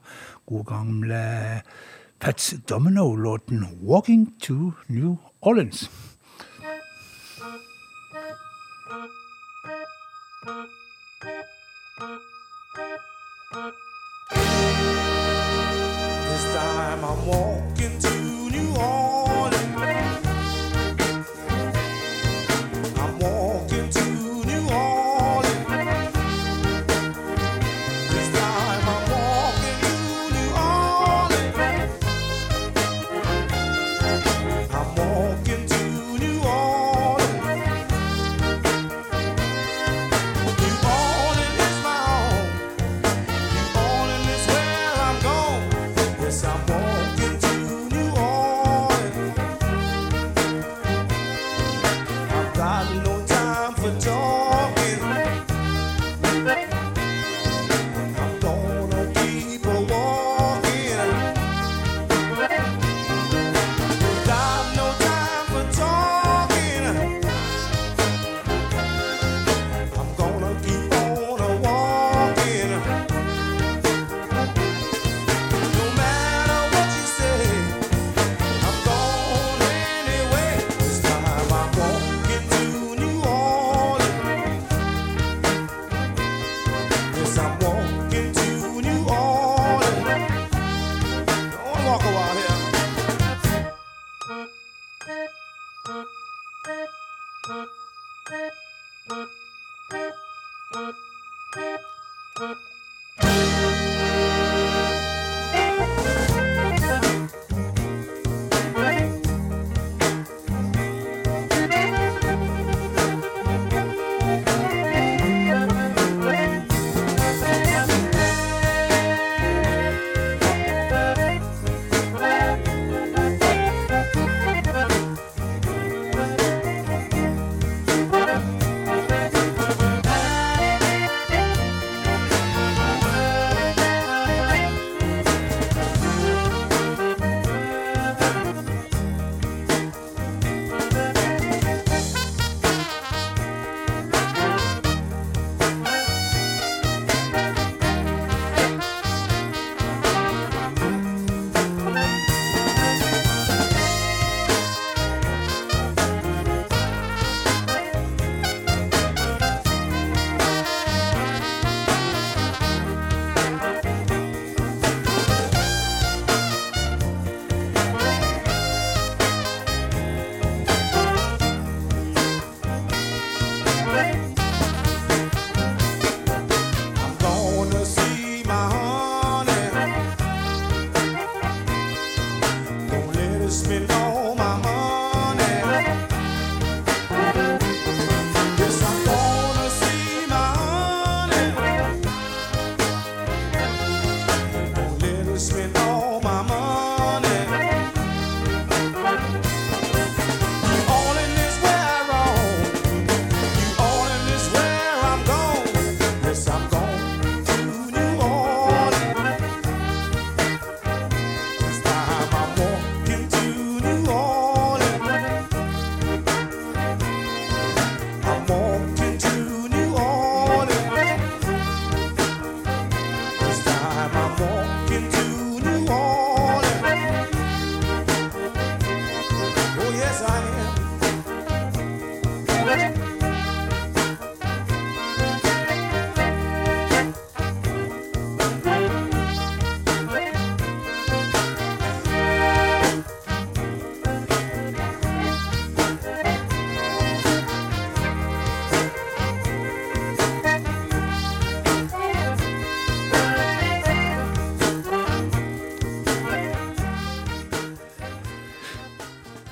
gode 0.50 0.66
gamle 0.72 1.24
Fats 2.22 2.54
Domino-låten 2.66 3.78
'Walking 3.80 4.34
to 4.40 4.74
New 4.88 5.18
Orleans'. 5.40 5.88
This 16.28 16.44
time 16.54 17.02
I'm 17.02 17.26
walking 17.26 17.98
to 18.00 18.14
New 18.50 18.74
Orleans. 18.76 19.09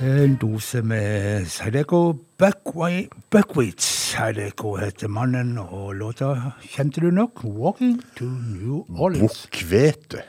En 0.09 0.37
dose 0.41 0.81
med 0.83 1.47
Sadeko. 1.53 1.99
Buckwheat, 2.39 3.81
Sadeko 3.83 4.77
heter 4.81 5.09
mannen, 5.13 5.59
og 5.59 5.93
låta 5.99 6.31
kjente 6.65 7.01
du 7.05 7.11
nok, 7.11 7.43
'Walking 7.45 8.01
to 8.17 8.25
New 8.25 8.85
Orleans'. 8.89 9.21
Bukkvete. 9.51 10.23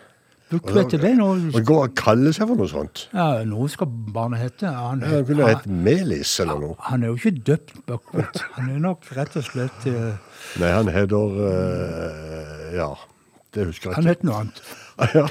Bukkvete, 0.52 0.98
det 0.98 1.12
er 1.12 1.16
noe 1.16 1.36
Man 1.54 1.64
går 1.66 1.84
og 1.84 1.96
kaller 1.96 2.32
seg 2.34 2.48
for 2.50 2.56
noe 2.58 2.68
sånt? 2.68 3.04
ja, 3.14 3.44
Noe 3.46 3.70
skal 3.70 3.88
barnet 4.14 4.40
hete. 4.40 4.66
Han, 4.68 5.00
Ja, 5.06 5.08
han 5.16 5.26
kunne 5.26 5.48
hett 5.48 5.68
Melis 5.68 6.40
eller 6.40 6.60
noe. 6.60 6.76
han 6.80 7.04
er 7.04 7.08
jo 7.08 7.16
ikke 7.16 7.40
døpt 7.46 7.86
Buckwheat. 7.86 8.42
Han 8.58 8.70
er 8.74 8.80
nok 8.80 9.06
rett 9.16 9.36
og 9.38 9.44
slett 9.46 9.86
uh... 9.86 10.18
Nei, 10.60 10.72
han 10.74 10.88
heter 10.88 11.16
uh, 11.16 12.74
Ja, 12.76 12.90
det 13.54 13.66
husker 13.70 13.92
jeg 13.92 13.92
ikke. 13.92 14.02
Han 14.02 14.08
het 14.10 14.24
noe 14.24 14.36
annet. 14.44 14.62
Ja, 15.16 15.28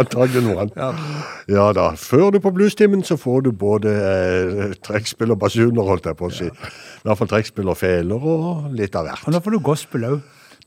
antagelig 0.00 0.42
noe 0.46 0.64
annet. 0.64 1.06
Ja 1.50 1.70
da. 1.76 1.88
Før 2.00 2.30
du 2.34 2.40
på 2.42 2.52
bluestimen, 2.54 3.04
så 3.06 3.18
får 3.20 3.46
du 3.46 3.50
både 3.56 3.92
eh, 3.96 4.76
trekkspill 4.86 5.34
og 5.34 5.40
basuner, 5.42 5.86
holdt 5.86 6.08
jeg 6.10 6.18
på 6.18 6.30
å 6.30 6.34
si. 6.34 6.50
I 6.50 7.06
hvert 7.06 7.20
fall 7.22 7.32
trekkspill 7.32 7.72
og 7.72 7.78
feler 7.80 8.30
og 8.34 8.70
litt 8.76 8.96
av 8.98 9.08
hvert. 9.08 9.26
Og 9.26 9.34
nå 9.34 9.42
får 9.44 9.56
du 9.56 9.60
gospel 9.70 10.08
òg. 10.10 10.22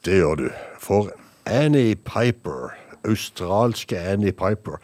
Det 0.05 0.19
gjør 0.21 0.43
du. 0.43 0.45
For 0.79 1.11
Annie 1.49 1.95
Piper, 1.95 2.75
australske 3.07 3.99
Annie 3.99 4.35
Piper, 4.35 4.79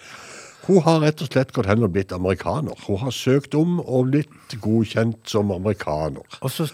hun 0.65 0.81
har 0.81 1.03
rett 1.03 1.21
og 1.21 1.29
slett 1.29 1.51
gått 1.53 1.67
hen 1.69 1.85
og 1.85 1.91
blitt 1.93 2.13
amerikaner. 2.15 2.73
Hun 2.87 3.03
har 3.03 3.13
søkt 3.13 3.53
om 3.57 3.77
og 3.83 4.09
blitt 4.15 4.55
godkjent 4.63 5.21
som 5.29 5.53
amerikaner. 5.53 6.25
Og 6.41 6.49
så 6.49 6.65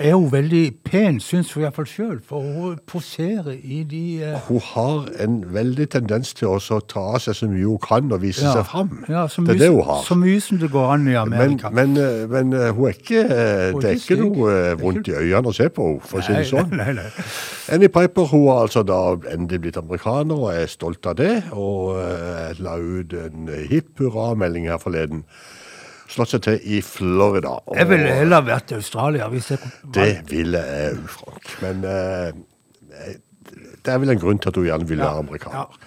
er 0.00 0.14
hun 0.14 0.30
veldig 0.32 0.62
pen, 0.84 1.18
syns 1.20 1.52
hun 1.52 1.64
iallfall 1.64 1.86
sjøl, 1.88 2.16
for 2.24 2.40
hun 2.40 2.78
poserer 2.88 3.52
i 3.52 3.82
de 3.88 4.02
eh, 4.24 4.38
Hun 4.48 4.60
har 4.64 5.10
en 5.24 5.36
veldig 5.54 5.86
tendens 5.92 6.32
til 6.34 6.48
å 6.48 6.80
ta 6.80 7.02
av 7.14 7.20
seg 7.24 7.36
så 7.36 7.48
mye 7.50 7.66
hun 7.66 7.80
kan 7.84 8.08
og 8.12 8.22
vise 8.22 8.46
ja, 8.46 8.54
seg 8.56 8.68
fram. 8.70 8.90
Ja, 9.08 9.26
det 9.26 9.36
det 9.36 9.44
mye, 9.44 9.54
er 9.54 9.60
det 9.60 9.70
hun 9.74 9.84
har. 9.90 10.02
Så 10.06 10.16
mye 10.20 10.40
som 10.44 10.60
det 10.62 10.70
går 10.72 10.92
an 10.94 11.06
i 11.08 11.16
Amerika. 11.20 11.70
men, 11.70 11.96
eh, 12.00 12.24
men 12.30 12.52
eh, 12.56 12.70
hun 12.76 12.88
er 12.88 12.96
ikke, 12.96 13.20
eh, 13.20 13.70
Hun 13.70 13.82
er 13.82 13.86
det 13.86 13.92
er 13.92 14.00
ikke 14.00 14.20
noe 14.22 14.56
vondt 14.80 15.12
i 15.12 15.16
øynene 15.18 15.52
å 15.52 15.56
se 15.56 15.68
på 15.68 15.88
henne, 15.90 16.10
for 16.10 16.22
å 16.22 16.26
si 16.26 16.36
det 16.38 16.48
sånn. 16.48 16.74
nei, 16.80 16.92
nei. 16.96 17.08
Annie 17.70 17.92
Piper 17.92 18.28
hun 18.32 18.48
har 18.48 18.66
altså 18.66 18.82
da 18.86 19.00
endelig 19.34 19.64
blitt 19.66 19.80
amerikaner 19.80 20.44
og 20.46 20.52
er 20.54 20.66
stolt 20.70 21.06
av 21.06 21.18
det, 21.20 21.34
og 21.52 22.00
uh, 22.00 22.50
la 22.58 22.76
ut 22.80 23.12
en 23.14 23.50
hipp 23.70 24.00
hurra-melding 24.00 24.66
her 24.70 24.80
forleden. 24.82 25.24
Slått 26.10 26.32
seg 26.34 26.42
til 26.42 26.60
i 26.66 26.80
Florida. 26.82 27.52
Og 27.70 27.76
Jeg 27.78 27.86
ville 27.88 28.14
heller 28.18 28.42
vært 28.46 28.72
i 28.72 28.78
Australia. 28.80 29.28
hvis 29.30 29.50
jeg 29.52 29.58
det 29.94 30.08
ville 30.30 30.58
jeg 30.58 30.96
òg, 30.96 31.04
Frank. 31.14 31.52
Men 31.62 31.84
eh, 31.86 33.14
det 33.84 33.92
er 33.94 33.98
vel 34.02 34.10
en 34.10 34.20
grunn 34.20 34.38
til 34.42 34.50
at 34.50 34.56
hun 34.58 34.66
gjerne 34.66 34.88
vil 34.90 34.98
være 34.98 35.22
amerikaner. 35.24 35.78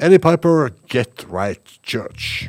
Annie 0.00 0.18
Piper, 0.22 0.68
Get 0.88 1.26
Right 1.28 1.78
Church. 1.82 2.46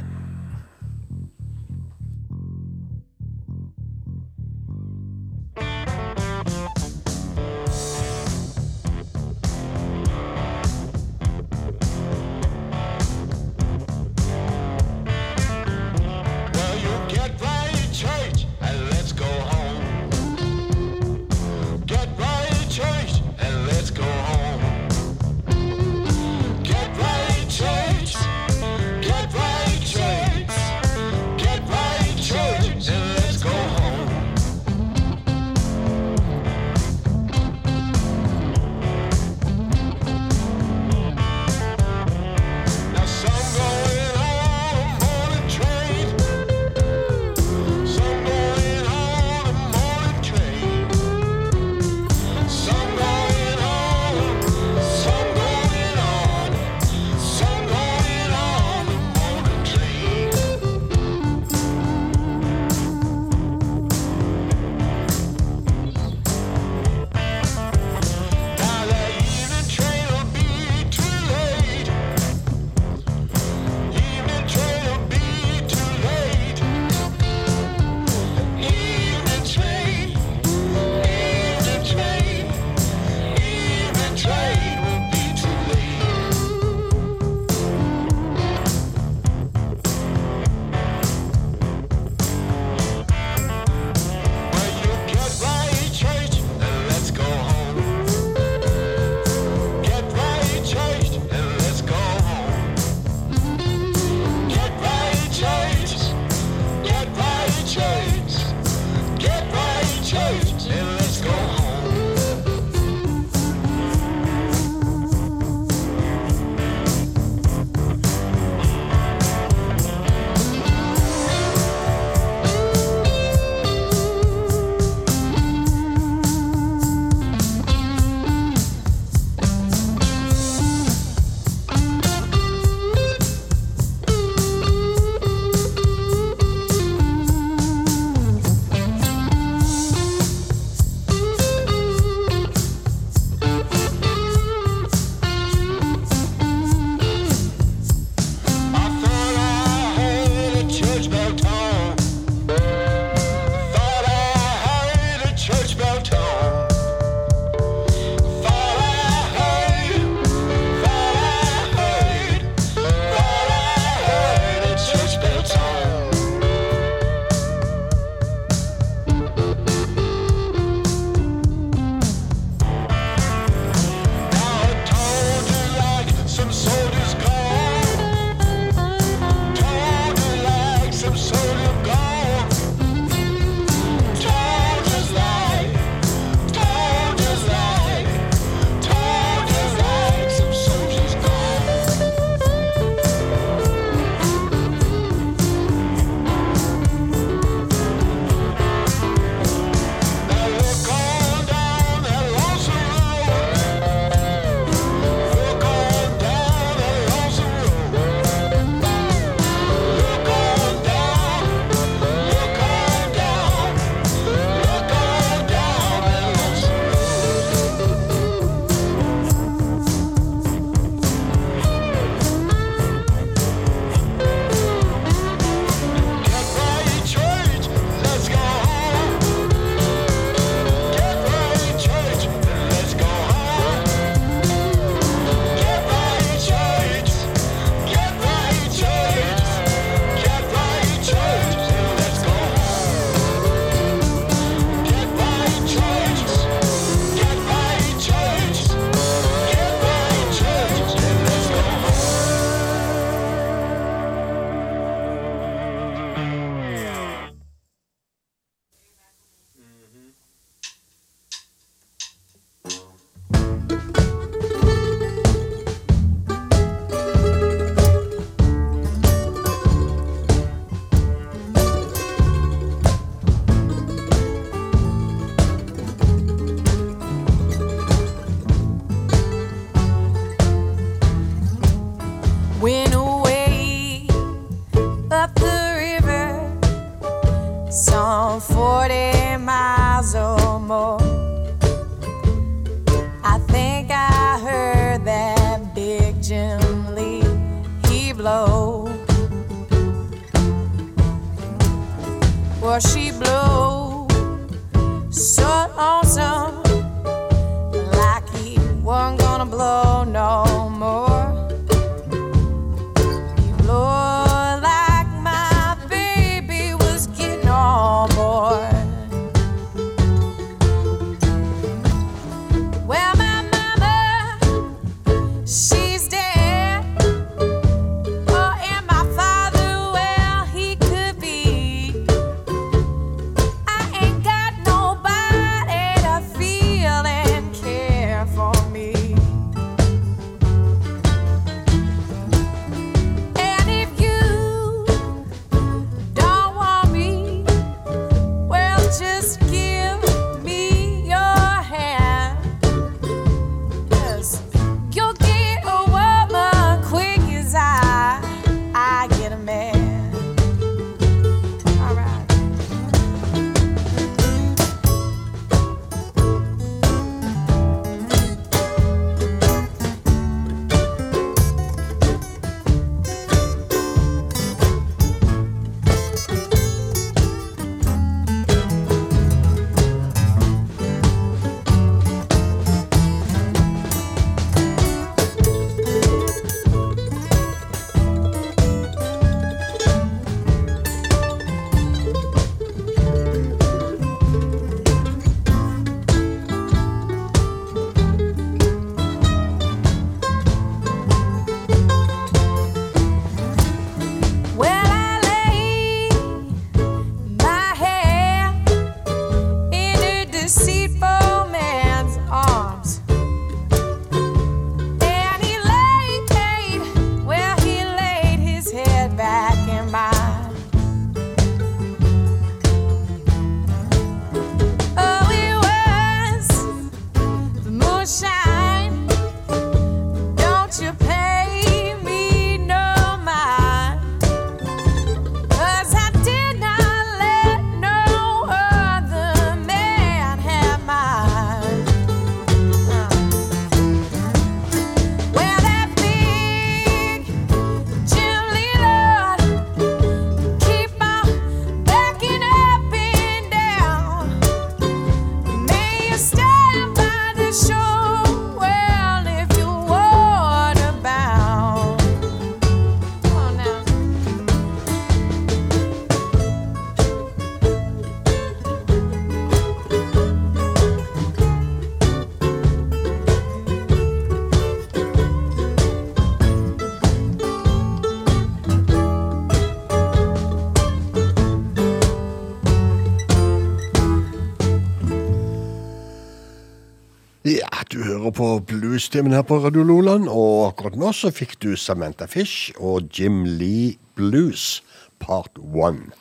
Hører 488.30 488.60
på 488.62 488.66
bluestimen 488.68 489.34
her 489.34 489.42
på 489.42 489.58
Radio 489.58 489.82
Loland, 489.84 490.28
og 490.30 490.68
akkurat 490.70 490.96
nå 491.00 491.10
så 491.14 491.32
fikk 491.34 491.56
du 491.64 491.76
Samantha 491.76 492.28
Fish 492.30 492.70
og 492.78 493.10
Jim 493.10 493.44
Lee 493.46 493.98
Blues 494.16 494.84
part 495.20 495.50
one. 495.58 496.12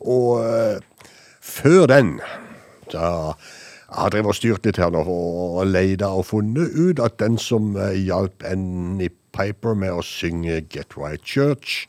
Og 0.00 0.44
uh, 0.44 0.76
før 1.40 1.86
den, 1.86 2.20
da 2.92 3.32
jeg 3.32 4.12
drevet 4.12 4.28
og 4.28 4.36
styrt 4.36 4.66
litt 4.66 4.76
her 4.76 4.92
nå 4.92 5.00
og 5.06 5.64
leita 5.70 6.10
og 6.12 6.26
funnet 6.28 6.74
ut 6.76 7.00
at 7.00 7.16
den 7.22 7.38
som 7.40 7.76
uh, 7.76 7.94
hjalp 7.96 8.44
Annie 8.44 9.12
Piper 9.32 9.72
med 9.74 9.94
å 9.94 10.04
synge 10.04 10.60
Get 10.68 10.98
Right 10.98 11.24
Church, 11.24 11.86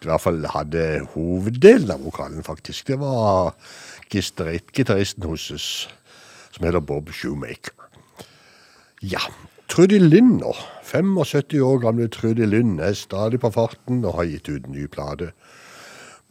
i 0.00 0.08
hvert 0.08 0.24
fall 0.24 0.40
hadde 0.54 1.02
hoveddelen 1.12 1.92
av 1.92 2.06
vokalen 2.06 2.46
faktisk, 2.46 2.86
det 2.88 2.96
var 3.02 3.52
gitarist- 4.08 4.72
gitaristen 4.72 5.28
hennes, 5.28 5.68
som 6.54 6.64
heter 6.64 6.80
Bob 6.80 7.12
Shoemaker. 7.12 7.79
Ja, 9.02 9.20
Trudy 9.68 9.98
nå. 10.20 10.54
75 10.84 11.60
år 11.62 11.78
gamle 11.78 12.08
Trudy 12.08 12.44
Lynn 12.44 12.78
er 12.78 12.92
stadig 12.92 13.40
på 13.40 13.50
farten 13.50 14.04
og 14.04 14.18
har 14.18 14.24
gitt 14.28 14.48
ut 14.48 14.66
en 14.66 14.74
ny 14.76 14.84
plate. 14.92 15.30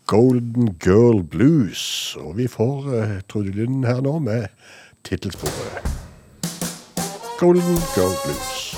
Golden 0.06 0.76
Girl 0.86 1.24
Blues. 1.24 2.16
Og 2.22 2.38
vi 2.38 2.48
får 2.48 2.86
uh, 2.86 3.20
Trudy 3.26 3.56
Lynn 3.58 3.84
her 3.84 4.02
nå 4.06 4.20
med 4.20 4.48
tittelsporet. 5.04 5.82
Golden 7.40 7.82
Girl 7.96 8.14
Blues. 8.22 8.69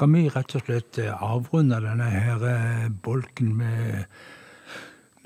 Skal 0.00 0.14
vi 0.16 0.30
rett 0.32 0.54
og 0.56 0.62
slett 0.64 0.96
eh, 1.02 1.12
avrunde 1.12 1.76
denne 1.84 2.06
her 2.08 2.40
eh, 2.48 2.86
bolken 3.04 3.50
med 3.58 4.06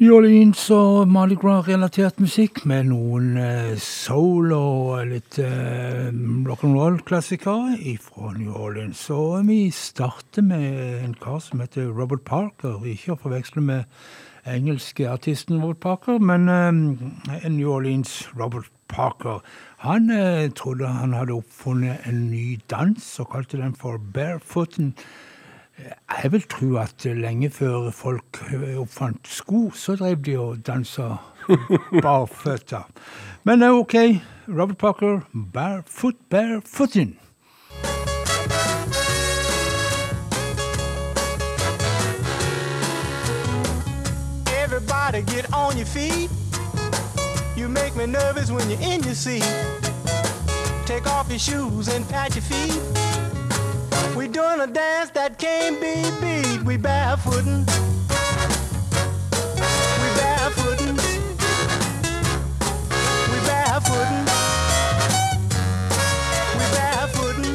New 0.00 0.10
Orleans 0.16 0.70
og 0.74 1.06
Mardi 1.14 1.36
Gras-relatert 1.38 2.18
musikk 2.18 2.64
med 2.66 2.88
noen 2.88 3.36
eh, 3.38 3.78
soul 3.78 4.50
og 4.56 5.06
litt 5.12 5.38
rock'n'roll-klassikere 5.38 7.78
fra 8.02 8.32
New 8.34 8.50
Orleans. 8.50 9.06
Og 9.14 9.46
vi 9.46 9.70
starter 9.70 10.42
med 10.42 11.04
en 11.04 11.14
kar 11.22 11.38
som 11.38 11.62
heter 11.62 11.94
Robert 11.94 12.26
Parker, 12.26 12.82
ikke 12.82 13.14
å 13.14 13.18
forveksle 13.28 13.62
med 13.62 13.86
engelske 14.42 15.06
artisten 15.06 15.62
Robert 15.62 15.86
Parker, 15.86 16.18
men 16.18 16.50
en 16.50 17.54
New 17.54 17.70
Orleans 17.70 18.26
Robert 18.34 18.66
Parker. 18.90 19.38
Han 19.84 20.10
eh, 20.10 20.50
trodde 20.50 20.86
han 20.88 21.12
hadde 21.12 21.34
oppfunnet 21.36 22.06
en 22.08 22.30
ny 22.30 22.60
dans 22.70 23.08
og 23.20 23.26
kalte 23.34 23.58
den 23.60 23.74
for 23.76 23.98
barefooten. 24.14 24.94
Jeg 26.22 26.32
vil 26.32 26.46
tro 26.48 26.76
at 26.80 27.04
lenge 27.04 27.50
før 27.50 27.90
folk 27.92 28.40
eh, 28.48 28.78
oppfant 28.80 29.28
sko, 29.28 29.68
så 29.76 29.96
drev 30.00 30.22
de 30.24 30.38
og 30.40 30.62
dansa 30.66 31.10
barføtta. 32.06 32.86
Men 33.44 33.62
eh, 33.62 33.76
OK, 33.76 33.94
Robert 34.48 34.78
Parker, 34.78 35.20
barefoot, 35.52 36.16
Barefooten. 36.30 37.18
Everybody 44.64 45.20
get 45.28 45.52
on 45.52 45.76
your 45.76 45.86
feet. 45.86 46.43
You 47.56 47.68
make 47.68 47.94
me 47.94 48.06
nervous 48.06 48.50
when 48.50 48.68
you're 48.68 48.80
in 48.80 49.02
your 49.04 49.14
seat. 49.14 49.44
Take 50.86 51.06
off 51.06 51.30
your 51.30 51.38
shoes 51.38 51.86
and 51.86 52.06
pat 52.08 52.34
your 52.34 52.42
feet. 52.42 52.80
We 54.16 54.26
doing 54.26 54.60
a 54.60 54.66
dance 54.66 55.10
that 55.10 55.38
can't 55.38 55.80
be 55.80 55.94
beat. 56.20 56.62
We 56.64 56.76
barefootin'. 56.76 57.64
We 60.00 60.08
barefootin'. 60.18 60.96
We 63.30 63.38
barefootin'. 63.48 64.24
We 66.58 66.64
barefootin'. 66.74 67.54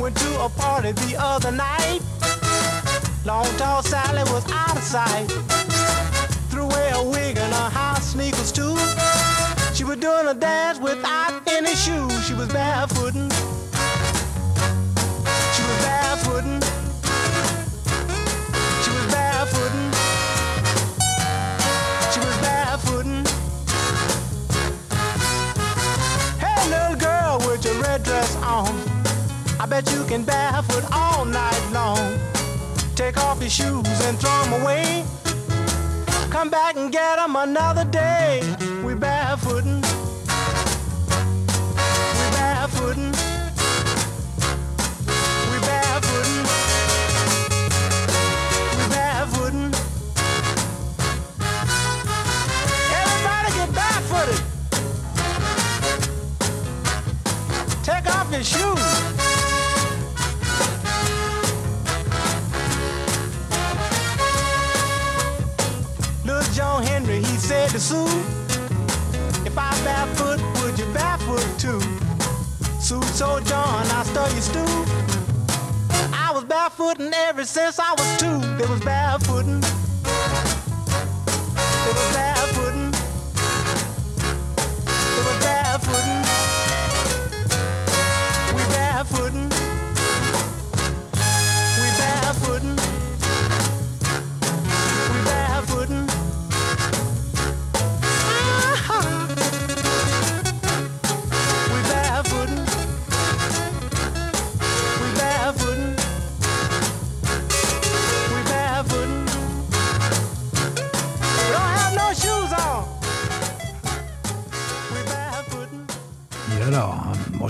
Went 0.00 0.16
to 0.16 0.40
a 0.40 0.48
party 0.48 0.92
the 0.92 1.16
other 1.18 1.52
night. 1.52 2.00
Long 3.26 3.46
tall 3.58 3.82
Sally 3.82 4.22
was 4.32 4.50
out 4.50 4.76
of 4.76 4.82
sight 4.82 5.77
wear 6.68 6.94
a 6.94 7.02
wig 7.02 7.36
and 7.38 7.52
her 7.52 7.70
high 7.70 7.98
sneakers 8.00 8.52
too. 8.52 8.76
She 9.74 9.84
was 9.84 9.98
doing 9.98 10.26
a 10.26 10.34
dance 10.34 10.78
without 10.80 11.42
any 11.48 11.74
shoes. 11.74 12.26
She 12.26 12.34
was 12.34 12.48
barefootin'. 12.48 13.30
She 15.54 15.62
was 15.68 15.78
barefootin'. 15.86 16.60
She 18.82 18.90
was 18.96 19.06
barefootin'. 19.14 19.92
She 22.12 22.20
was 22.20 22.36
barefootin'. 22.46 23.24
Hey, 26.42 26.60
little 26.70 26.96
girl 26.98 27.38
with 27.46 27.64
your 27.64 27.80
red 27.82 28.02
dress 28.02 28.34
on. 28.36 28.74
I 29.60 29.66
bet 29.66 29.90
you 29.92 30.04
can 30.04 30.24
barefoot 30.24 30.84
all 30.92 31.24
night 31.24 31.62
long. 31.72 32.18
Take 32.96 33.16
off 33.18 33.40
your 33.40 33.50
shoes 33.50 34.00
and 34.06 34.18
throw 34.18 34.42
them 34.42 34.60
away. 34.62 35.04
Come 36.38 36.50
back 36.50 36.76
and 36.76 36.92
get 36.92 37.16
them 37.16 37.34
another 37.34 37.84
day. 37.84 38.40
We 38.84 38.94
barefootin'. 38.94 39.82
We 42.14 42.26
barefootin'. 42.36 43.10
We 45.50 45.58
barefootin'. 45.66 46.44
We 48.78 48.84
barefootin'. 48.94 49.74
Everybody 53.02 53.48
get 53.58 53.70
barefooted. 53.74 54.40
Take 57.82 58.06
off 58.14 58.30
your 58.30 58.44
shoes. 58.44 59.07
To 67.68 67.78
Sue, 67.78 68.06
If 69.44 69.58
I 69.58 69.70
barefoot, 69.84 70.40
would 70.62 70.78
you 70.78 70.86
barefoot 70.94 71.44
too? 71.58 71.80
Sue 72.80 73.02
so 73.12 73.40
John, 73.40 73.86
I 73.90 74.04
your 74.32 74.40
stew. 74.40 74.64
I 76.14 76.30
was 76.32 76.44
barefooting 76.44 77.12
ever 77.28 77.44
since 77.44 77.78
I 77.78 77.92
was 77.92 78.16
two. 78.16 78.40
It 78.62 78.70
was 78.70 78.80
barefooting. 78.80 79.62
It 81.84 81.94
was 81.94 82.16
barefooting. 82.16 82.77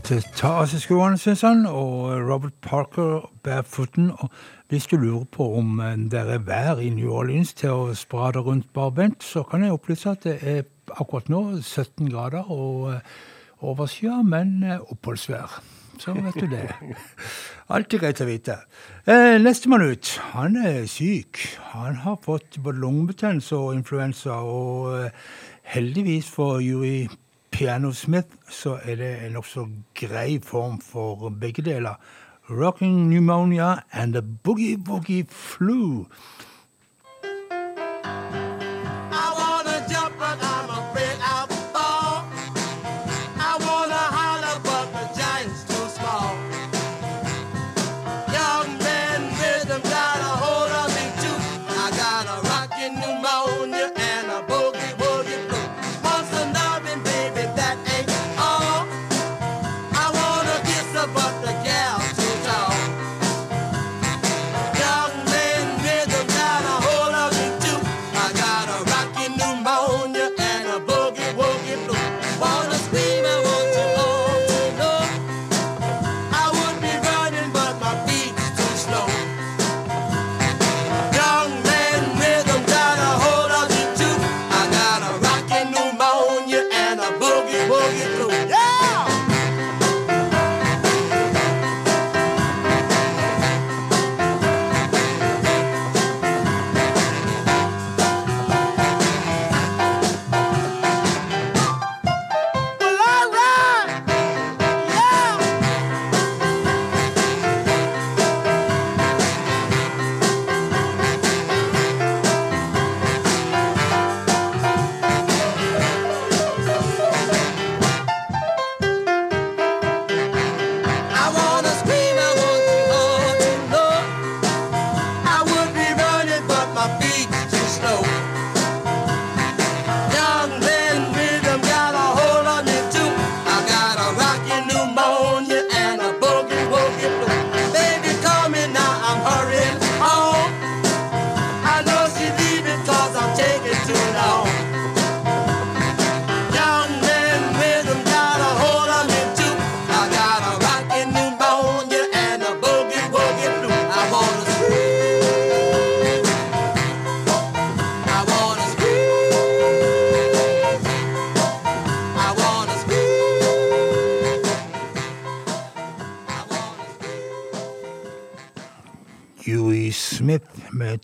Ta 0.08 0.50
av 0.62 0.68
seg 0.70 0.80
skoene, 0.80 1.18
synes 1.20 1.42
han, 1.44 1.66
og 1.68 2.14
Robert 2.24 2.54
Parker 2.64 3.26
barefooten. 3.44 4.10
Og 4.10 4.30
hvis 4.72 4.86
du 4.88 4.96
lurer 4.96 5.26
på 5.32 5.46
om 5.58 5.80
eh, 5.84 5.96
det 6.10 6.22
er 6.22 6.44
vær 6.46 6.80
i 6.80 6.88
New 6.94 7.12
Orleans 7.12 7.52
til 7.58 7.74
å 7.74 7.96
sprade 7.98 8.40
rundt 8.44 8.70
barbent, 8.72 9.24
så 9.24 9.44
kan 9.44 9.64
jeg 9.64 9.76
opplyse 9.76 10.14
at 10.14 10.24
det 10.24 10.38
er 10.40 10.62
akkurat 10.96 11.28
nå 11.28 11.42
17 11.60 12.08
grader 12.08 12.48
og 12.48 12.94
eh, 12.94 13.20
overskya, 13.60 14.22
men 14.24 14.62
eh, 14.64 14.80
oppholdsvær. 14.80 15.60
Så 15.98 16.14
vet 16.14 16.40
du 16.40 16.46
det. 16.48 16.64
Alltid 17.74 18.00
greit 18.00 18.24
å 18.24 18.28
vite. 18.28 18.58
Eh, 19.04 19.36
Nestemann 19.42 19.84
ut, 19.90 20.14
han 20.32 20.56
er 20.62 20.86
syk. 20.88 21.42
Han 21.74 22.00
har 22.06 22.20
fått 22.24 22.62
både 22.64 22.80
lungebetennelse 22.80 23.60
og 23.60 23.74
influensa, 23.76 24.40
og 24.40 24.92
eh, 25.02 25.32
heldigvis 25.74 26.32
for 26.32 26.62
Yuri 26.64 27.08
Piano 27.58 27.90
Smith 27.92 28.28
så 28.48 28.76
er 28.86 28.94
det 29.00 29.06
en 29.26 29.32
nokså 29.34 29.64
grei 29.98 30.36
form 30.38 30.76
for 30.78 31.26
begge 31.40 31.64
deler. 31.66 31.96
Rocking 32.46 33.08
pneumonia 33.08 33.82
and 33.90 34.14
a 34.16 34.22
boogie-woogie 34.22 35.26
flu. 35.28 36.06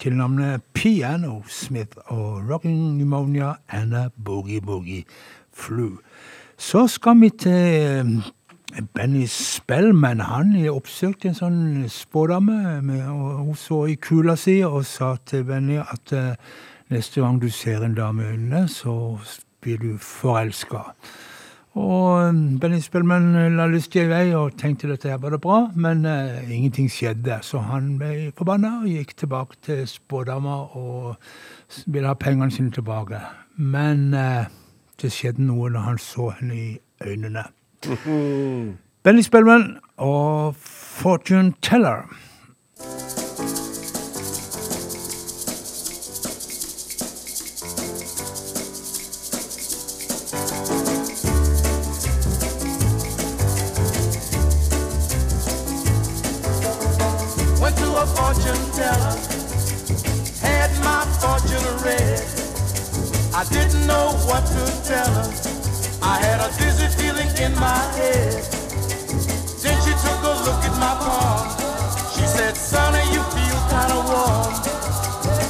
Tilnavnet 0.05 0.61
Piano 0.75 1.43
Smith 1.49 1.97
og 2.13 2.51
Rocking 2.51 2.95
Pneumonia 2.95 3.55
and 3.69 3.95
a 3.95 4.09
Boogie 4.25 4.61
Boogie 4.61 5.05
Flu. 5.53 5.97
Så 6.59 6.87
skal 6.87 7.21
vi 7.21 7.31
til 7.31 7.53
eh, 7.53 8.85
Benny 8.95 9.25
Spellman. 9.27 10.21
Han 10.21 10.53
oppsøkte 10.69 11.31
en 11.31 11.39
sånn 11.39 11.63
spådame, 11.89 12.83
hun 12.85 13.57
så 13.57 13.85
i 13.89 13.97
kula 13.97 14.37
si 14.37 14.59
og 14.67 14.85
sa 14.85 15.15
til 15.25 15.47
Benny 15.49 15.81
at 15.81 16.13
eh, 16.13 16.37
neste 16.93 17.25
gang 17.25 17.41
du 17.41 17.49
ser 17.49 17.87
en 17.87 17.97
dame 17.97 18.29
under, 18.35 18.67
så 18.69 19.17
blir 19.65 19.81
du 19.81 19.97
forelska. 19.97 20.91
Og 21.75 22.29
eh, 22.29 22.59
Benny 22.61 22.79
Spellman 22.83 23.57
la 23.57 23.67
lystig 23.71 24.05
i 24.05 24.11
vei 24.11 24.27
og 24.39 24.55
tenkte 24.61 24.91
dette 24.91 25.11
her 25.11 25.19
var 25.23 25.35
det 25.35 25.41
bra, 25.43 25.59
men 25.75 26.05
uh, 26.07 26.39
ingenting 26.47 26.87
skjedde. 26.93 27.41
Så 27.43 27.65
han 27.67 27.97
ble 27.99 28.31
forbanna 28.39 28.77
og 28.83 28.91
gikk 28.93 29.17
tilbake 29.25 29.59
til 29.67 29.83
spådama 29.91 30.61
og 30.79 31.17
ville 31.87 32.11
ha 32.11 32.15
pengene 32.15 32.55
sine 32.55 32.71
tilbake. 32.75 33.19
Men 33.59 34.15
uh, 34.15 34.47
det 35.03 35.11
skjedde 35.15 35.43
noe 35.49 35.73
når 35.75 35.89
han 35.89 35.99
så 35.99 36.31
henne 36.39 36.61
i 36.61 36.71
øynene. 37.03 37.49
Benny 39.05 39.27
Spellman 39.27 39.75
og 39.99 40.55
Fortune 40.57 41.53
Teller. 41.63 42.07
I 63.35 63.43
didn't 63.51 63.89
know 63.89 64.15
what 64.31 64.47
to 64.47 64.63
tell 64.87 65.11
her. 65.11 65.27
I 66.01 66.23
had 66.23 66.39
a 66.39 66.55
dizzy 66.55 66.87
feeling 66.95 67.27
in 67.43 67.51
my 67.59 67.83
head. 67.99 68.47
Then 69.59 69.75
she 69.83 69.91
took 70.07 70.23
a 70.23 70.35
look 70.47 70.63
at 70.63 70.75
my 70.79 70.95
palm. 71.03 71.51
She 72.15 72.23
said, 72.31 72.55
Sonny, 72.55 73.03
you 73.11 73.19
feel 73.35 73.59
kinda 73.75 73.99
warm. 74.07 74.55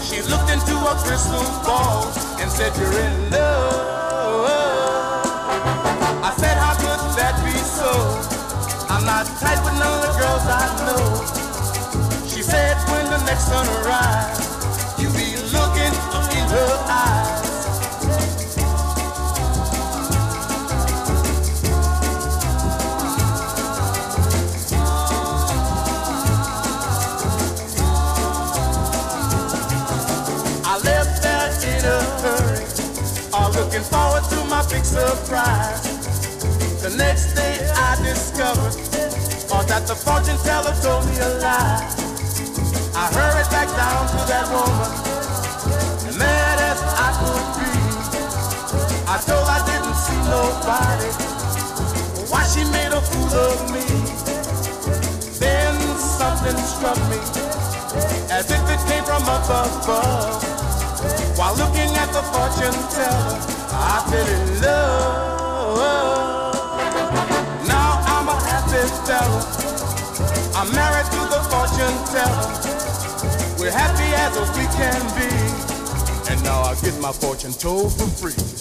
She 0.01 0.25
looked 0.33 0.49
into 0.49 0.73
a 0.81 0.97
crystal 1.05 1.45
ball 1.61 2.09
and 2.41 2.51
said, 2.51 2.73
You're 2.81 2.89
in 3.05 3.31
love. 3.31 4.49
I 6.25 6.33
said, 6.41 6.57
How 6.57 6.73
could 6.81 7.05
that 7.21 7.37
be 7.45 7.53
so? 7.53 7.93
I'm 8.89 9.05
not 9.05 9.29
tight 9.45 9.61
with 9.61 9.77
none 9.77 9.93
of 9.93 10.01
the 10.09 10.13
girls 10.25 10.45
I 10.49 10.65
know. 10.89 11.05
She 12.33 12.41
said 12.41 12.81
when 12.89 13.05
the 13.13 13.21
next 13.29 13.45
sun 13.53 13.69
arrives, 13.85 14.41
you'll 14.97 15.13
be 15.13 15.37
looking 15.53 15.93
in 16.33 16.49
her 16.49 16.73
eyes. 16.89 17.34
Surprise. 34.95 35.83
The 36.79 36.95
next 36.97 37.35
day 37.35 37.59
I 37.75 37.99
discovered 37.99 38.79
that 39.67 39.87
the 39.91 39.97
fortune 39.97 40.39
teller 40.47 40.75
told 40.87 41.03
me 41.11 41.19
a 41.19 41.31
lie. 41.43 41.83
I 42.95 43.05
hurried 43.11 43.51
back 43.51 43.67
down 43.75 44.07
to 44.15 44.21
that 44.31 44.47
woman, 44.55 44.93
mad 46.15 46.59
as 46.71 46.79
I 46.79 47.11
could 47.19 47.47
be. 47.59 47.75
I 49.11 49.17
told 49.27 49.47
I 49.51 49.61
didn't 49.67 49.99
see 49.99 50.21
nobody, 50.31 51.11
why 52.31 52.47
she 52.47 52.63
made 52.71 52.95
a 52.95 53.03
fool 53.03 53.35
of 53.51 53.59
me. 53.75 53.83
Then 55.43 55.75
something 55.99 56.59
struck 56.71 57.01
me, 57.11 57.19
as 58.31 58.47
if 58.47 58.63
it 58.71 58.81
came 58.87 59.03
from 59.03 59.27
up 59.27 59.43
above. 59.51 60.39
While 61.35 61.57
looking 61.57 61.91
at 61.99 62.13
the 62.15 62.23
fortune 62.31 62.79
teller, 62.95 63.64
I 63.77 64.01
fell 64.11 64.27
in 64.27 64.63
love. 64.63 65.77
Now 67.67 68.01
I'm 68.07 68.29
a 68.29 68.37
happy 68.49 68.87
fella. 69.07 69.41
I'm 70.57 70.71
married 70.73 71.07
to 71.11 71.21
the 71.35 71.41
fortune 71.51 71.97
teller. 72.15 72.49
We're 73.59 73.73
happy 73.73 74.09
as 74.15 74.35
we 74.57 74.67
can 74.79 75.03
be. 75.19 75.29
And 76.31 76.39
now 76.43 76.63
I 76.63 76.75
get 76.77 76.99
my 77.01 77.13
fortune 77.13 77.53
told 77.53 77.93
for 77.93 78.07
free. 78.07 78.54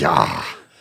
Ja! 0.00 0.24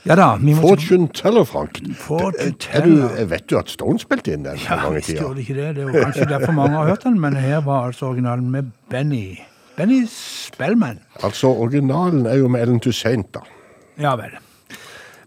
Ja 0.07 0.15
da. 0.15 0.29
Fortune 0.61 1.09
Teller, 1.13 1.43
Frank. 1.43 1.81
Fortune 1.97 2.55
Er 2.71 2.85
du, 2.85 3.25
vet 3.29 3.49
du 3.49 3.57
at 3.59 3.69
Stone 3.69 3.99
spilte 3.99 4.33
inn 4.33 4.45
den 4.47 4.57
Ja, 4.63 4.79
visst 4.95 5.11
gjorde 5.11 5.35
det 5.35 5.43
ikke 5.47 5.57
det. 5.59 5.69
Det 5.75 5.83
er 5.83 5.87
jo 5.91 6.03
kanskje 6.07 6.27
derfor 6.29 6.55
mange 6.55 6.77
har 6.77 6.87
hørt 6.93 7.03
den, 7.03 7.19
men 7.19 7.35
her 7.35 7.61
var 7.61 7.89
altså 7.91 8.05
originalen 8.13 8.49
med 8.51 8.71
Benny. 8.89 9.37
Benny 9.77 10.05
Spellman. 10.09 10.99
Altså, 11.23 11.47
originalen 11.47 12.25
er 12.25 12.35
jo 12.39 12.47
med 12.47 12.61
Ellen 12.61 12.79
Toussaint, 12.79 13.27
da. 13.33 13.43
Ja 13.99 14.15
vel. 14.15 14.39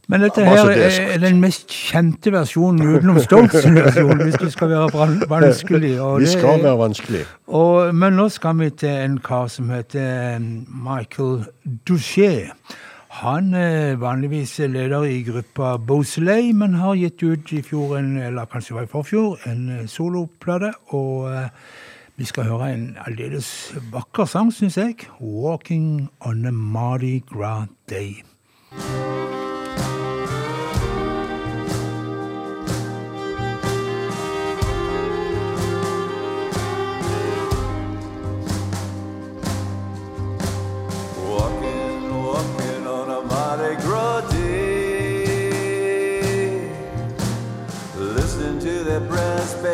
Men 0.09 0.21
dette 0.21 0.45
her 0.45 0.69
er 0.69 1.19
den 1.23 1.39
mest 1.41 1.71
kjente 1.73 2.33
versjonen 2.35 2.97
utenom 2.97 3.21
Stones-versjonen, 3.23 4.23
hvis 4.27 4.41
det 4.41 4.51
skal 4.53 4.69
være 4.73 4.89
vanskelig. 5.31 5.93
Vi 6.21 6.27
skal 6.33 6.65
være 6.65 6.79
vanskelig. 6.81 7.23
Og, 7.47 7.95
men 7.95 8.19
nå 8.19 8.27
skal 8.33 8.59
vi 8.59 8.71
til 8.83 8.93
en 8.93 9.19
kar 9.25 9.47
som 9.53 9.71
heter 9.71 10.41
Michael 10.69 11.45
Douchet. 11.89 12.51
Han 13.13 13.55
er 13.55 13.99
vanligvis 14.01 14.55
leder 14.59 15.05
i 15.05 15.19
gruppa 15.23 15.77
Bosley, 15.77 16.53
men 16.57 16.79
har 16.81 16.95
gitt 16.97 17.23
ut 17.23 17.53
i 17.53 17.61
fjor, 17.61 17.99
eller 18.01 18.49
kanskje 18.49 18.79
var 18.79 18.87
i 18.87 18.89
forfjor, 18.89 19.37
en 19.51 19.69
eh, 19.69 19.83
soloplate. 19.87 20.73
Og 20.97 21.29
eh, 21.29 21.51
vi 22.17 22.25
skal 22.25 22.49
høre 22.49 22.71
en 22.73 22.87
aldeles 23.05 23.75
vakker 23.93 24.25
sang, 24.25 24.49
syns 24.53 24.81
jeg. 24.81 24.97
'Walking 25.21 26.09
on 26.21 26.47
a 26.47 26.51
Mardi 26.51 27.21
Gras 27.29 27.69
Day'. 27.91 29.32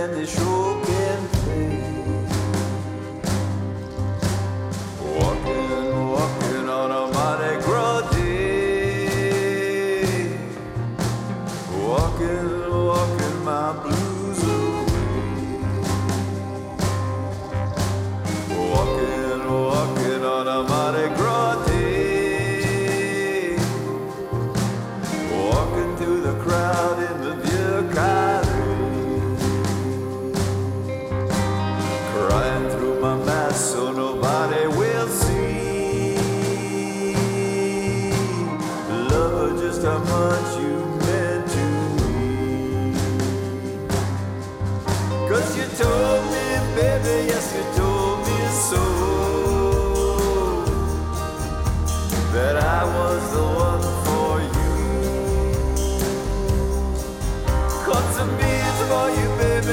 Brass 0.08 0.36
band, 0.36 0.67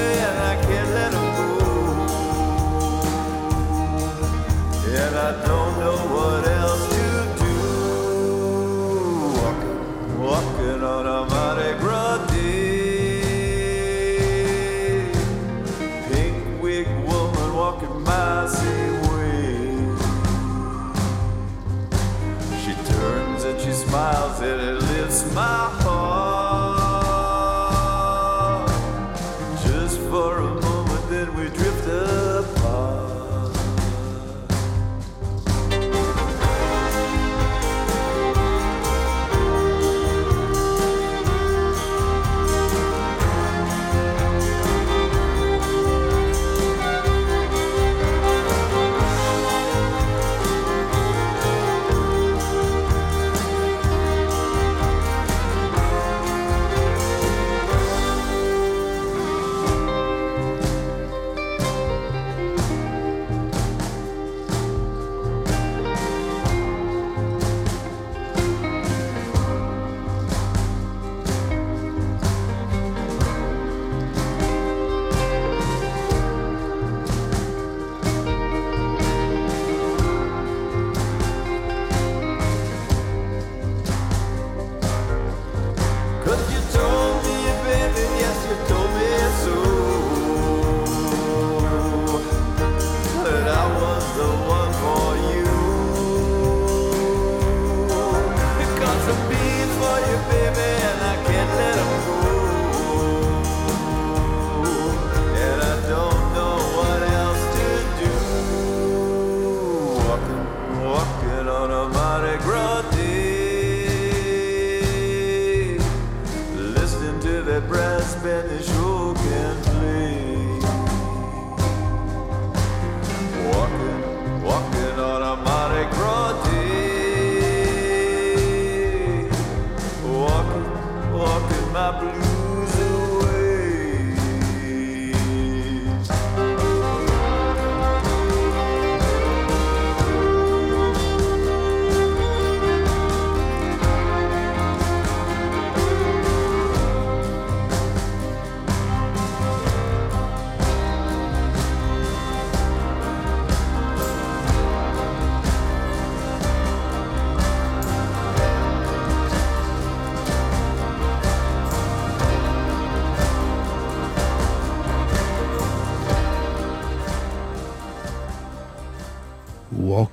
and 0.06 0.40
I 0.40 0.56
can't. 0.66 0.86
And 4.98 5.16
I 5.16 5.46
don't 5.46 5.65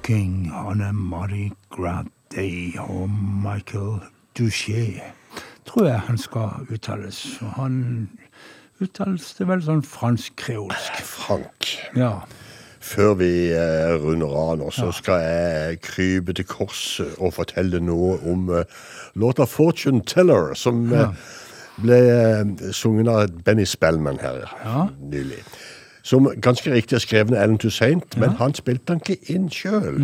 Walking 0.02 0.50
on 0.52 0.80
a 0.80 0.92
Mardi 0.92 1.52
Gras 1.70 2.04
Day 2.34 2.74
og 2.78 3.08
Michael 3.44 4.00
Duché, 4.38 5.00
tror 5.66 5.86
jeg 5.86 6.00
han 6.00 6.18
skal 6.18 6.48
uttales. 6.74 7.38
Han 7.56 8.08
uttales 8.82 9.28
det 9.38 9.46
vel 9.46 9.62
sånn 9.62 9.84
fransk-kreolsk. 9.86 10.98
Frank. 11.06 11.68
Ja. 11.94 12.16
Før 12.82 13.14
vi 13.20 13.30
eh, 13.54 13.94
runder 14.02 14.34
av 14.40 14.56
nå, 14.58 14.72
så 14.74 14.90
skal 14.96 15.22
jeg 15.22 15.78
krype 15.86 16.34
til 16.34 16.48
korset 16.50 17.14
og 17.22 17.36
fortelle 17.38 17.78
noe 17.80 18.18
om 18.26 18.50
eh, 18.58 18.64
låta 19.14 19.46
'Fortune 19.46 20.02
Teller', 20.02 20.54
som 20.58 20.82
eh, 20.92 20.98
Ja. 20.98 21.12
ble 21.78 22.00
eh, 22.10 22.72
sunget 22.72 23.08
av 23.08 23.30
Benny 23.44 23.64
Spellman 23.64 24.18
her 24.18 24.50
Ja. 24.64 24.88
nylig. 24.98 25.44
Som 26.02 26.26
ganske 26.42 26.72
riktig 26.74 26.96
er 26.96 27.02
skrevet 27.04 27.30
av 27.36 27.42
Ellen 27.44 27.58
Toussaint, 27.62 28.16
men 28.18 28.30
han 28.40 28.54
spilte 28.58 28.90
han 28.96 29.00
ikke 29.04 29.30
inn 29.36 29.44
sjøl. 29.54 30.00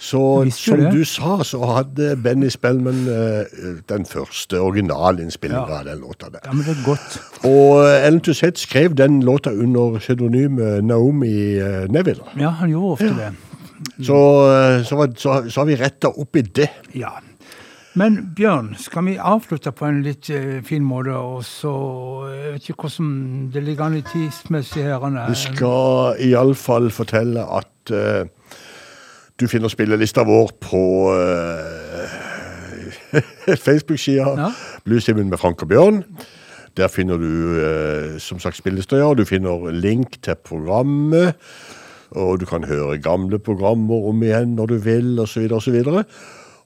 Så 0.00 0.20
som 0.56 0.80
det. 0.80 0.92
du 0.94 1.02
sa, 1.04 1.42
så 1.44 1.58
hadde 1.68 2.14
Benny 2.24 2.48
Spellman 2.48 3.02
eh, 3.12 3.58
den 3.92 4.06
første 4.08 4.60
originalinnspillinga 4.64 5.66
Ja. 5.68 5.78
av 5.82 5.84
den 5.84 6.00
låta 6.00 6.30
der. 6.32 6.40
Ja, 6.46 6.52
men 6.52 6.64
det 6.64 6.76
er 6.78 6.84
godt. 6.86 7.18
Og 7.44 7.84
eh, 7.84 8.06
Ellen 8.06 8.20
Toussaint 8.24 8.58
skrev 8.58 8.94
den 8.96 9.20
låta 9.22 9.50
under 9.52 9.98
pseudonymet 9.98 10.84
Naomi 10.84 11.58
eh, 11.60 11.84
Neville. 11.92 12.24
Ja, 12.40 12.48
han 12.62 12.70
gjorde 12.72 12.92
ofte 12.96 13.12
det. 13.18 13.32
Så, 14.06 14.16
eh, 14.48 14.82
så, 14.88 15.06
så, 15.16 15.42
så 15.50 15.60
har 15.60 15.66
vi 15.68 15.76
retta 15.76 16.08
opp 16.08 16.36
i 16.36 16.42
det. 16.42 16.70
Ja. 16.96 17.12
Men 17.94 18.18
Bjørn, 18.36 18.74
skal 18.78 19.06
vi 19.06 19.16
avslutte 19.16 19.72
på 19.72 19.86
en 19.88 20.02
litt 20.04 20.28
uh, 20.30 20.58
fin 20.64 20.84
måte, 20.84 21.16
og 21.16 21.44
så 21.44 21.72
Jeg 22.28 22.52
vet 22.52 22.68
ikke 22.68 22.88
hvordan 22.88 23.50
det 23.54 23.62
ligger 23.62 23.84
an 23.84 23.96
i 23.98 24.02
tidsmessig 24.06 24.82
her. 24.84 25.06
Vi 25.28 25.38
skal 25.40 26.20
iallfall 26.28 26.90
fortelle 26.90 27.44
at 27.58 27.92
uh, 27.92 28.26
du 29.40 29.46
finner 29.48 29.68
spillelista 29.68 30.22
vår 30.26 30.52
på 30.60 30.82
uh, 31.14 32.26
Facebook-sida 33.66 34.34
Ja. 34.36 34.52
Simen 35.00 35.28
med 35.30 35.38
Frank 35.38 35.62
og 35.62 35.68
Bjørn. 35.68 36.04
Der 36.78 36.88
finner 36.88 37.18
du 37.18 37.58
eh, 37.58 38.18
som 38.22 38.38
sagt 38.38 38.56
spillestøyer, 38.56 39.14
Du 39.14 39.24
finner 39.24 39.70
link 39.70 40.22
til 40.22 40.34
programmet. 40.44 41.34
Og 42.10 42.40
du 42.40 42.46
kan 42.46 42.64
høre 42.64 42.98
gamle 42.98 43.38
programmer 43.38 44.08
om 44.08 44.22
igjen 44.22 44.54
når 44.56 44.66
du 44.66 44.76
vil, 44.76 45.20
osv., 45.20 45.50
osv. 45.52 45.82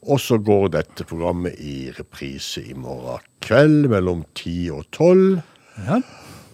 Og 0.03 0.19
så 0.21 0.39
går 0.43 0.73
dette 0.75 1.07
programmet 1.07 1.55
i 1.63 1.93
reprise 1.95 2.65
i 2.67 2.75
morgen 2.75 3.23
kveld 3.43 3.89
mellom 3.93 4.25
10 4.35 4.71
og 4.75 4.85
12. 4.91 5.41
Ja. 5.87 6.01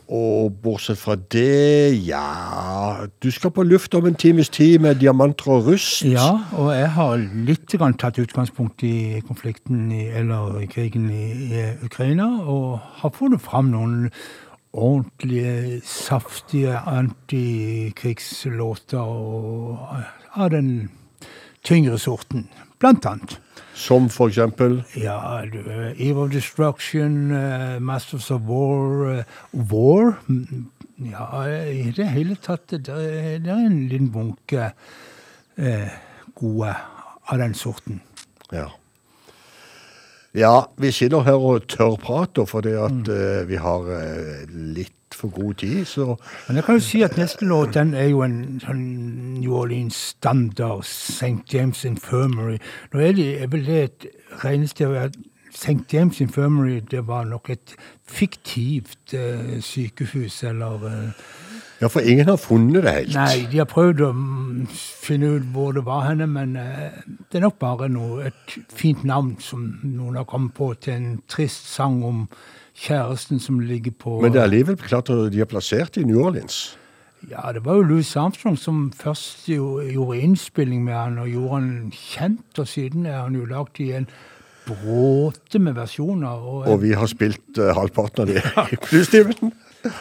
Og 0.09 0.55
bortsett 0.62 0.97
fra 0.97 1.16
det, 1.16 2.07
ja 2.07 3.07
Du 3.20 3.31
skal 3.31 3.51
på 3.53 3.62
luft 3.62 3.95
om 3.95 4.07
en 4.09 4.15
times 4.15 4.49
tid 4.49 4.79
med 4.81 4.95
diamanter 5.03 5.51
og 5.53 5.66
rust. 5.66 6.05
Ja, 6.05 6.39
og 6.57 6.73
jeg 6.73 6.91
har 6.97 7.16
litt 7.49 7.73
grann 7.77 7.95
tatt 8.01 8.19
utgangspunkt 8.19 8.83
i 8.89 9.20
konflikten 9.29 9.93
i, 9.93 10.07
eller 10.09 10.66
krigen 10.73 11.11
i, 11.12 11.33
i 11.53 11.65
Ukraina, 11.85 12.25
og 12.41 12.79
har 13.03 13.11
funnet 13.16 13.41
fram 13.45 13.66
noen 13.75 14.11
ordentlige, 14.73 15.81
saftige 15.85 16.79
antikrigslåter 16.89 18.99
av 20.37 20.51
den 20.53 20.91
tyngre 21.65 21.99
sorten, 22.01 22.49
blant 22.78 23.06
annet. 23.06 23.38
Som 23.78 24.09
for 24.10 24.30
eksempel 24.30 24.80
Ja, 24.98 25.44
Eve 25.94 26.24
of 26.24 26.32
Destruction, 26.32 27.30
uh, 27.30 27.78
Masters 27.80 28.30
of 28.34 28.42
War 28.48 29.20
uh, 29.20 29.22
War? 29.52 30.16
Mm, 30.26 30.66
Ja, 30.98 31.44
i 31.46 31.92
det 31.94 32.09
hele 32.10 32.34
tatt 32.42 32.72
Det 32.74 32.90
er, 32.90 33.38
det 33.38 33.55
en 33.55 33.84
liten 33.86 34.10
bunke 34.10 34.72
uh, 35.59 35.94
gode 36.34 36.74
av 37.28 37.38
den 37.38 37.55
sorten. 37.55 38.00
Ja. 38.50 38.66
Ja, 40.34 40.68
vi 40.76 40.90
sitter 40.92 41.22
her 41.26 41.38
og 41.38 41.68
tørrprater 41.70 42.46
fordi 42.48 42.72
at 42.78 43.09
eh, 43.10 43.42
vi 43.48 43.59
har 43.60 43.88
litt 44.48 44.98
for 45.14 45.28
god 45.28 45.55
tid, 45.55 45.85
så 45.85 46.16
Men 46.48 46.56
jeg 46.56 46.64
kan 46.64 46.74
jo 46.74 46.80
si 46.80 47.02
at 47.02 47.16
neste 47.16 47.44
låt 47.44 47.74
den 47.74 47.94
er 47.94 48.09
jo 48.09 48.22
en 48.22 48.60
sånn 48.64 48.85
New 49.40 49.55
Orleans-standard, 49.55 50.85
St. 50.85 51.44
James 51.52 51.85
Infirmary. 51.85 52.59
Nå 52.93 53.01
er 53.01 53.12
det 53.12 53.52
vel 53.52 53.66
det 53.66 53.82
et 53.82 54.06
regnested 54.44 54.97
at 54.97 55.16
St. 55.59 55.85
James 55.93 56.20
Infirmary 56.20 56.80
det 56.80 57.06
var 57.06 57.24
nok 57.24 57.51
et 57.51 57.74
fiktivt 58.06 59.14
eh, 59.14 59.60
sykehus, 59.60 60.43
eller 60.44 60.86
eh, 60.86 61.10
Ja, 61.80 61.86
for 61.86 62.01
ingen 62.01 62.28
har 62.28 62.36
funnet 62.36 62.82
det 62.82 62.93
helt. 62.93 63.14
Nei, 63.14 63.47
de 63.51 63.59
har 63.59 63.68
prøvd 63.70 64.01
å 64.02 64.12
mm, 64.12 64.68
finne 65.02 65.32
ut 65.36 65.48
hvor 65.55 65.72
det 65.74 65.85
var 65.86 66.09
henne, 66.09 66.26
men 66.26 66.56
eh, 66.59 67.01
det 67.30 67.39
er 67.39 67.47
nok 67.47 67.59
bare 67.59 67.89
noe, 67.89 68.30
et 68.30 68.56
fint 68.74 69.05
navn 69.06 69.36
som 69.40 69.66
noen 69.82 70.18
har 70.18 70.26
kommet 70.26 70.55
på 70.55 70.72
til 70.82 70.97
en 70.97 71.12
trist 71.30 71.70
sang 71.70 72.02
om 72.06 72.24
kjæresten 72.78 73.40
som 73.42 73.59
ligger 73.60 73.94
på 73.98 74.20
Men 74.22 74.32
det 74.32 74.40
er 74.40 74.46
allikevel 74.46 74.78
klart 74.78 75.10
at 75.10 75.32
de 75.32 75.40
er 75.40 75.50
plassert 75.50 75.96
i 75.96 76.05
New 76.06 76.20
Orleans. 76.22 76.78
Ja, 77.30 77.52
det 77.52 77.64
var 77.64 77.74
jo 77.74 77.82
Louis 77.82 78.16
Armstrong 78.16 78.59
som 78.59 78.92
først 78.94 79.48
jo, 79.48 79.80
gjorde 79.82 80.20
innspilling 80.20 80.84
med 80.84 80.94
han, 80.94 81.18
og 81.18 81.28
gjorde 81.28 81.55
han 81.55 81.92
kjent, 81.92 82.59
og 82.59 82.68
siden 82.68 83.06
er 83.06 83.22
han 83.24 83.34
jo 83.34 83.44
lagd 83.44 83.80
i 83.82 83.90
en 83.98 84.06
bråte 84.68 85.59
med 85.59 85.74
versjoner. 85.74 86.28
Og, 86.28 86.68
Og 86.68 86.82
vi 86.82 86.92
har 86.94 87.10
spilt 87.10 87.59
uh, 87.59 87.72
halvparten 87.74 88.22
av 88.22 88.30
det 88.30 88.44
i 88.72 88.78
Bluestimen. 88.86 89.52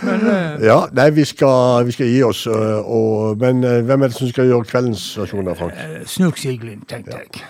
Men, 0.04 0.28
eh, 0.30 0.66
Ja, 0.66 0.80
nei, 0.94 1.10
vi 1.14 1.26
skal, 1.26 1.86
vi 1.86 1.98
skal 1.98 2.10
gi 2.12 2.24
oss. 2.24 2.46
Uh, 2.48 2.86
og, 2.86 3.38
men 3.42 3.66
hvem 3.66 4.02
er 4.02 4.14
det 4.14 4.18
som 4.18 4.30
skal 4.30 4.52
gjøre 4.52 4.70
kveldens 4.70 5.10
versjon 5.18 5.48
av 5.50 5.58
Frank? 5.58 5.86
Snook 6.06 6.38
Siglin, 6.38 6.86
tenkte 6.86 7.18
jeg. 7.18 7.48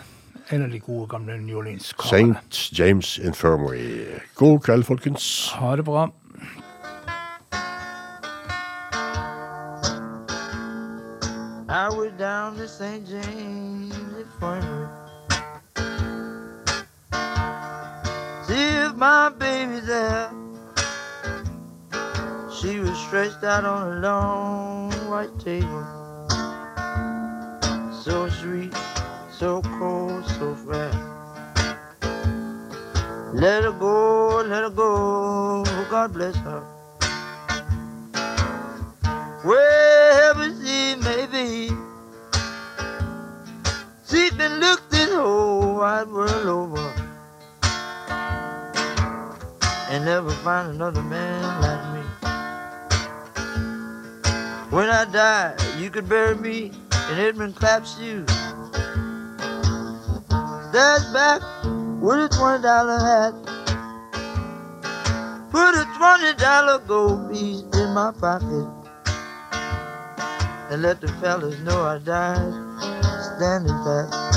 En 0.49 0.63
av 0.63 0.69
de 0.69 0.79
gode 0.79 1.07
gamle 1.07 1.37
New 1.37 1.57
Orleans-karene. 1.57 2.37
St. 2.49 2.79
James 2.79 3.17
Infirmary. 3.17 4.21
God 4.35 4.61
kveld, 4.63 4.85
folkens. 4.85 5.51
Ha 5.51 5.75
det 5.75 5.83
bra. 5.85 6.07
I 11.69 11.89
was 11.89 12.11
down 12.19 12.55
to 12.55 12.67
St. 12.67 13.05
James 13.05 13.93
Infirmary. 13.97 14.87
See 18.47 18.69
if 18.85 18.95
my 18.95 19.29
baby's 19.37 19.85
there. 19.85 20.29
She 22.61 22.79
was 22.79 22.97
stretched 22.97 23.43
out 23.43 23.65
on 23.65 23.97
a 23.97 23.99
long 23.99 24.91
white 25.09 25.37
table. 25.39 25.85
So 27.91 28.29
sweet, 28.29 28.73
so 29.37 29.61
cold, 29.77 30.25
so 30.25 30.55
fair. 30.55 30.91
Let 33.33 33.63
her 33.65 33.71
go, 33.71 34.41
let 34.43 34.63
her 34.63 34.69
go, 34.71 35.63
God 35.91 36.13
bless 36.13 36.35
her. 36.37 36.61
Wherever 39.43 40.45
she 40.65 40.95
may 40.95 41.27
be, 41.27 41.69
she 44.09 44.29
can 44.31 44.59
look 44.59 44.81
this 44.89 45.13
whole 45.13 45.75
wide 45.75 46.07
world 46.07 46.47
over. 46.47 46.93
and 49.89 50.03
never 50.03 50.31
find 50.31 50.75
another 50.75 51.01
man 51.03 51.61
like 51.61 51.83
me. 51.95 52.01
When 54.69 54.89
I 54.89 55.05
die, 55.05 55.55
you 55.77 55.89
could 55.89 56.09
bury 56.09 56.35
me 56.35 56.71
in 57.11 57.17
Edmund 57.19 57.55
Clapp's 57.55 57.97
shoes. 57.97 58.27
Dad's 60.77 61.05
back 61.11 61.41
with 61.99 62.19
a 62.19 62.29
twenty 62.37 62.61
dollar 62.61 62.99
hat. 62.99 63.33
Put 65.49 65.73
a 65.73 65.85
twenty 65.97 66.37
dollar 66.37 66.77
gold 66.85 67.31
piece 67.31 67.63
in 67.81 67.95
my 67.95 68.11
pocket. 68.11 68.67
And 70.69 70.83
let 70.83 71.01
the 71.01 71.07
fellas 71.19 71.57
know 71.61 71.81
I 71.81 71.97
died 71.97 72.53
standing 73.37 73.73
back. 73.85 74.36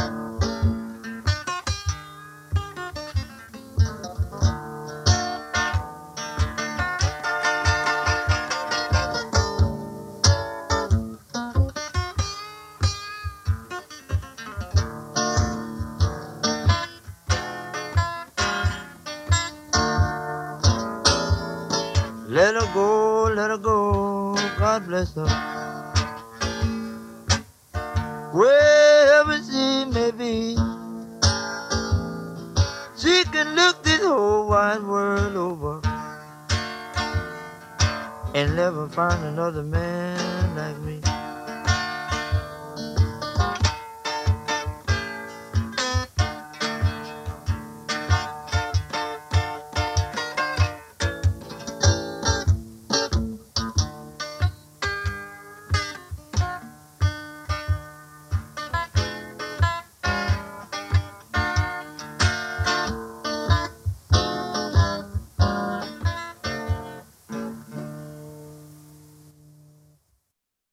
another 39.30 39.62
man. 39.62 39.79